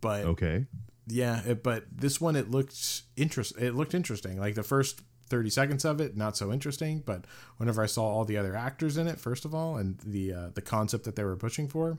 [0.00, 0.66] but Okay.
[1.06, 4.38] yeah it, but this one it looked interest it looked interesting.
[4.38, 7.24] Like the first 30 seconds of it not so interesting but
[7.56, 10.48] whenever i saw all the other actors in it first of all and the uh,
[10.54, 11.98] the concept that they were pushing for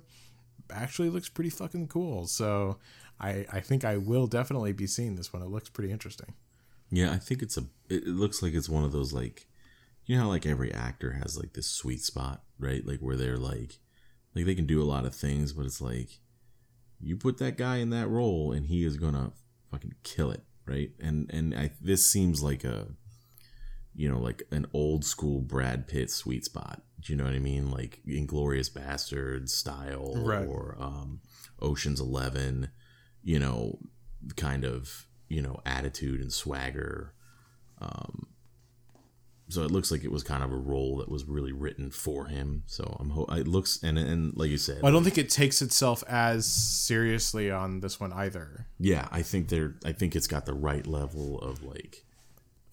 [0.72, 2.77] actually looks pretty fucking cool so
[3.19, 6.34] i i think i will definitely be seeing this one it looks pretty interesting
[6.89, 7.65] Yeah, I think it's a.
[7.89, 9.45] It looks like it's one of those like,
[10.06, 12.85] you know how like every actor has like this sweet spot, right?
[12.85, 13.80] Like where they're like,
[14.34, 16.19] like they can do a lot of things, but it's like,
[17.02, 19.34] you put that guy in that role and he is gonna
[19.69, 20.91] fucking kill it, right?
[21.02, 22.88] And and I this seems like a,
[23.94, 26.84] you know, like an old school Brad Pitt sweet spot.
[26.99, 27.69] Do you know what I mean?
[27.71, 30.47] Like Inglourious Basterds style, Right.
[30.47, 31.21] or um,
[31.61, 32.69] Ocean's Eleven,
[33.23, 33.79] you know,
[34.35, 37.13] kind of you know attitude and swagger
[37.79, 38.27] Um,
[39.49, 42.25] so it looks like it was kind of a role that was really written for
[42.25, 42.63] him.
[42.65, 45.61] So I'm ho- it looks and and like you said, I don't think it takes
[45.61, 48.67] itself as seriously on this one either.
[48.79, 52.03] yeah, I think they're I think it's got the right level of like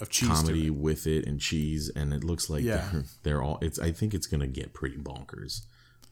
[0.00, 0.74] Of cheese comedy it.
[0.74, 2.88] with it and cheese, and it looks like Yeah.
[2.92, 3.58] they're, they're all.
[3.62, 5.62] It's I think it's gonna get pretty bonkers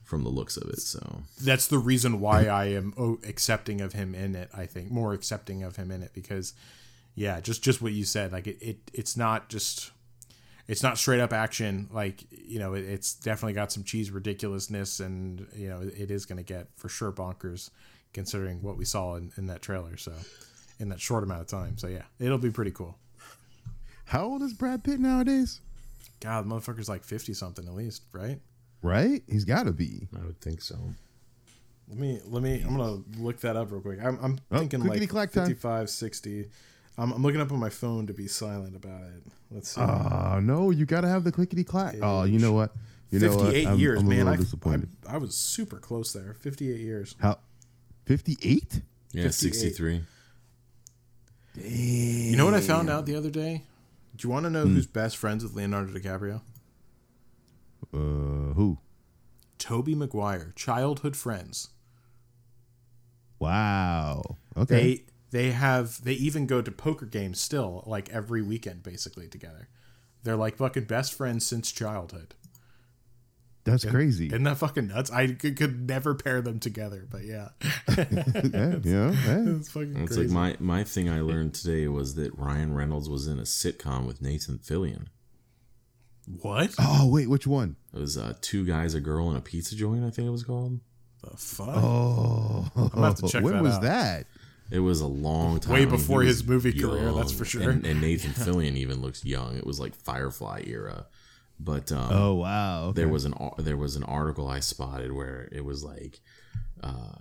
[0.04, 0.78] from the looks of it.
[0.80, 4.50] So That's the reason why I am oh, accepting of him in it.
[4.54, 6.54] I think more accepting of him in it because,
[7.14, 8.30] yeah, just just what you said.
[8.30, 9.90] Like it, it it's not just.
[10.68, 12.74] It's not straight up action, like you know.
[12.74, 16.68] It, it's definitely got some cheese ridiculousness, and you know it is going to get
[16.76, 17.70] for sure bonkers,
[18.12, 19.96] considering what we saw in, in that trailer.
[19.96, 20.12] So,
[20.78, 22.96] in that short amount of time, so yeah, it'll be pretty cool.
[24.12, 25.62] How old is Brad Pitt nowadays?
[26.20, 28.38] God, the motherfucker's like fifty something at least, right?
[28.82, 29.22] Right?
[29.26, 30.06] He's got to be.
[30.14, 30.76] I would think so.
[31.88, 32.60] Let me let me.
[32.60, 34.00] I'm gonna look that up real quick.
[34.04, 35.46] I'm, I'm Oh, thinking like clickety-clack time.
[35.46, 36.50] 55, 60.
[36.98, 39.22] I'm, I'm looking up on my phone to be silent about it.
[39.50, 39.80] Let's see.
[39.80, 41.94] Oh no, you got to have the clickety clack.
[42.02, 42.74] Oh, you know what?
[43.10, 43.46] You know what?
[43.46, 44.18] 58 I'm, years, I'm a man.
[44.18, 44.90] little I, disappointed.
[45.08, 46.34] I I was super close there.
[46.34, 47.16] 58 years.
[47.18, 47.38] How?
[48.04, 48.82] Fifty-eight?
[49.12, 49.32] Yeah, 58.
[49.32, 50.02] sixty three.
[51.54, 53.62] You know what I found out the other day?
[54.16, 54.74] Do you want to know Hmm.
[54.74, 56.42] who's best friends with Leonardo DiCaprio?
[57.92, 58.78] Uh, who?
[59.58, 61.68] Tobey Maguire, childhood friends.
[63.38, 64.36] Wow.
[64.56, 64.74] Okay.
[64.74, 69.68] They they have they even go to poker games still, like every weekend basically together.
[70.22, 72.34] They're like fucking best friends since childhood.
[73.64, 74.26] That's crazy.
[74.26, 75.10] Isn't that fucking nuts?
[75.12, 77.50] I could, could never pair them together, but yeah,
[77.96, 79.42] yeah, yeah, hey.
[79.46, 80.28] it's fucking It's crazy.
[80.34, 84.06] like my my thing I learned today was that Ryan Reynolds was in a sitcom
[84.06, 85.06] with Nathan Fillion.
[86.40, 87.76] what Oh wait, which one?
[87.94, 90.04] It was uh, two guys, a girl, and a pizza joint.
[90.04, 90.80] I think it was called.
[91.22, 91.68] the fuck?
[91.68, 93.82] Oh, gonna have to check when that was out.
[93.82, 94.26] that?
[94.70, 95.74] It was a long time.
[95.74, 97.70] Way I mean, before his movie career, that's for sure.
[97.70, 99.56] And, and Nathan Fillion even looks young.
[99.56, 101.06] It was like Firefly era,
[101.64, 102.84] but um, Oh wow.
[102.86, 102.96] Okay.
[103.02, 106.20] there was an there was an article I spotted where it was like
[106.82, 107.14] uh,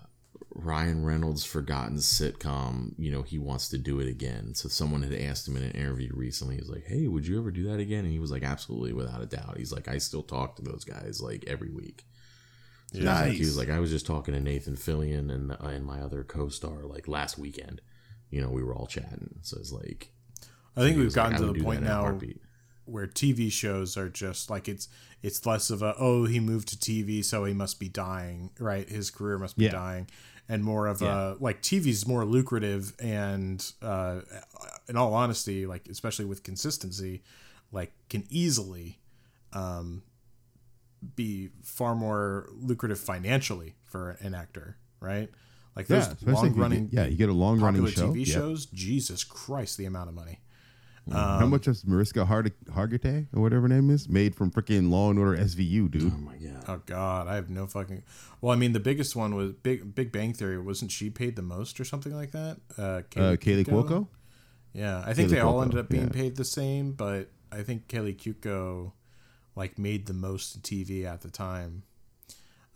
[0.53, 2.93] Ryan Reynolds' forgotten sitcom.
[2.97, 4.53] You know, he wants to do it again.
[4.55, 6.55] So someone had asked him in an interview recently.
[6.55, 9.22] He's like, "Hey, would you ever do that again?" And he was like, "Absolutely, without
[9.22, 12.05] a doubt." He's like, "I still talk to those guys like every week."
[12.91, 13.38] So he was like- Nice.
[13.38, 16.23] He was like, "I was just talking to Nathan Fillion and uh, and my other
[16.23, 17.81] co-star like last weekend.
[18.30, 19.35] You know, we were all chatting.
[19.41, 20.11] So it's like."
[20.76, 22.41] I think we've was like, gotten to the point that in a now heartbeat."
[22.91, 24.88] Where TV shows are just like it's
[25.23, 28.88] it's less of a oh he moved to TV so he must be dying right
[28.89, 29.72] his career must be Yeah.
[29.72, 30.07] dying
[30.49, 31.34] and more of Yeah.
[31.34, 34.22] a like TV's more lucrative and uh,
[34.89, 37.23] in all honesty like especially with consistency
[37.72, 38.99] like can easily
[39.53, 40.03] um,
[41.15, 45.30] be far more lucrative financially for an actor right
[45.76, 48.11] like yeah, those especially long running yeah, you get a long running show.
[48.11, 50.39] TV shows Jesus Christ the amount of money
[51.10, 55.10] How much is Mariska Hard- Hargitay or whatever her name is made from freaking Law
[55.10, 56.14] and Order SVU, dude?
[56.14, 56.64] Oh my god!
[56.68, 58.03] Oh God, I have no fucking.
[58.40, 60.60] Well, I mean, the biggest one was Big Big Bang Theory.
[60.60, 62.57] Wasn't she paid the most or something like that?
[62.78, 63.88] Uh, Uh, Kaley Cuoco?
[63.88, 64.07] Cuoco.
[64.73, 66.10] Yeah, I think Kaley they all Cuoco, ended up being yeah.
[66.14, 68.94] paid the same, but I think Kelly Cuoco
[69.56, 71.84] like made the most in TV at the time.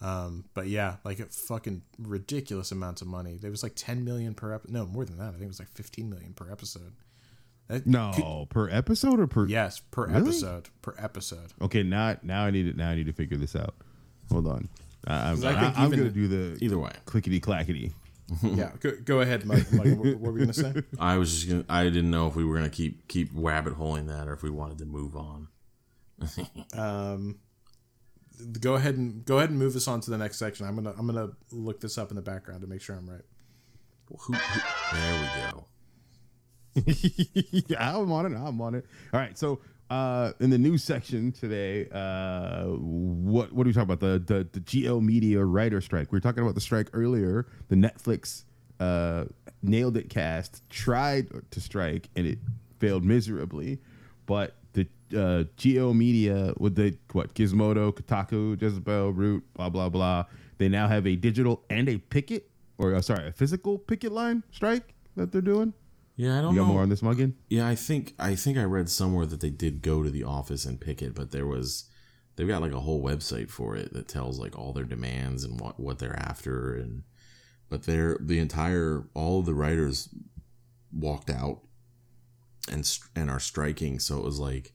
[0.01, 3.37] Um, but yeah, like a fucking ridiculous amounts of money.
[3.41, 4.73] There was like ten million per episode.
[4.73, 5.29] No, more than that.
[5.29, 6.93] I think it was like fifteen million per episode.
[7.67, 9.47] That- No, per episode or per?
[9.47, 10.21] Yes, per Really?
[10.21, 10.69] episode.
[10.81, 11.53] Per episode.
[11.61, 12.77] Okay, now now I need it.
[12.77, 13.75] Now I need to figure this out.
[14.31, 14.69] Hold on.
[15.07, 17.93] I, I'm, I think I, am gonna do the Either way, clickety clackety.
[18.43, 19.71] yeah, go, go ahead, Mike.
[19.71, 20.73] Mike what, what were we gonna say?
[20.99, 21.65] I was just gonna.
[21.69, 24.49] I didn't know if we were gonna keep keep rabbit holing that or if we
[24.49, 25.47] wanted to move on.
[26.77, 27.37] um,
[28.59, 30.65] go ahead and go ahead and move us on to the next section.
[30.65, 33.21] I'm gonna I'm gonna look this up in the background to make sure I'm right.
[34.07, 34.33] Who, who,
[34.93, 35.65] there we go.
[36.75, 38.35] Yeah, I'm on it.
[38.37, 38.85] I'm on it.
[39.13, 39.37] All right.
[39.37, 43.99] So, uh, in the news section today, uh, what what are we talking about?
[43.99, 46.11] The the the G/O Media writer strike.
[46.11, 47.45] We were talking about the strike earlier.
[47.69, 48.43] The Netflix
[48.79, 49.25] uh,
[49.61, 52.39] nailed it cast tried to strike and it
[52.79, 53.79] failed miserably,
[54.25, 60.25] but the uh, G/O Media with the what Gizmodo, Kotaku, Jezebel, Root, blah blah blah.
[60.57, 64.43] They now have a digital and a picket, or uh, sorry, a physical picket line
[64.51, 65.73] strike that they're doing.
[66.15, 66.51] Yeah, I don't know.
[66.51, 66.73] You got know.
[66.73, 67.33] more on this, Muggin?
[67.49, 70.65] Yeah, I think I think I read somewhere that they did go to the office
[70.65, 71.89] and pick it, but there was
[72.35, 75.59] they've got like a whole website for it that tells like all their demands and
[75.59, 77.03] what what they're after and
[77.69, 80.09] but they're the entire all of the writers
[80.91, 81.61] walked out
[82.71, 84.73] and and are striking so it was like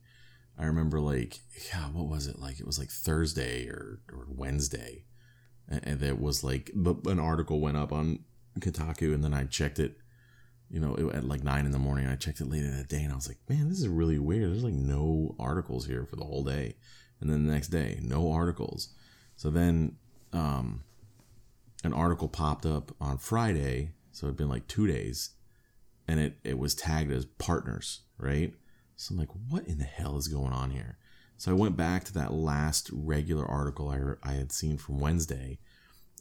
[0.58, 1.40] I remember like
[1.72, 5.04] yeah what was it like it was like Thursday or or Wednesday
[5.68, 8.20] and, and it was like an article went up on
[8.58, 9.96] Kotaku and then I checked it
[10.70, 12.06] you know, it, at like nine in the morning.
[12.06, 14.50] I checked it later that day, and I was like, man, this is really weird.
[14.50, 16.76] There's like no articles here for the whole day,
[17.20, 18.90] and then the next day, no articles.
[19.36, 19.96] So then,
[20.32, 20.84] um,
[21.82, 25.30] an article popped up on Friday, so it'd been like two days,
[26.06, 28.54] and it it was tagged as partners, right?
[28.96, 30.98] So I'm like, what in the hell is going on here?
[31.38, 35.58] So I went back to that last regular article I, I had seen from Wednesday,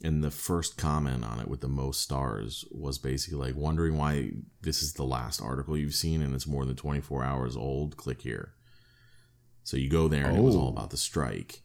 [0.02, 4.30] and the first comment on it with the most stars was basically like wondering why
[4.62, 7.96] this is the last article you've seen and it's more than 24 hours old.
[7.96, 8.54] Click here.
[9.62, 10.72] So you go there and it was all Oh.
[10.72, 11.62] about the strike.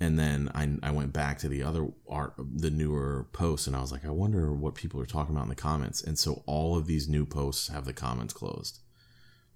[0.00, 3.80] And then I, I went back to the other art the newer posts and i
[3.80, 6.02] was like i wonder what people are talking about in the comments.
[6.02, 8.80] And so all of these new posts have the comments closed.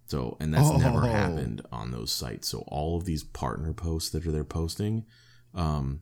[0.06, 1.10] So and that's never Oh.
[1.10, 2.48] happened on those sites.
[2.48, 5.04] So all of these partner posts that are they're posting
[5.54, 6.00] um,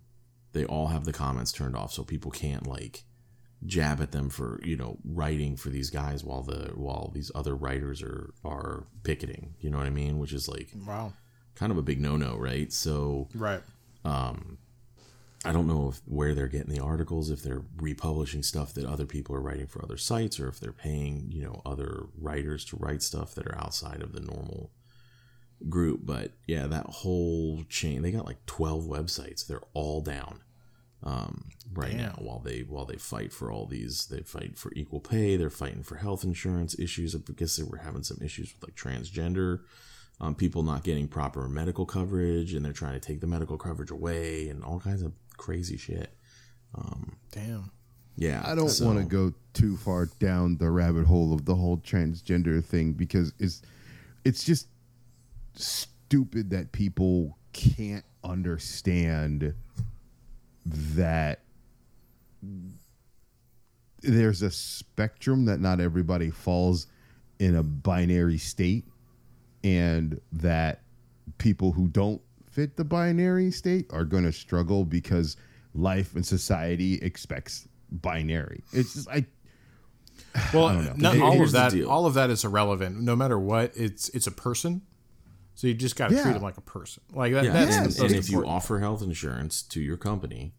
[0.52, 3.05] they all have the comments turned off so people can't like
[3.66, 7.55] jab at them for you know writing for these guys while the while these other
[7.55, 11.12] writers are are picketing you know what i mean which is like Wow.
[11.55, 13.62] kind of a big no-no right so Right.
[14.05, 14.56] um
[15.44, 19.05] i don't know if where they're getting the articles if they're republishing stuff that other
[19.06, 22.77] people are writing for other sites or if they're paying you know other writers to
[22.77, 24.70] write stuff that are outside of the normal
[25.69, 29.47] group but yeah that whole chain they got like 12 websites.
[29.47, 30.41] They're all down
[31.03, 35.01] um, right now while they while they fight for all these they fight for equal
[35.01, 37.15] pay they're fighting for health insurance issues.
[37.15, 39.61] I guess they were having some issues with like transgender
[40.20, 43.91] um, people not getting proper medical coverage and they're trying to take the medical coverage
[43.91, 46.11] away and all kinds of crazy shit.
[47.32, 47.70] Damn.
[48.16, 51.55] yeah I don't so- want to go too far down the rabbit hole of the
[51.55, 53.62] whole transgender thing because it's
[54.24, 54.66] it's just
[55.55, 59.55] stupid that people can't understand
[60.74, 61.40] that
[64.02, 66.86] there's a spectrum that not everybody falls
[67.39, 68.85] in a binary state
[69.62, 70.82] and that
[71.39, 72.20] people who don't
[72.51, 75.36] fit the binary state are going to struggle because
[75.74, 78.62] life and society expects binary.
[78.72, 79.27] It's just I
[80.52, 80.94] Well, know.
[80.97, 81.85] not Here- all here's of that.
[81.85, 83.01] All of that is irrelevant.
[83.01, 84.82] No matter what, it's it's a person.
[85.55, 86.22] So you just got to Yeah.
[86.22, 87.02] treat them like a person.
[87.12, 87.44] Like that.
[87.44, 90.55] yeah, That's and, that's and if you offer health insurance to your company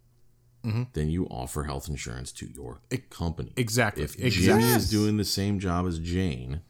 [0.94, 4.46] then you offer health insurance to your company exactly, if exactly.
[4.46, 4.84] Jimmy Yes.
[4.84, 6.62] is doing the same job as Jane,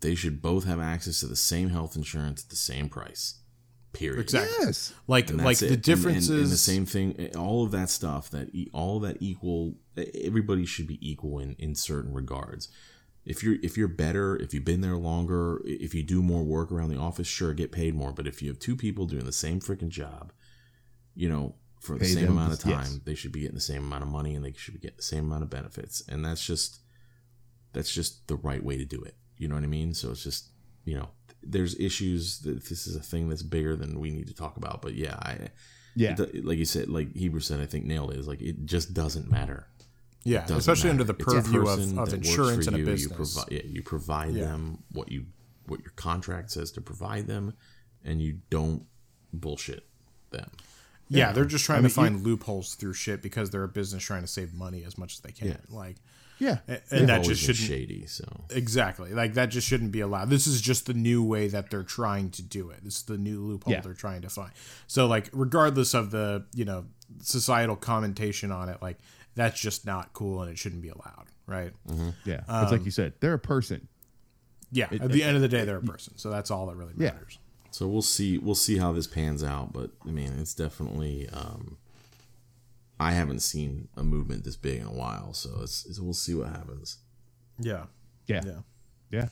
[0.00, 3.34] they should both have access to the same health insurance at the same price.
[3.92, 4.20] Period.
[4.20, 4.56] Exactly.
[4.66, 4.94] yes.
[5.06, 5.66] Like like that's it.
[5.66, 6.30] the And- differences.
[6.30, 9.18] and, and the same thing, eh, all of that stuff that e- all of that
[9.20, 9.74] equal.
[9.98, 12.68] eh, Everybody should be equal in in certain regards.
[13.30, 16.72] If you're if you're better, if you've been there longer, if you do more work
[16.72, 18.12] around the office, sure, get paid more.
[18.12, 20.32] But if you have two people doing the same freaking job,
[21.14, 23.00] you know, for the Pay same them amount of time, yes.
[23.04, 25.02] they should be getting the same amount of money and they should be getting the
[25.02, 26.02] same amount of benefits.
[26.08, 26.80] And that's just
[27.72, 29.14] that's just the right way to do it.
[29.38, 29.94] You know what I mean?
[29.94, 30.50] So it's just
[30.84, 31.10] you know,
[31.42, 34.82] there's issues that this is a thing that's bigger than we need to talk about.
[34.82, 35.50] But yeah, I
[35.94, 36.16] Yeah.
[36.18, 38.18] it like you said, like Hebrew said, I think nailed it.
[38.18, 39.68] Is like it just doesn't matter.
[40.24, 41.02] Yeah, especially matter.
[41.02, 42.84] under the purview of, of insurance for and a you.
[42.86, 43.10] business.
[43.10, 44.44] You provide, yeah, you provide Yeah.
[44.44, 45.26] them what you
[45.66, 47.54] what your contract says to provide them,
[48.04, 48.84] and you don't
[49.32, 49.86] bullshit
[50.30, 50.50] them.
[51.08, 54.02] yeah, they're just trying I mean, to find loopholes through shit because they're a business
[54.02, 55.48] trying to save money as much as they can.
[55.48, 55.56] Yeah.
[55.68, 55.96] Like,
[56.38, 56.58] Yeah.
[56.68, 58.06] and, and that just shouldn't shady.
[58.06, 60.30] So exactly like that just shouldn't be allowed.
[60.30, 62.82] This is just the new way that they're trying to do it.
[62.84, 63.80] This is the new loophole Yeah.
[63.80, 64.50] they're trying to find.
[64.86, 66.86] So like, regardless of the you know
[67.20, 68.98] societal commentation on it, like
[69.40, 71.26] that's just not cool and it shouldn't be allowed.
[71.46, 71.72] Right?
[72.24, 72.42] Yeah.
[72.48, 73.88] Um, it's like you said, they're a person.
[74.70, 74.88] Yeah.
[74.92, 77.12] At the end of the day, they're a person, so that's all that really Yeah.
[77.12, 77.38] matters.
[77.72, 79.72] so we'll see we'll see how this pans out.
[79.72, 81.28] But I mean, it's definitely.
[81.30, 81.76] Um,
[83.00, 86.34] I haven't seen a movement this big in a while, so it's, it's we'll see
[86.34, 86.98] what happens.
[87.58, 87.84] Yeah.
[88.26, 88.42] Yeah.
[88.44, 88.58] Yeah.
[89.10, 89.28] Yeah,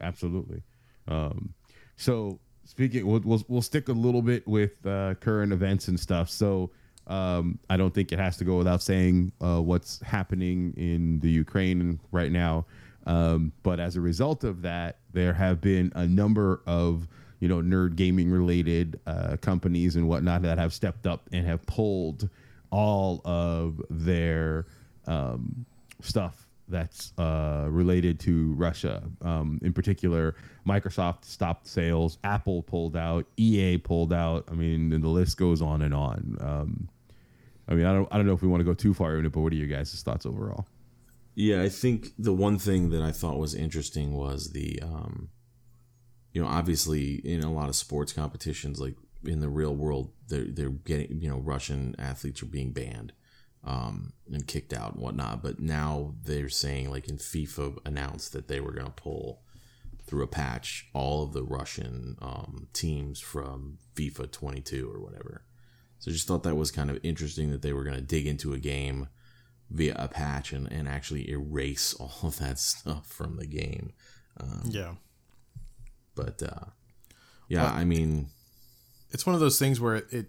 [0.00, 0.62] absolutely.
[1.08, 1.54] Um,
[1.96, 6.28] so speaking, we'll, we'll we'll stick a little bit with uh, current events and stuff.
[6.28, 6.72] So
[7.06, 11.30] um, I don't think it has to go without saying uh, what's happening in the
[11.30, 12.66] Ukraine right now.
[13.06, 17.06] Um, but as a result of that, there have been a number of
[17.40, 21.64] you know nerd gaming related uh, companies and whatnot that have stepped up and have
[21.66, 22.28] pulled
[22.70, 24.66] all of their
[25.06, 25.66] um,
[26.00, 29.02] stuff that's uh, related to Russia.
[29.22, 30.34] Um, in particular,
[30.66, 34.44] Microsoft stopped sales, Apple pulled out, EA pulled out.
[34.50, 36.36] I mean, and the list goes on and on.
[36.40, 36.88] Um,
[37.68, 39.26] I mean, I don't, I don't know if we want to go too far in
[39.26, 40.66] it, but what are your guys' thoughts overall?
[41.34, 45.30] Yeah, I think the one thing that I thought was interesting was the, um,
[46.32, 50.44] you know, obviously in a lot of sports competitions, like in the real world, they're
[50.44, 53.12] they're getting, you know, Russian athletes are being banned.
[53.64, 55.42] Um, and kicked out and whatnot.
[55.42, 59.42] But now they're saying, like in FIFA, announced that they were going to pull
[60.06, 65.44] through a patch all of the Russian um, teams from FIFA 22 or whatever.
[65.98, 68.26] So I just thought that was kind of interesting that they were going to dig
[68.26, 69.08] into a game
[69.70, 73.92] via a patch and, and actually erase all of that stuff from the game.
[74.68, 74.94] yeah.
[76.14, 76.66] But uh,
[77.48, 78.28] yeah, I mean,
[79.10, 80.26] it's one of those things where it, it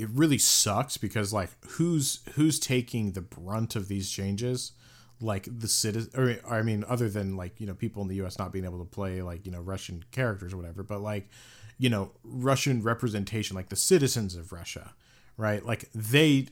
[0.00, 4.72] it really sucks because like who's who's taking the brunt of these changes?
[5.22, 8.38] Like the citizen or, i mean other than like you know people in the us
[8.38, 11.28] not being able to play like you know russian characters or whatever but like
[11.76, 14.94] you know russian representation like the citizens of russia
[15.40, 15.64] right?
[15.64, 16.46] Like they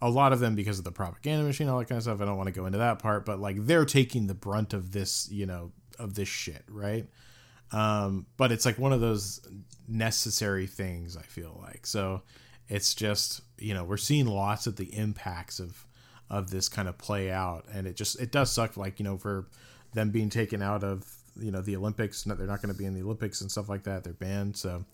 [0.00, 2.24] a lot of them because of the propaganda machine all that kind of stuff i
[2.26, 5.26] don't want to go into that part but like they're taking the brunt of this
[5.30, 7.08] you know of this shit right?
[7.72, 9.40] Um, but it's like one of those
[9.88, 11.86] necessary things i feel like.
[11.86, 12.22] So
[12.68, 15.86] it's just you know we're seeing lots of the impacts of
[16.30, 17.64] of this kind of play out.
[17.72, 19.46] And it just it does suck like you know for
[19.94, 21.04] them being taken out of
[21.38, 23.84] you know the olympics they're not going to be in the olympics and stuff like
[23.84, 24.04] that.
[24.04, 24.56] They're banned.
[24.56, 24.84] So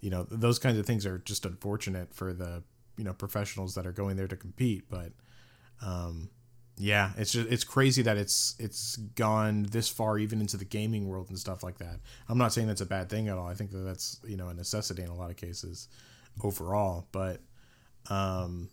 [0.00, 2.62] you know those kinds of things are just unfortunate for the
[2.96, 4.84] you know professionals that are going there to compete.
[4.88, 5.12] But
[5.84, 6.30] um
[6.80, 11.08] yeah it's just it's crazy that it's it's gone this far even into the gaming
[11.08, 11.98] world and stuff like that.
[12.28, 13.48] I'm not saying that's a bad thing at all.
[13.48, 15.88] I think that that's you know a necessity in a lot of cases
[16.42, 17.40] overall but
[18.10, 18.68] um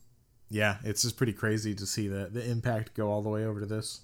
[0.49, 3.59] yeah it's just pretty crazy to see the the impact go all the way over
[3.59, 4.01] to this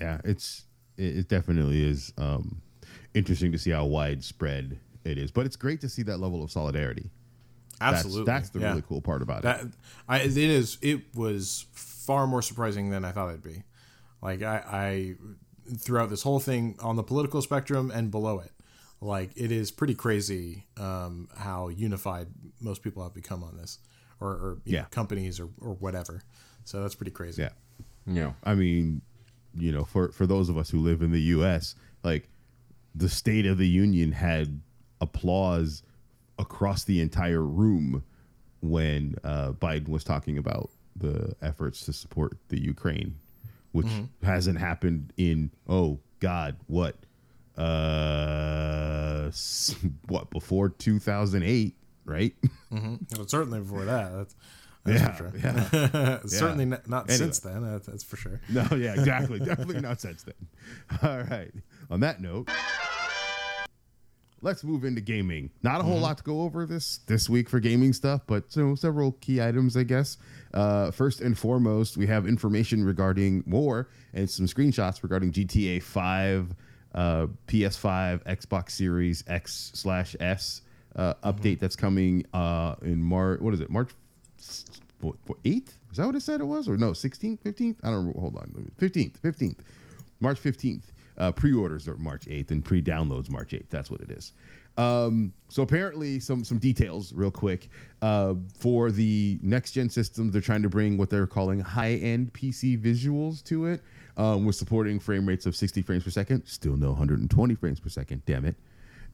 [0.00, 0.64] Yeah, it's
[0.96, 2.62] it, it definitely is um,
[3.14, 6.50] interesting to see how widespread it is, but it's great to see that level of
[6.50, 7.10] solidarity.
[7.78, 8.68] That's- absolutely that's, the yeah.
[8.68, 9.68] really cool part about that it.
[10.08, 13.64] I it is it was far more surprising than I thought it'd be.
[14.22, 15.14] Like I, I
[15.78, 18.52] throughout this whole thing on the political spectrum and below it,
[19.02, 22.28] like it is pretty crazy um, how unified
[22.60, 23.78] most people have become on this,
[24.20, 26.22] or, or you know, companies or, or whatever.
[26.64, 27.42] So that's pretty crazy.
[27.42, 27.50] Yeah,
[28.06, 29.02] yeah, I mean,
[29.54, 31.74] you know, for for those of us who live in the U.S.,
[32.04, 32.28] like
[32.94, 34.60] the State of the Union had
[35.00, 35.82] applause
[36.38, 38.04] across the entire room
[38.60, 43.16] when uh, Biden was talking about the efforts to support the Ukraine,
[43.72, 43.88] which
[44.22, 46.94] hasn't happened in oh God, what,
[47.56, 49.30] uh,
[50.08, 52.34] what before two thousand eight, right?
[52.70, 54.12] Well, certainly before that.
[54.14, 54.34] That's,
[54.84, 55.38] that's Yeah, for sure.
[55.38, 56.18] yeah.
[56.26, 57.18] certainly not, not Anyway.
[57.18, 57.62] since then.
[57.70, 58.40] That, that's for sure.
[58.48, 59.38] No, yeah, exactly.
[59.44, 60.34] Definitely not since then.
[61.02, 61.52] All right.
[61.90, 62.48] On that note,
[64.40, 65.50] let's move into gaming.
[65.62, 68.66] Not a whole lot to go over this this week for gaming stuff, but you
[68.66, 70.16] know, several key items, I guess.
[70.54, 76.54] Uh, first and foremost, we have information regarding more and some screenshots regarding GTA 5,
[76.94, 80.62] uh, PS5, Xbox Series X slash S
[80.96, 83.40] uh, update that's coming uh, in March.
[83.40, 83.70] What is it?
[83.70, 83.90] March
[85.02, 85.68] 8th?
[85.90, 86.68] Is that what it said it was?
[86.68, 87.76] Or no, 16th, 15th?
[87.82, 88.16] I don't.
[88.16, 88.72] Hold on.
[88.80, 89.58] 15th, 15th.
[90.20, 90.84] March 15th.
[91.18, 93.68] Uh, pre-orders are March 8th and pre-downloads March 8th.
[93.68, 94.32] That's what it is.
[94.78, 97.68] Um, so apparently some some details real quick.
[98.00, 102.80] Uh, for the next gen systems, they're trying to bring what they're calling high-end PC
[102.80, 103.82] visuals to it.
[104.16, 106.44] Um, with supporting frame rates of 60 frames per second.
[106.46, 108.22] Still no 120 frames per second.
[108.26, 108.56] Damn it.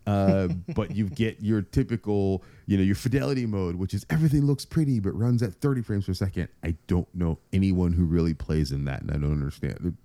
[0.08, 4.64] Uh, but you get your typical, you know, your fidelity mode, which is everything looks
[4.64, 6.48] pretty but runs at 30 frames per second.
[6.64, 9.96] I don't know anyone who really plays in that, and I don't understand.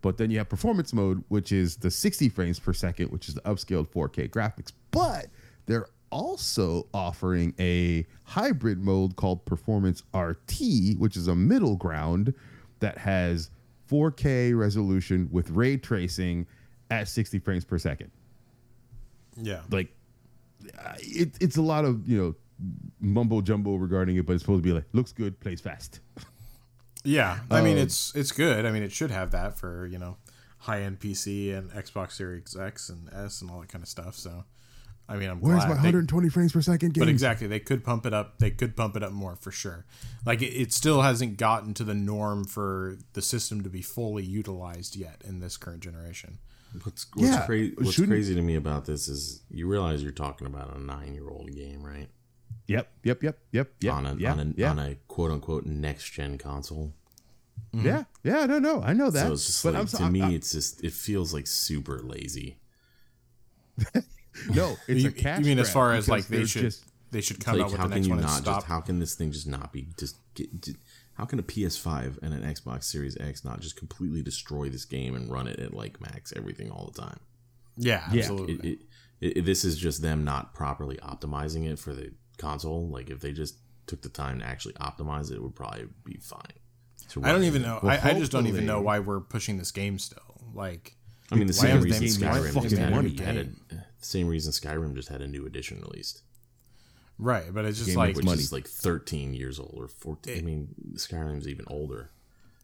[0.00, 3.34] But then you have performance mode, which is the 60 frames per second, which is
[3.34, 4.72] the upscaled 4K graphics.
[4.90, 5.26] But
[5.66, 12.34] they're also offering a hybrid mode called Performance RT, which is a middle ground
[12.80, 13.50] that has
[13.92, 16.46] 4K resolution with ray tracing
[16.90, 18.10] at 60 frames per second
[19.36, 19.60] Yeah.
[19.70, 19.88] like
[21.00, 22.34] it, it's a lot of you know
[23.00, 26.00] mumbo jumbo regarding it, but it's supposed to be like looks good, plays fast.
[27.04, 28.64] Yeah, I mean Um, it's it's good.
[28.64, 30.16] I mean it should have that for you know
[30.58, 34.14] high end PC and Xbox Series X and S and all that kind of stuff.
[34.14, 34.44] So,
[35.12, 37.02] I mean I'm Where's glad my they- 120 frames per second game?
[37.02, 38.38] but exactly they could pump it up.
[38.38, 39.84] They could pump it up more for sure.
[40.24, 44.24] Like it, it still hasn't gotten to the norm for the system to be fully
[44.24, 46.38] utilized yet in this current generation.
[46.82, 50.46] What's what's, Yeah, cra- what's crazy to me about this is you realize you're talking
[50.46, 52.08] about a nine year old game, right?
[52.68, 53.92] Yep, yep, yep, yep, yep.
[53.94, 56.94] on a yeah, on a yeah, on a quote unquote next gen console.
[57.74, 57.86] Mm-hmm.
[57.86, 58.46] yeah, yeah.
[58.46, 59.26] No, no, I know that.
[59.26, 61.46] So it's just but like I'm to I'm- me, I'm- it's just it feels like
[61.46, 62.56] super lazy.
[64.54, 67.20] no, it's you, a cash you mean as far as like they should just- they
[67.20, 68.56] should come like out with how the can next you one and not stop?
[68.56, 70.76] just how can this thing just not be just get, j-
[71.14, 75.14] how can a PS5 and an Xbox Series X not just completely destroy this game
[75.14, 77.20] and run it at like max everything all the time?
[77.76, 78.20] yeah, Yeah.
[78.20, 78.70] absolutely.
[78.70, 78.78] It,
[79.20, 82.88] it, it, this is just them not properly optimizing it for the console.
[82.88, 83.56] Like if they just
[83.86, 86.40] took the time to actually optimize it, it would probably be fine.
[87.10, 87.78] to I don't even know.
[87.82, 90.18] Well, I, I just don't even know why we're pushing this game still.
[90.54, 90.96] Like,
[91.30, 93.36] I mean, the Why same is reason them Skyrim fucking just had, money, a, had
[93.36, 96.22] a, the same reason Skyrim just had a new edition released,
[97.18, 97.52] right?
[97.52, 98.40] But it's just Game like, which money.
[98.40, 100.36] is like 13 years old or 14.
[100.38, 102.10] I mean, Skyrim's even older.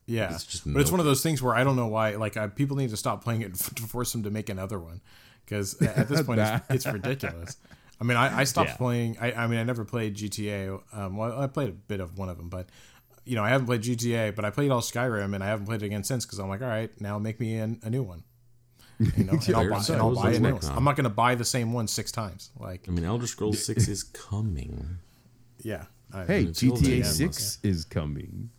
[0.06, 0.32] yeah.
[0.34, 2.16] It's just but it's one of those things where I don't know why.
[2.16, 5.00] Like, I, people need to stop playing it to force them to make another one,
[5.44, 7.56] because at this point, it's, it's ridiculous.
[8.00, 8.76] I mean, I, I stopped Yeah.
[8.76, 9.16] playing.
[9.20, 10.80] I, I mean, I never played GTA.
[10.92, 12.68] Um, well, I played a bit of one of them, but
[13.24, 14.34] you know, I haven't played GTA.
[14.36, 16.62] But I played all Skyrim, and I haven't played it again since because I'm like,
[16.62, 18.22] all right, now make me an, a new one.
[18.98, 20.72] You know, and I'll buy, There's- and I'll there's buy a new like, one.
[20.72, 22.50] um, I'm not going to buy the same one six times.
[22.58, 24.98] Like, I mean, Elder Scrolls 6 is coming.
[25.62, 25.84] yeah.
[26.12, 28.50] I, Hey, GTA then, Six is coming.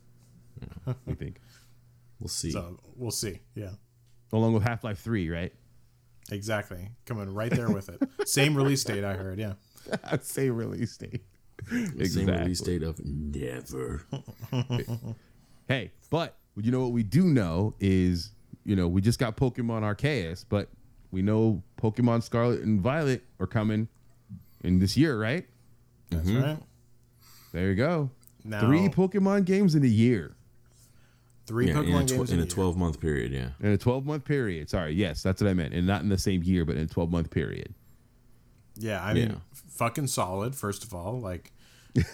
[0.87, 1.39] I think,
[2.19, 2.51] We'll see.
[2.51, 3.39] So we'll see.
[3.55, 3.71] Yeah.
[4.33, 5.51] along with Half Life Three, right?
[6.31, 6.89] Exactly.
[7.05, 8.01] Coming right there with it.
[8.27, 9.39] Same release date, I heard.
[9.39, 9.53] Yeah.
[10.03, 11.23] I'd say release date.
[11.71, 14.05] The Same release date of never.
[15.67, 18.31] Hey, but you know what we do know is,
[18.65, 20.69] you know, we just got Pokemon Arceus, but
[21.11, 23.87] we know Pokemon Scarlet and Violet are coming
[24.63, 25.45] in this year, right?
[26.09, 26.41] That's Mm-hmm.
[26.43, 26.59] right.
[27.51, 28.09] There you go.
[28.43, 30.35] Now, Three Pokemon games in a year.
[31.47, 32.51] three Yeah, in Pokemon a, tw- games in a year.
[32.51, 33.49] 12 month period, yeah.
[33.59, 34.69] In a 12 month period.
[34.69, 35.73] Sorry, yes, that's what I meant.
[35.73, 37.73] And not in the same year, but in a 12 month period.
[38.75, 39.35] Yeah, I mean, Yeah.
[39.71, 40.55] fucking solid.
[40.55, 41.51] First of all, like,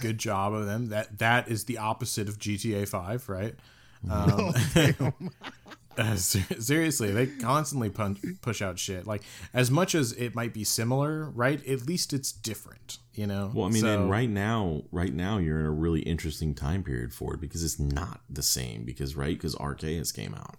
[0.02, 0.88] good job of them.
[0.90, 3.56] That that is the opposite of GTA Five, right?
[4.10, 4.54] Um,
[5.98, 9.06] uh, ser- seriously, they constantly punch, push out shit.
[9.08, 9.24] Like,
[9.54, 11.66] as much as it might be similar, right?
[11.68, 13.52] At least it's different, you know.
[13.54, 16.84] Well, I mean, So- and right now, right now, you're in a really interesting time
[16.84, 18.84] period for it because it's not the same.
[18.86, 20.56] Because right, because Arceus came out.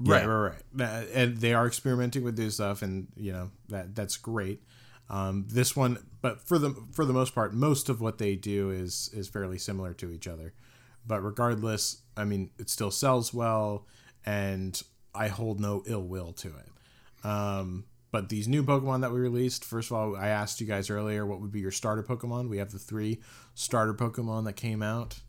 [0.00, 0.28] Right, Yeah.
[0.28, 1.08] right, right.
[1.12, 4.62] And they are experimenting with new stuff, and you know that that's great.
[5.10, 8.70] Um, this one, but for the for the most part, most of what they do
[8.70, 10.52] is is fairly similar to each other.
[11.04, 13.86] But regardless, I mean, it still sells well,
[14.26, 14.80] and
[15.14, 17.26] I hold no ill will to it.
[17.26, 20.88] Um, but these new Pokemon that we released, first of all, I asked you guys
[20.90, 22.48] earlier what would be your starter Pokemon.
[22.48, 23.20] We have the three
[23.54, 25.20] starter Pokemon that came out.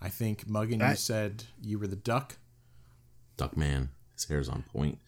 [0.00, 2.36] I think Muggin, you said you were the duck.
[3.36, 4.98] Duckman, his hair's on point.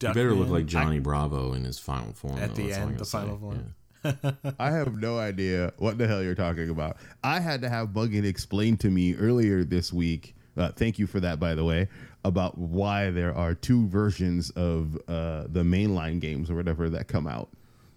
[0.00, 0.14] he Duckman.
[0.14, 2.98] better look like Johnny Bravo in his final form At though, the that's I end,
[2.98, 3.40] the final say.
[3.40, 3.74] form.
[4.04, 4.52] Yeah.
[4.58, 6.96] I have no idea what the hell you're talking about.
[7.22, 10.34] I had to have Buggin explain to me earlier this week.
[10.56, 11.88] Uh, thank you for that, by the way,
[12.24, 17.26] about why there are two versions of uh, the mainline games or whatever that come
[17.26, 17.48] out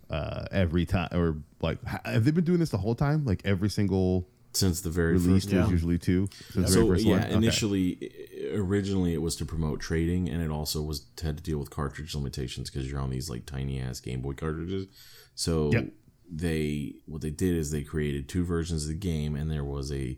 [0.09, 1.09] uh, every time.
[1.11, 3.25] Or like, have they been doing this the whole time?
[3.25, 5.69] Like every single Since the very release, first Yeah.
[5.69, 6.29] usually two.
[6.53, 7.21] Since the So very first yeah, one?
[7.23, 7.33] Okay.
[7.33, 8.11] initially,
[8.53, 12.15] originally it was to promote trading, and it also was had to deal with cartridge
[12.15, 14.87] limitations because you're on these like tiny ass Game Boy cartridges.
[15.35, 15.91] So Yep.
[16.31, 19.91] they what they did is they created two versions of the game, and there was
[19.91, 20.17] a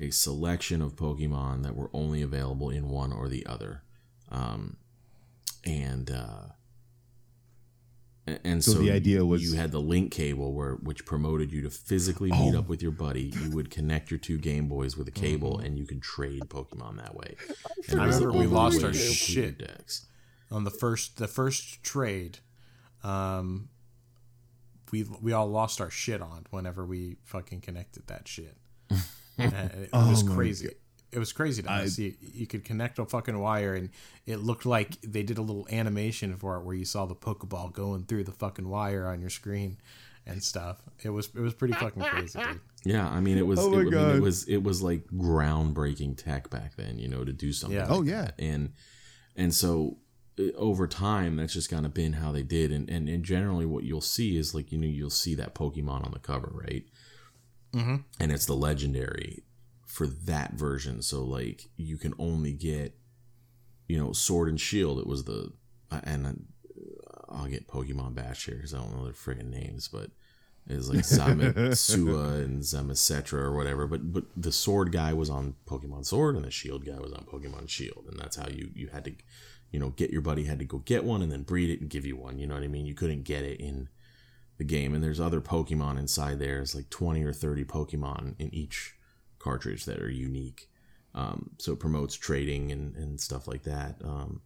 [0.00, 3.82] a selection of Pokemon that were only available in one or the other,
[4.30, 4.76] um,
[5.64, 6.10] and.
[6.10, 6.42] uh
[8.44, 11.62] and So so, the idea was- you had the link cable where which promoted you
[11.62, 13.22] to physically meet up with your buddy.
[13.42, 16.98] You would connect your two Game Boys with a cable, and you could trade Pokemon
[16.98, 17.34] that way.
[17.88, 19.58] And I it was the remember we lost our shit.
[19.58, 20.06] decks.
[20.50, 22.38] on the first the first trade
[23.02, 23.68] um
[24.92, 28.56] we we all lost our shit on whenever we fucking connected that shit
[28.90, 29.00] And
[29.54, 30.70] it, it was crazy
[31.12, 33.90] it was crazy to us you, you could connect a fucking wire and
[34.26, 37.72] it looked like they did a little animation for it where you saw the pokeball
[37.72, 39.76] going through the fucking wire on your screen
[40.26, 42.60] and stuff it was it was pretty fucking crazy dude.
[42.84, 43.58] Yeah, I mean it was.
[43.58, 44.44] Oh it, my I mean, it was.
[44.44, 46.98] It was like groundbreaking tech back then.
[46.98, 47.76] You know, to do something.
[47.78, 47.86] Yeah.
[47.86, 48.22] like Oh, yeah.
[48.22, 48.34] that.
[48.38, 48.72] and
[49.36, 49.98] and so
[50.38, 52.72] uh, over time, that's just kind of been how they did.
[52.72, 56.06] And, and and generally, what you'll see is like you know you'll see that Pokemon
[56.06, 56.84] on the cover, right?
[57.74, 57.96] Mm-hmm.
[58.18, 59.44] And it's the legendary
[59.86, 61.02] for that version.
[61.02, 62.94] So like you can only get,
[63.88, 64.98] you know, Sword and Shield.
[64.98, 65.52] It was the
[65.90, 66.32] and uh,
[67.28, 70.10] I'll get Pokemon Bash here because I don't know their friggin' names, but
[70.68, 73.86] it's like Zamasua and Zamasetra or whatever.
[73.86, 77.24] But but the sword guy was on Pokemon Sword and the shield guy was on
[77.24, 79.12] Pokemon Shield, and that's how you you had to,
[79.70, 81.90] you know, get your buddy had to go get one and then breed it and
[81.90, 82.38] give you one.
[82.38, 82.86] You know what I mean?
[82.86, 83.88] You couldn't get it in
[84.60, 86.60] the game, and there's other Pokemon inside there.
[86.60, 88.94] It's like twenty or thirty Pokemon in each
[89.38, 90.68] cartridge that are unique.
[91.14, 93.96] Um, so it promotes trading and, and stuff like that.
[94.04, 94.42] Um,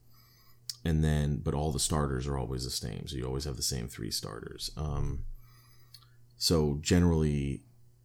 [0.85, 3.09] and then, but all the starters are always the same.
[3.09, 4.71] So you always have the same three starters.
[4.77, 5.25] Um,
[6.39, 7.65] so generally,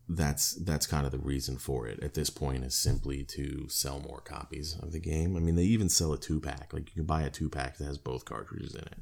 [0.10, 4.00] that's that's kind of the reason for it at this point is simply to sell
[4.00, 5.38] more copies of the game.
[5.38, 6.74] I mean, they even sell a two pack.
[6.74, 8.98] Like you can buy a two pack that has both cartridges in it.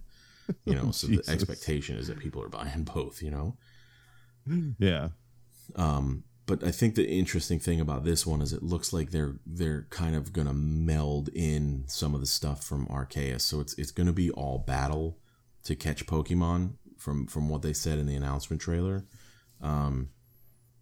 [0.66, 3.22] You know, so the expectation is that people are buying both.
[3.22, 3.58] You know,
[4.80, 5.10] Yeah.
[5.76, 9.36] Um, but I think the interesting thing about this one is it looks like they're
[9.46, 13.42] they're kind of gonna meld in some of the stuff from Arceus.
[13.42, 15.20] So it's it's gonna be all battle
[15.66, 19.06] to catch Pokemon from from what they said in the announcement trailer.
[19.62, 20.10] Um,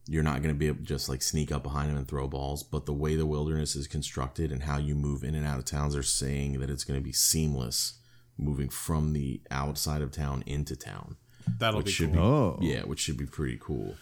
[0.08, 2.62] you're not gonna be able to just like sneak up behind them and throw balls,
[2.62, 5.66] but the way the wilderness is constructed and how you move in and out of
[5.66, 8.00] towns, they're saying that it's gonna be seamless
[8.38, 11.16] moving from the outside of town into town
[11.60, 12.58] That'll which be should cool.
[12.60, 12.70] be Oh.
[12.70, 13.96] yeah, which should be pretty cool.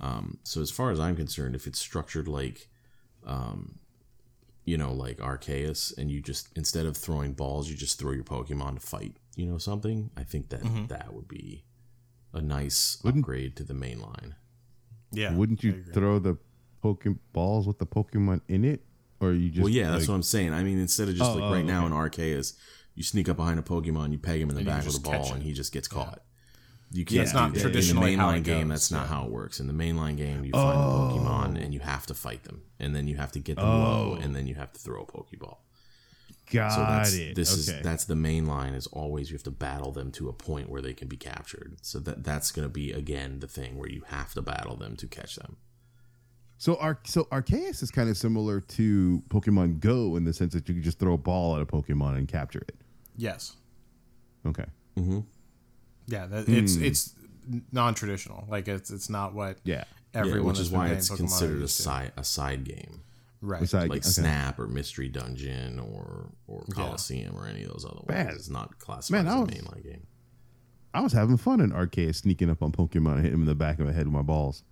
[0.00, 2.68] Um, so as far as I'm concerned, if it's structured like,
[3.26, 3.78] um,
[4.64, 8.24] you know, like Arceus, and you just instead of throwing balls, you just throw your
[8.24, 10.10] Pokemon to fight, you know, something.
[10.16, 10.86] I think that Mm-hmm.
[10.86, 11.64] that would be
[12.32, 14.34] a nice Wouldn't- upgrade to the main line.
[15.12, 15.34] Yeah.
[15.34, 16.36] Wouldn't you throw the
[16.84, 18.84] Pokemon balls with the Pokemon in it,
[19.20, 19.62] or you just?
[19.62, 20.52] well, yeah, that's what I'm saying.
[20.54, 21.86] I mean, instead of just Oh, like oh, right now okay.
[21.86, 21.92] in
[22.38, 22.54] Arceus,
[22.94, 24.98] you sneak up behind a Pokemon, you peg him in the And back with a
[24.98, 26.22] just catch ball, and he just gets caught.
[26.92, 27.64] You can't do not that.
[27.64, 28.68] in the mainline game.
[28.68, 29.60] That's not how it works.
[29.60, 31.62] In the mainline game, you find a Pokemon oh.
[31.62, 34.20] and you have to fight them, and then you have to get them low, Oh.
[34.20, 35.58] and then you have to throw a Pokeball.
[36.50, 37.36] got So that's it.
[37.36, 37.78] this okay.
[37.78, 38.74] is that's the main line.
[38.74, 41.76] Is always you have to battle them to a point where they can be captured.
[41.82, 44.96] So that that's going to be again the thing where you have to battle them
[44.96, 45.58] to catch them.
[46.60, 50.68] So Ar- so Arceus is kind of similar to Pokemon Go in the sense that
[50.68, 52.76] you can just throw a ball at a Pokemon and capture it.
[53.16, 53.56] Yes.
[54.46, 54.66] Okay.
[56.06, 56.26] Yeah.
[56.26, 56.84] That, It's Hmm.
[56.84, 57.14] it's
[57.72, 58.46] non-traditional.
[58.50, 59.84] Like it's it's not what Yeah.
[60.12, 63.04] everyone yeah, which is why it's Pokemon considered a side a side game.
[63.40, 63.62] Right.
[63.62, 64.08] It's like, like okay.
[64.10, 68.08] Snap or Mystery Dungeon or or Colosseum or any of those other ones.
[68.08, 68.28] Man.
[68.34, 70.06] It's not classified Man, as I a was- mainline game.
[70.92, 73.54] I was having fun in Arceus, sneaking up on Pokemon and hitting him in the
[73.54, 74.62] back of the head with my balls.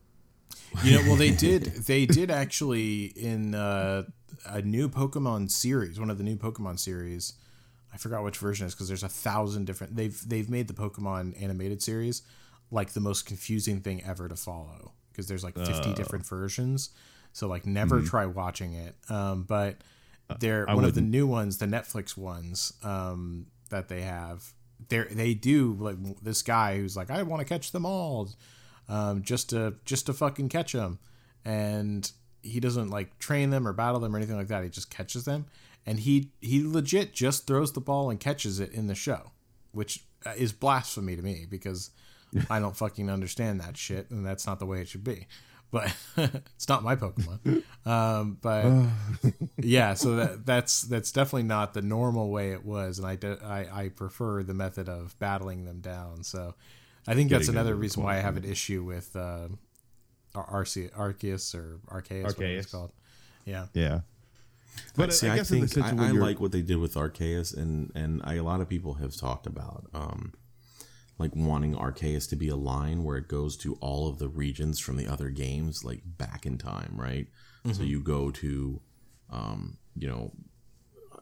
[0.85, 1.65] You know, well, they did.
[1.65, 4.05] They did actually in uh,
[4.47, 7.35] a new Pokemon series, one of the new Pokemon series.
[7.93, 9.97] I forgot which version it is because there's a thousand different.
[9.97, 12.23] They've they've made the Pokemon animated series
[12.71, 16.91] like the most confusing thing ever to follow because there's like 50 different versions.
[17.33, 18.95] So like never try watching it.
[19.09, 19.77] Um, but
[20.39, 24.53] they're I one of the new ones, the Netflix ones um, that they have.
[24.89, 28.29] They they do like this guy who's like I want to catch them all
[28.89, 30.99] um, just to just to fucking catch them,
[31.45, 32.11] and
[32.43, 34.65] he doesn't like train them or battle them or anything like that.
[34.65, 35.47] He just catches them,
[35.87, 39.33] and he he legit just throws the ball and catches it in the show,
[39.73, 41.91] which uh, is blasphemy to me because
[42.51, 45.27] I don't fucking understand that shit, and that's not the way it should be.
[45.71, 47.63] But it's not my Pokemon.
[47.85, 48.65] Um, but
[49.59, 53.45] yeah, so that that's that's definitely not the normal way it was, and I, de-
[53.45, 56.25] I I prefer the method of battling them down.
[56.25, 56.55] So
[57.09, 59.49] I think that's another them to the reason why I have an issue with uh,
[60.35, 62.93] Ar- Arce- Arceus or Arceus, whatever it's called.
[63.45, 64.01] Yeah, Yeah.
[64.95, 66.95] But see, I, guess in the think I, of I like what they did with
[66.95, 70.35] Arceus, and and I, a lot of people have talked about um,
[71.19, 74.79] like wanting Arceus to be a line where it goes to all of the regions
[74.79, 77.27] from the other games, like back in time, right?
[77.73, 78.81] So you go to,
[79.31, 80.33] um, you know,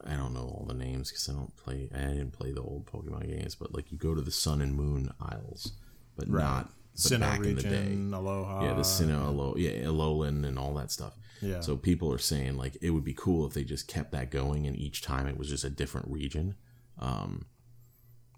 [0.07, 1.89] I don't know all the names because I don't play.
[1.93, 4.73] I didn't play the old Pokemon games, but like you go to the Sun and
[4.73, 5.73] Moon Isles,
[6.15, 7.93] but not but Sinnoh back in the day.
[8.15, 8.63] Aloha.
[8.63, 11.13] Yeah, the Sinnoh, Alo- yeah, Alolan and all that stuff.
[11.41, 11.59] Yeah.
[11.59, 14.65] So people are saying like it would be cool if they just kept that going,
[14.65, 16.55] and each time it was just a different region.
[16.99, 17.45] Um,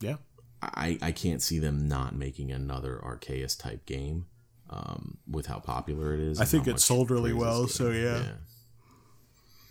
[0.02, 0.18] yeah.
[0.62, 4.26] I I can't see them not making another Arceus type game.
[4.72, 8.22] Um, with how popular it is, I think it sold really well, so yeah.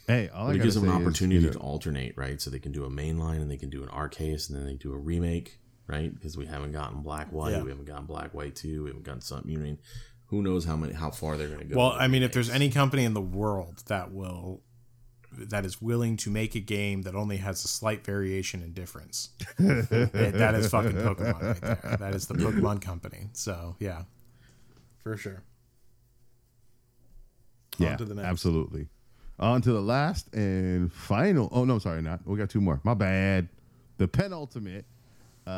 [0.08, 2.40] Hey, all I But it gives them an opportunity to alternate, right?
[2.40, 4.72] So they can do a mainline and they can do an Arceus, and then they
[4.74, 6.12] do a remake, right?
[6.12, 7.62] Because we haven't gotten Black White, Yeah.
[7.62, 9.52] we haven't gotten Black White Two, we haven't gotten something.
[9.52, 9.78] You mean,
[10.28, 11.76] who knows how many, how far they're going to go?
[11.76, 14.62] Well, I mean, if there's any company in the world that will
[15.30, 19.28] that is willing to make a game that only has a slight variation in difference,
[19.60, 19.82] eh,
[20.30, 21.96] that is fucking Pokemon right there.
[22.00, 23.28] That is the Pokemon company.
[23.34, 24.04] So yeah,
[25.02, 25.42] for sure.
[27.78, 28.26] yeah, to the next.
[28.26, 28.88] absolutely.
[29.40, 31.48] On to the last and final.
[31.52, 32.20] Oh no, sorry, not.
[32.26, 32.80] We got two more.
[32.84, 33.48] My bad.
[33.98, 34.84] The penultimate.
[35.46, 35.50] Uh,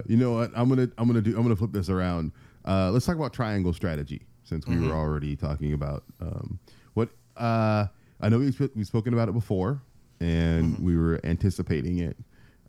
[0.00, 0.10] Mm-hmm.
[0.12, 0.50] You know what?
[0.56, 2.32] I'm gonna I'm gonna do I'm gonna flip this around.
[2.66, 4.88] Uh, let's talk about triangle strategy since we Mm-hmm.
[4.88, 6.58] were already talking about um,
[6.94, 7.86] what uh,
[8.20, 9.80] I know we've, we've spoken about it before
[10.20, 10.84] and Mm-hmm.
[10.84, 12.16] we were anticipating it.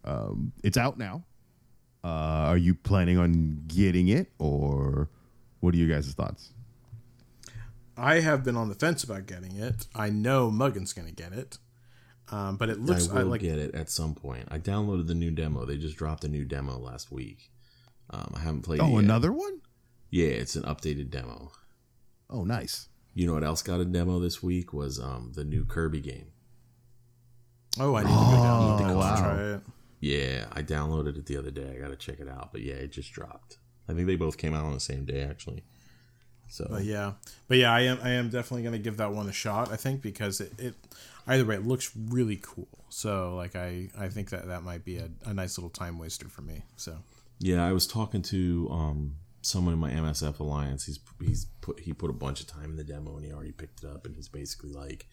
[0.06, 1.24] Um, it's out now.
[2.04, 2.08] Uh,
[2.54, 5.10] are you planning on getting it or
[5.62, 6.54] what are you guys' thoughts?
[8.02, 9.86] I have been on the fence about getting it.
[9.94, 11.58] I know Muggin's gonna get it,
[12.32, 13.20] um, but it looks like.
[13.20, 14.48] I will like get it at some point.
[14.50, 15.66] I downloaded the new demo.
[15.66, 17.52] They just dropped a new demo last week.
[18.10, 18.80] Um, I haven't played.
[18.80, 19.04] it Oh, yet.
[19.04, 19.62] another one?
[20.10, 21.52] Yeah, it's an updated demo.
[22.30, 22.90] Oh, nice.
[23.14, 26.32] You know what else got a demo this week was um, the new Kirby game.
[27.80, 29.16] oh, I need to go down Oh, and wow.
[29.18, 29.62] try it.
[30.00, 31.74] Yeah, I downloaded it the other day.
[31.76, 32.52] I got to check it out.
[32.52, 33.58] But yeah, it just dropped.
[33.88, 35.64] I think they both came out on the same day actually.
[36.52, 37.14] So But yeah,
[37.48, 39.72] but yeah, I am I am definitely gonna give that one a shot.
[39.72, 40.74] I think because it, it
[41.26, 42.68] either way it looks really cool.
[42.90, 46.28] So like I I think that that might be a, a nice little time waster
[46.28, 46.64] for me.
[46.76, 46.98] So
[47.40, 50.86] Yeah, I was talking to um, someone in my MSF alliance.
[50.86, 53.54] He's he's put he put a bunch of time in the demo and he already
[53.54, 54.06] picked it up.
[54.06, 55.08] And he's basically like,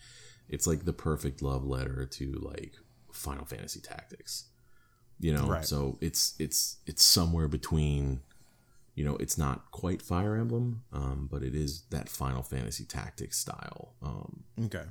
[0.48, 2.74] it's like the perfect love letter to like
[3.12, 4.46] Final Fantasy Tactics.
[5.20, 5.64] You know, Right.
[5.64, 8.20] so it's it's it's somewhere between.
[8.98, 13.38] You know, it's not quite Fire Emblem, um, but it is that Final Fantasy Tactics
[13.38, 13.94] style.
[14.02, 14.86] Um, okay,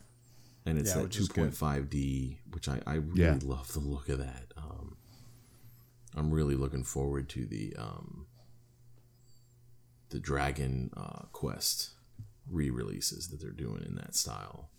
[0.66, 1.52] and it's Yeah, that which is good.
[1.52, 3.38] 2.5D, which I, I really Yeah.
[3.44, 4.54] love the look of that.
[4.56, 4.96] Um,
[6.16, 8.28] I'm really looking forward to the um,
[10.08, 11.90] the Dragon uh, Quest
[12.50, 14.70] re-releases that they're doing in that style.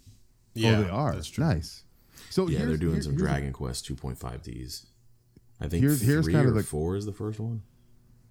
[0.54, 1.12] yeah, oh, they are.
[1.14, 1.44] That's true.
[1.44, 1.82] Nice.
[2.30, 4.86] So Yeah, they're doing here- some here's- Dragon Quest 2.5Ds.
[5.60, 7.62] I think Here's- here's three kind or of the- four is the first one.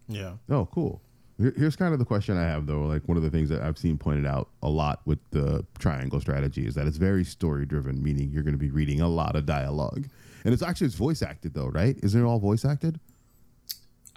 [0.07, 1.01] Yeah, Oh, cool.
[1.37, 2.83] Here- Here's kind of the question I have though.
[2.87, 6.19] Like one of the things that I've seen pointed out a lot with the triangle
[6.19, 9.35] strategy is that it's very story driven, meaning you're going to be reading a lot
[9.35, 10.07] of dialogue,
[10.45, 11.97] and it's actually it's voice acted though, right?
[12.01, 12.99] Isn't it all voice acted?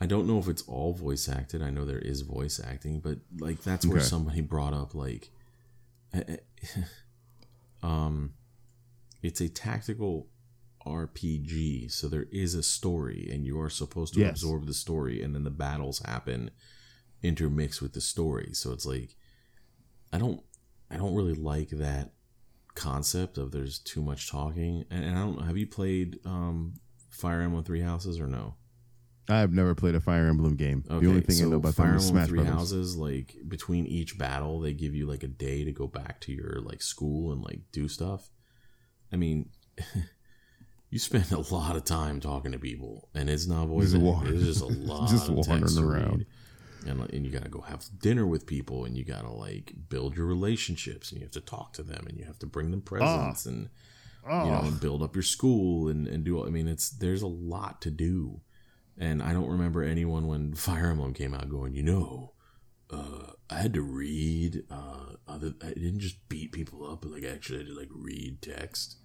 [0.02, 1.60] I don't know if it's all voice acted.
[1.60, 4.06] I know there is voice acting, but like that's where Okay.
[4.06, 5.28] somebody brought up like,
[7.82, 8.32] um,
[9.22, 10.26] it's a tactical
[10.86, 14.30] RPG, so there is a story, and you are supposed to Yes.
[14.30, 16.50] absorb the story, and then the battles happen
[17.22, 18.50] intermixed with the story.
[18.54, 19.16] So it's like,
[20.12, 20.42] I don't,
[20.90, 22.12] I don't really like that
[22.74, 24.84] concept of there's too much talking.
[24.90, 25.42] And, and I don't.
[25.46, 26.74] Have you played um,
[27.10, 28.54] Fire Emblem Three Houses or no?
[29.28, 30.82] I've never played a Fire Emblem game.
[30.88, 32.54] the only thing I know about Fire them is Emblem Smash Three Brothers.
[32.54, 36.32] Houses, like between each battle, they give you like a day to go back to
[36.32, 38.30] your like school and like do stuff.
[39.12, 39.50] I mean,
[40.90, 43.92] you spend a lot of time talking to people, and it's not voice.
[43.92, 46.26] It's just a lot just of wandering around.
[46.86, 50.26] And, and you gotta go have dinner with people, and you gotta like build your
[50.26, 53.46] relationships, and you have to talk to them, and you have to bring them presents,
[53.46, 53.68] and
[54.24, 56.90] you know, Oh, and build up your school and, and do all, I mean, it's,
[56.90, 58.40] there's a lot to do.
[58.98, 62.34] And I don't remember anyone when Fire Emblem came out going, you know,
[62.90, 67.24] uh, I had to read, uh, other, I didn't just beat people up, but like
[67.24, 68.96] actually I had to like read text.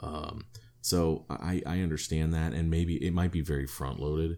[0.00, 0.46] Um,
[0.84, 2.52] so I, I understand that.
[2.52, 4.36] And maybe it might be very front loaded,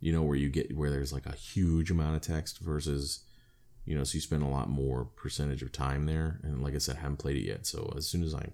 [0.00, 3.24] you know, where you get, where there's like a huge amount of text versus,
[3.84, 6.40] you know, so you spend a lot more percentage of time there.
[6.42, 7.66] And like I said, I haven't played it yet.
[7.66, 8.52] So as soon as I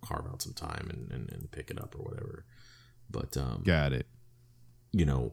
[0.00, 2.44] carve out some time and, and, and pick it up or whatever.
[3.10, 4.06] But um, got it.
[4.92, 5.32] you know,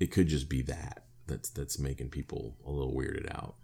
[0.00, 3.54] it could just be that that's that's making people a little weirded out.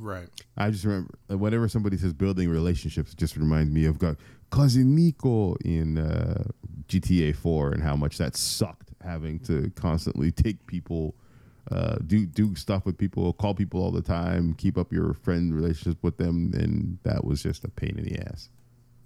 [0.00, 0.28] right.
[0.56, 4.16] I just remember uh, whenever somebody says building relationships, it just reminds me of got
[4.50, 6.44] cousin Niko in uh,
[6.88, 11.14] GTA 4 and how much that sucked having to constantly take people,
[11.70, 15.54] uh, do do stuff with people, call people all the time, keep up your friend
[15.54, 18.50] relationship with them, and that was just a pain in the ass.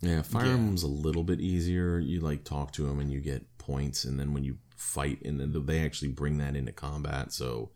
[0.01, 0.57] Yeah, Fire Yeah.
[0.57, 1.99] A little bit easier.
[1.99, 5.39] You like talk to them and you get points, and then when you fight, and
[5.39, 7.33] then they actually bring that into combat.
[7.33, 7.71] So,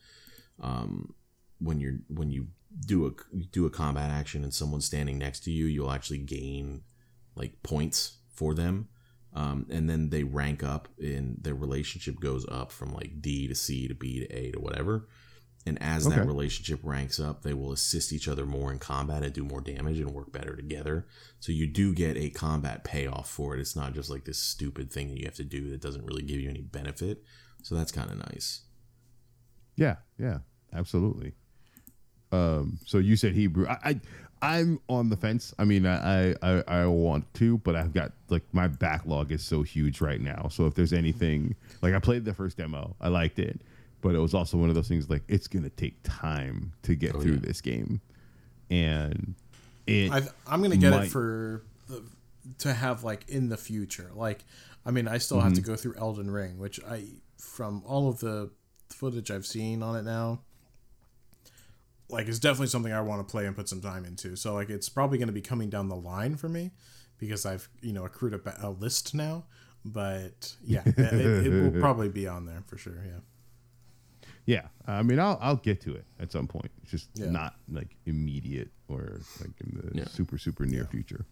[0.60, 1.14] um,
[1.58, 2.48] when you're when you
[2.86, 6.18] do a you do a combat action and someone's standing next to you, you'll actually
[6.18, 6.82] gain
[7.36, 8.88] like points for them.
[9.32, 13.54] Um, and then they rank up and their relationship goes up from like D to
[13.54, 15.08] C to B to A to whatever.
[15.66, 16.16] And as Okay.
[16.16, 19.62] that relationship ranks up, they will assist each other more in combat and do more
[19.62, 21.06] damage and work better together.
[21.40, 23.60] So you do get a combat payoff for it.
[23.60, 26.22] It's not just like this stupid thing that you have to do that doesn't really
[26.22, 27.24] give you any benefit.
[27.62, 28.62] So that's kind of nice.
[29.74, 30.38] Yeah, yeah,
[30.72, 31.32] absolutely.
[32.30, 33.66] Um, so you said Hebrew.
[33.66, 34.00] I, I
[34.44, 35.54] I'm on the fence.
[35.58, 39.62] I mean, I, I I want to, but I've got like my backlog is so
[39.62, 40.48] huge right now.
[40.50, 43.60] So if there's anything like I played the first demo, I liked it,
[44.00, 47.14] but it was also one of those things like it's gonna take time to get
[47.14, 47.38] Oh, through yeah.
[47.42, 48.00] this game,
[48.70, 49.34] and
[49.86, 52.02] it I, I'm gonna get might- it for the,
[52.58, 54.10] to have like in the future.
[54.14, 54.44] Like,
[54.84, 55.70] I mean, I still have to Mm-hmm.
[55.70, 57.04] go through Elden Ring, which I
[57.38, 58.50] from all of the
[58.90, 60.40] footage I've seen on it now,
[62.08, 64.36] like it's definitely something I want to play and put some time into.
[64.36, 66.70] So like, it's probably gonna be coming down the line for me
[67.18, 69.44] because I've you know accrued a, a list now.
[69.84, 73.02] But yeah, it, it will probably be on there for sure.
[73.04, 73.20] Yeah.
[74.46, 74.66] yeah.
[74.86, 76.70] I mean, I'll I'll get to it at some point.
[76.82, 77.30] It's just Yeah.
[77.30, 80.06] not like immediate or like in the Yeah.
[80.06, 81.26] super super near future.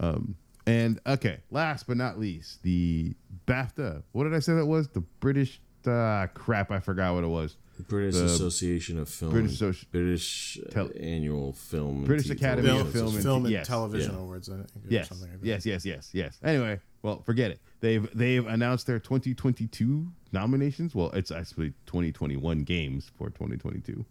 [0.00, 0.36] Um,
[0.66, 3.14] and okay, last but not least, the
[3.46, 4.02] BAFTA.
[4.12, 4.88] What did I say that was?
[4.88, 5.60] The British.
[5.86, 7.56] Uh, crap, I forgot what it was.
[7.88, 12.80] British The Association of Film, British Associ- British Tel- Annual Film, British T- Academy Film,
[12.86, 14.18] of Television Film and- film and yes, television yeah.
[14.20, 14.48] awards.
[14.50, 15.46] I think, Yes, something like that.
[15.46, 16.38] yes, yes, yes, yes.
[16.44, 17.58] Anyway, well, forget it.
[17.80, 20.94] They've they've announced their 2022 nominations.
[20.94, 24.04] Well, it's actually 2021 games for 2022.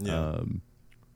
[0.00, 0.18] Yeah.
[0.18, 0.60] Um,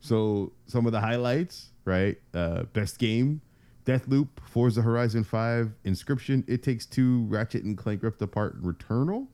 [0.01, 2.17] So some of the highlights, right?
[2.33, 3.41] Uh, best game,
[3.85, 9.27] Deathloop, Forza Horizon Five, Inscryption, It Takes Two, Ratchet and Clank Rift Apart, Returnal.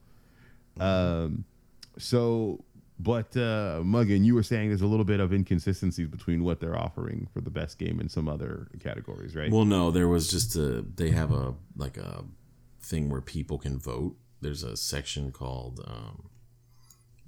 [0.81, 1.45] Um,
[1.99, 2.65] so,
[2.99, 6.79] but uh, Muggin, you were saying there's a little bit of inconsistencies between what they're
[6.79, 9.51] offering for the best game and some other categories, right?
[9.51, 10.83] Well, no, there was just a.
[10.83, 12.25] They have a like a
[12.81, 14.17] thing where people can vote.
[14.41, 16.31] There's a section called um,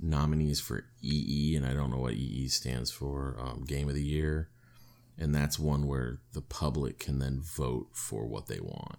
[0.00, 3.36] nominees for EE, and I don't know what EE stands for.
[3.38, 4.48] Um, Game of the Year,
[5.18, 8.98] and that's one where the public can then vote for what they want.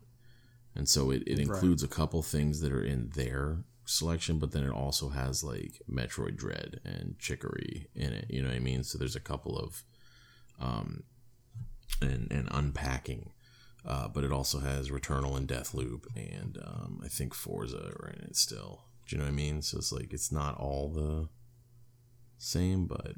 [0.75, 4.63] And so it, it includes a couple things that are in their selection, but then
[4.63, 8.25] it also has like Metroid Dread and Chicory in it.
[8.29, 8.83] You know what I mean?
[8.83, 9.83] So there's a couple of
[10.59, 11.03] um
[12.01, 13.31] and and unpacking.
[13.85, 18.21] Uh, but it also has Returnal and Deathloop, and um, I think Forza are in
[18.23, 18.85] it still.
[19.07, 19.61] Do you know what I mean?
[19.61, 21.29] So it's like it's not all the
[22.39, 23.13] same, but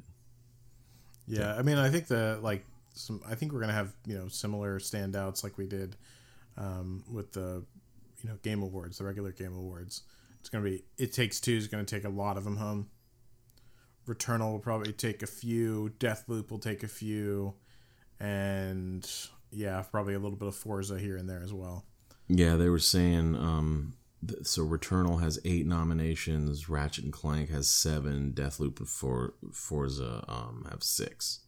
[1.26, 2.64] Yeah, I mean, I think the like
[2.94, 3.20] some.
[3.28, 5.96] I think we're gonna have you know similar standouts like we did
[6.56, 7.64] um, with the
[8.22, 10.02] you know game awards, the regular game awards.
[10.48, 10.82] It's gonna be.
[10.96, 12.88] It takes two is gonna take a lot of them home.
[14.06, 15.92] Returnal will probably take a few.
[15.98, 17.52] Deathloop will take a few,
[18.18, 19.06] and
[19.50, 21.84] yeah, probably a little bit of Forza here and there as well.
[22.28, 23.92] Yeah, they were saying um
[24.42, 30.66] so Returnal has eight nominations, Ratchet and Clank has seven, Deathloop and For- Forza um
[30.70, 31.40] have six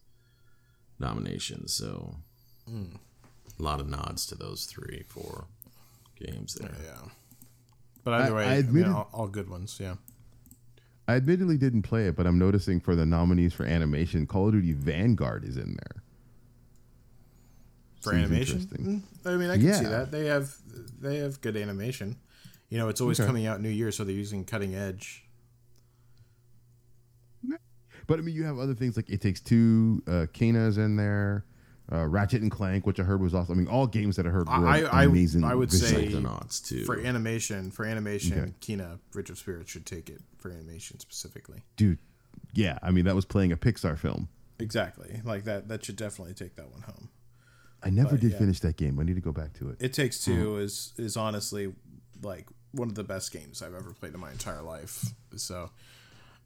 [0.99, 1.73] nominations.
[1.73, 2.17] So
[2.69, 5.47] a lot of nods to those three four
[6.19, 6.75] games there.
[6.85, 7.09] Yeah,
[8.03, 9.77] but either I- way, I I, mean, all, all good ones.
[9.81, 9.95] Yeah.
[11.07, 14.53] I admittedly didn't play it, but I'm noticing for the nominees for animation, Call of
[14.53, 16.03] Duty Vanguard is in there.
[18.01, 18.59] for Seems animation.
[19.25, 20.55] Mm, I mean, I can see that they have
[21.01, 22.15] they have good animation.
[22.69, 23.27] You know, it's always Okay.
[23.27, 25.25] coming out New Year, so they're using cutting edge.
[28.07, 31.45] But I mean, you have other things like It Takes Two, uh, Kena's in there,
[31.91, 33.53] uh, Ratchet and Clank, which I heard was awesome.
[33.53, 35.43] I mean, all games that I heard were I- I- amazing.
[35.43, 36.85] I would say- too.
[36.85, 38.53] For animation, for animation, Okay.
[38.77, 41.63] Kena Bridge of Spirits should take it for animation specifically.
[41.77, 41.99] dude.
[42.53, 44.27] Yeah, I mean, that was playing a Pixar film.
[44.59, 45.67] Exactly, like that.
[45.69, 47.09] That should definitely take that one home.
[47.83, 48.37] I never But, did yeah.
[48.37, 48.99] finish that game.
[48.99, 49.77] I need to go back to it.
[49.79, 51.73] It Takes 2 is is honestly
[52.21, 55.13] like one of the best games I've ever played in my entire life.
[55.35, 55.71] So,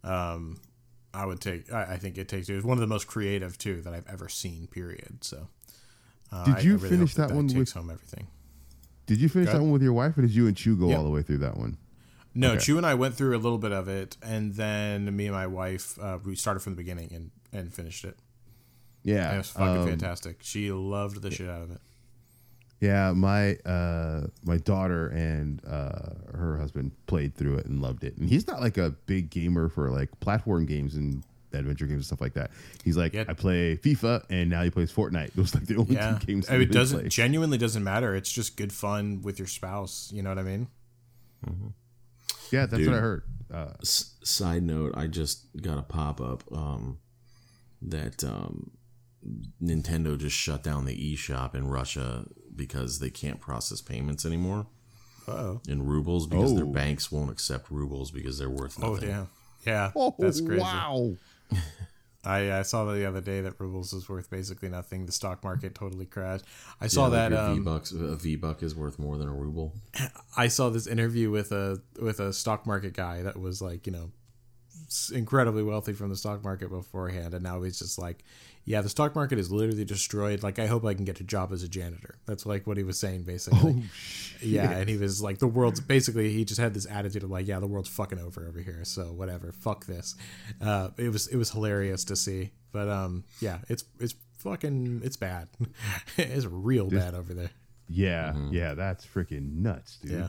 [0.03, 0.57] um,
[1.16, 1.72] I would take.
[1.72, 4.08] I, I think It Takes Two is one of the most creative too that I've
[4.08, 4.68] ever seen.
[4.68, 5.24] Period.
[5.24, 5.48] So,
[6.32, 8.28] uh, Did you I really finish hope that one takes with- home everything?
[9.08, 10.98] Did you finish that one with your wife, or did you and Chew go Yeah.
[10.98, 11.78] all the way through that one?
[12.34, 12.60] No, Okay.
[12.66, 15.48] Chu and I went through a little bit of it, and then me and my
[15.48, 18.18] wife uh, we started from the beginning and and finished it.
[19.04, 20.40] Yeah, And it was fucking um, fantastic.
[20.42, 21.80] She loved the shit out of it.
[22.82, 28.18] Yeah, my uh, my daughter and uh, her husband played through it and loved it.
[28.18, 31.24] And he's not like a big gamer for like platform games and
[31.54, 32.52] adventure games and stuff like that.
[32.84, 33.24] He's like, Yeah.
[33.30, 35.32] I play FIFA, and now he plays Fortnite.
[35.36, 36.50] Those like the only Yeah, two games.
[36.50, 37.14] I mean, it doesn't plays.
[37.14, 38.14] genuinely doesn't matter.
[38.14, 40.12] It's just good fun with your spouse.
[40.14, 40.68] You know what I mean?
[42.52, 42.88] Yeah, that's Dude.
[42.90, 43.24] what I heard.
[43.54, 46.98] Uh, S- side note, I just got a pop up um,
[47.82, 48.72] that um,
[49.64, 54.68] Nintendo just shut down the eShop in Russia because they can't process payments anymore
[55.27, 56.72] Oh, in rubles because their Oh.
[56.72, 58.91] banks won't accept rubles because they're worth nothing.
[58.91, 59.10] oh nothing.
[59.10, 59.26] yeah,
[59.65, 59.91] yeah.
[59.95, 60.61] oh, that's crazy.
[60.61, 61.15] Wow.
[62.27, 65.06] I, I saw the other day that rubles is worth basically nothing.
[65.06, 66.44] The stock market totally crashed.
[66.82, 67.32] I saw Yeah, like that.
[67.32, 69.73] your Um, V-Bucks, a V buck is worth more than a ruble.
[70.38, 73.94] I saw this interview with a with a stock market guy that was like you
[73.94, 74.10] know
[75.14, 78.23] incredibly wealthy from the stock market beforehand, and now he's just like,
[78.66, 80.42] yeah, the stock market is literally destroyed.
[80.42, 82.18] Like, I hope I can get a job as a janitor.
[82.26, 83.76] That's like what he was saying basically.
[83.78, 84.42] Oh shit.
[84.42, 87.48] Yeah, and he was like, the world's basically he just had this attitude of like,
[87.48, 90.16] yeah, the world's fucking over over here, so whatever, fuck this.
[90.60, 95.18] Uh, it was it was hilarious to see, but um, yeah, it's it's fucking it's
[95.18, 95.48] bad.
[96.18, 97.52] it's real bad over there.
[97.88, 100.12] Yeah, yeah, that's freaking nuts, dude.
[100.12, 100.28] Yeah.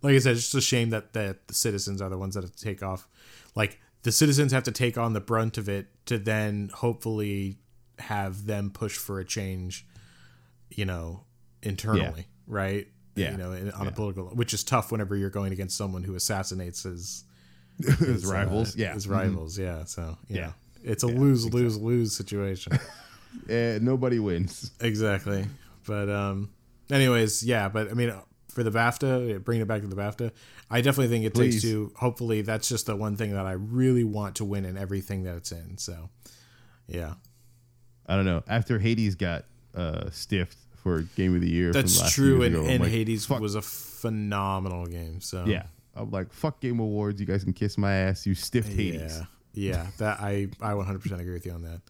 [0.00, 2.44] Like I said, it's just a shame that, that the citizens are the ones that
[2.44, 3.08] have to take off.
[3.54, 7.56] Like the citizens have to take on the brunt of it to then hopefully
[7.98, 9.86] have them push for a change,
[10.70, 11.24] you know,
[11.62, 12.86] internally, right?
[13.16, 13.30] Yeah.
[13.32, 16.82] You know, on a political, which is tough whenever you're going against someone who assassinates
[16.82, 17.24] his,
[17.98, 18.70] His rivals.
[18.70, 18.94] uh, yeah.
[18.94, 19.58] his rivals.
[19.58, 19.84] Yeah.
[19.84, 20.40] So, Yeah.
[20.46, 20.52] know,
[20.84, 22.78] it's a lose, lose, lose situation.
[23.48, 24.70] Eh, nobody wins.
[24.80, 25.44] Exactly.
[25.88, 26.50] But um
[26.88, 28.14] anyways, yeah, but I mean
[28.48, 30.30] for the BAFTA, bringing it back to the BAFTA,
[30.70, 31.54] I definitely think it Please.
[31.54, 31.92] takes two.
[31.96, 35.34] Hopefully that's just the one thing that I really want to win in everything that
[35.36, 35.78] it's in.
[35.78, 36.10] So
[36.86, 37.14] yeah.
[38.06, 38.42] I don't know.
[38.46, 39.44] After Hades got
[39.74, 42.82] uh, stiffed for Game of the Year, from That's last true years and, ago, and
[42.82, 45.20] like, Hades fuck was a phenomenal game.
[45.20, 45.64] So Yeah.
[45.96, 47.20] I'm like, fuck Game Awards.
[47.20, 48.26] You guys can kiss my ass.
[48.26, 49.18] You stiffed Hades.
[49.18, 49.24] Yeah.
[49.56, 51.80] Yeah, that I I 100% agree with you on that.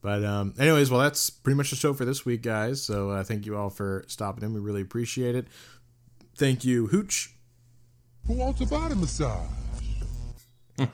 [0.00, 2.82] But um, anyways, well, that's pretty much the show for this week, guys.
[2.82, 4.54] So uh, thank you all for stopping in.
[4.54, 5.46] We really appreciate it.
[6.36, 7.34] Thank you, Hooch.
[8.26, 9.46] Who wants a body massage?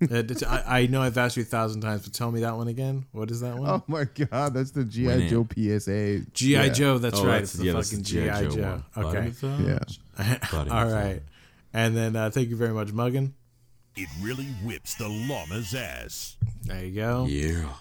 [0.10, 2.68] Uh, I, I know I've asked you a thousand times, but tell me that one
[2.68, 3.06] again.
[3.10, 3.68] What is that one?
[3.68, 5.28] Oh my god, that's the GI Winamp.
[5.28, 5.46] Joe
[5.80, 6.30] PSA.
[6.32, 6.68] GI Yeah.
[6.68, 6.98] Joe.
[6.98, 7.32] That's Oh, right.
[7.44, 8.82] that's- it's the yeah, fucking GI Joe.
[8.94, 9.06] one.
[9.06, 9.26] Okay.
[9.28, 9.60] massage.
[10.18, 10.38] Yeah.
[10.52, 11.14] Body all
[11.74, 13.32] And then uh, thank you very much, Muggin.
[13.96, 16.36] It really whips the llama's ass.
[16.62, 17.26] There you go.
[17.28, 17.72] Yeah.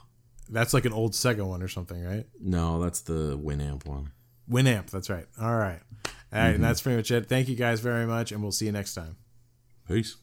[0.50, 2.26] That's like an old Sega one or something, right?
[2.40, 4.10] No, that's the Winamp one.
[4.50, 4.90] Winamp.
[4.90, 5.28] That's right.
[5.40, 5.80] All right.
[6.34, 6.56] All right.
[6.56, 7.28] And that's pretty much it.
[7.30, 9.18] Thank you guys very much, and we'll see you next time.
[9.88, 10.16] Peace.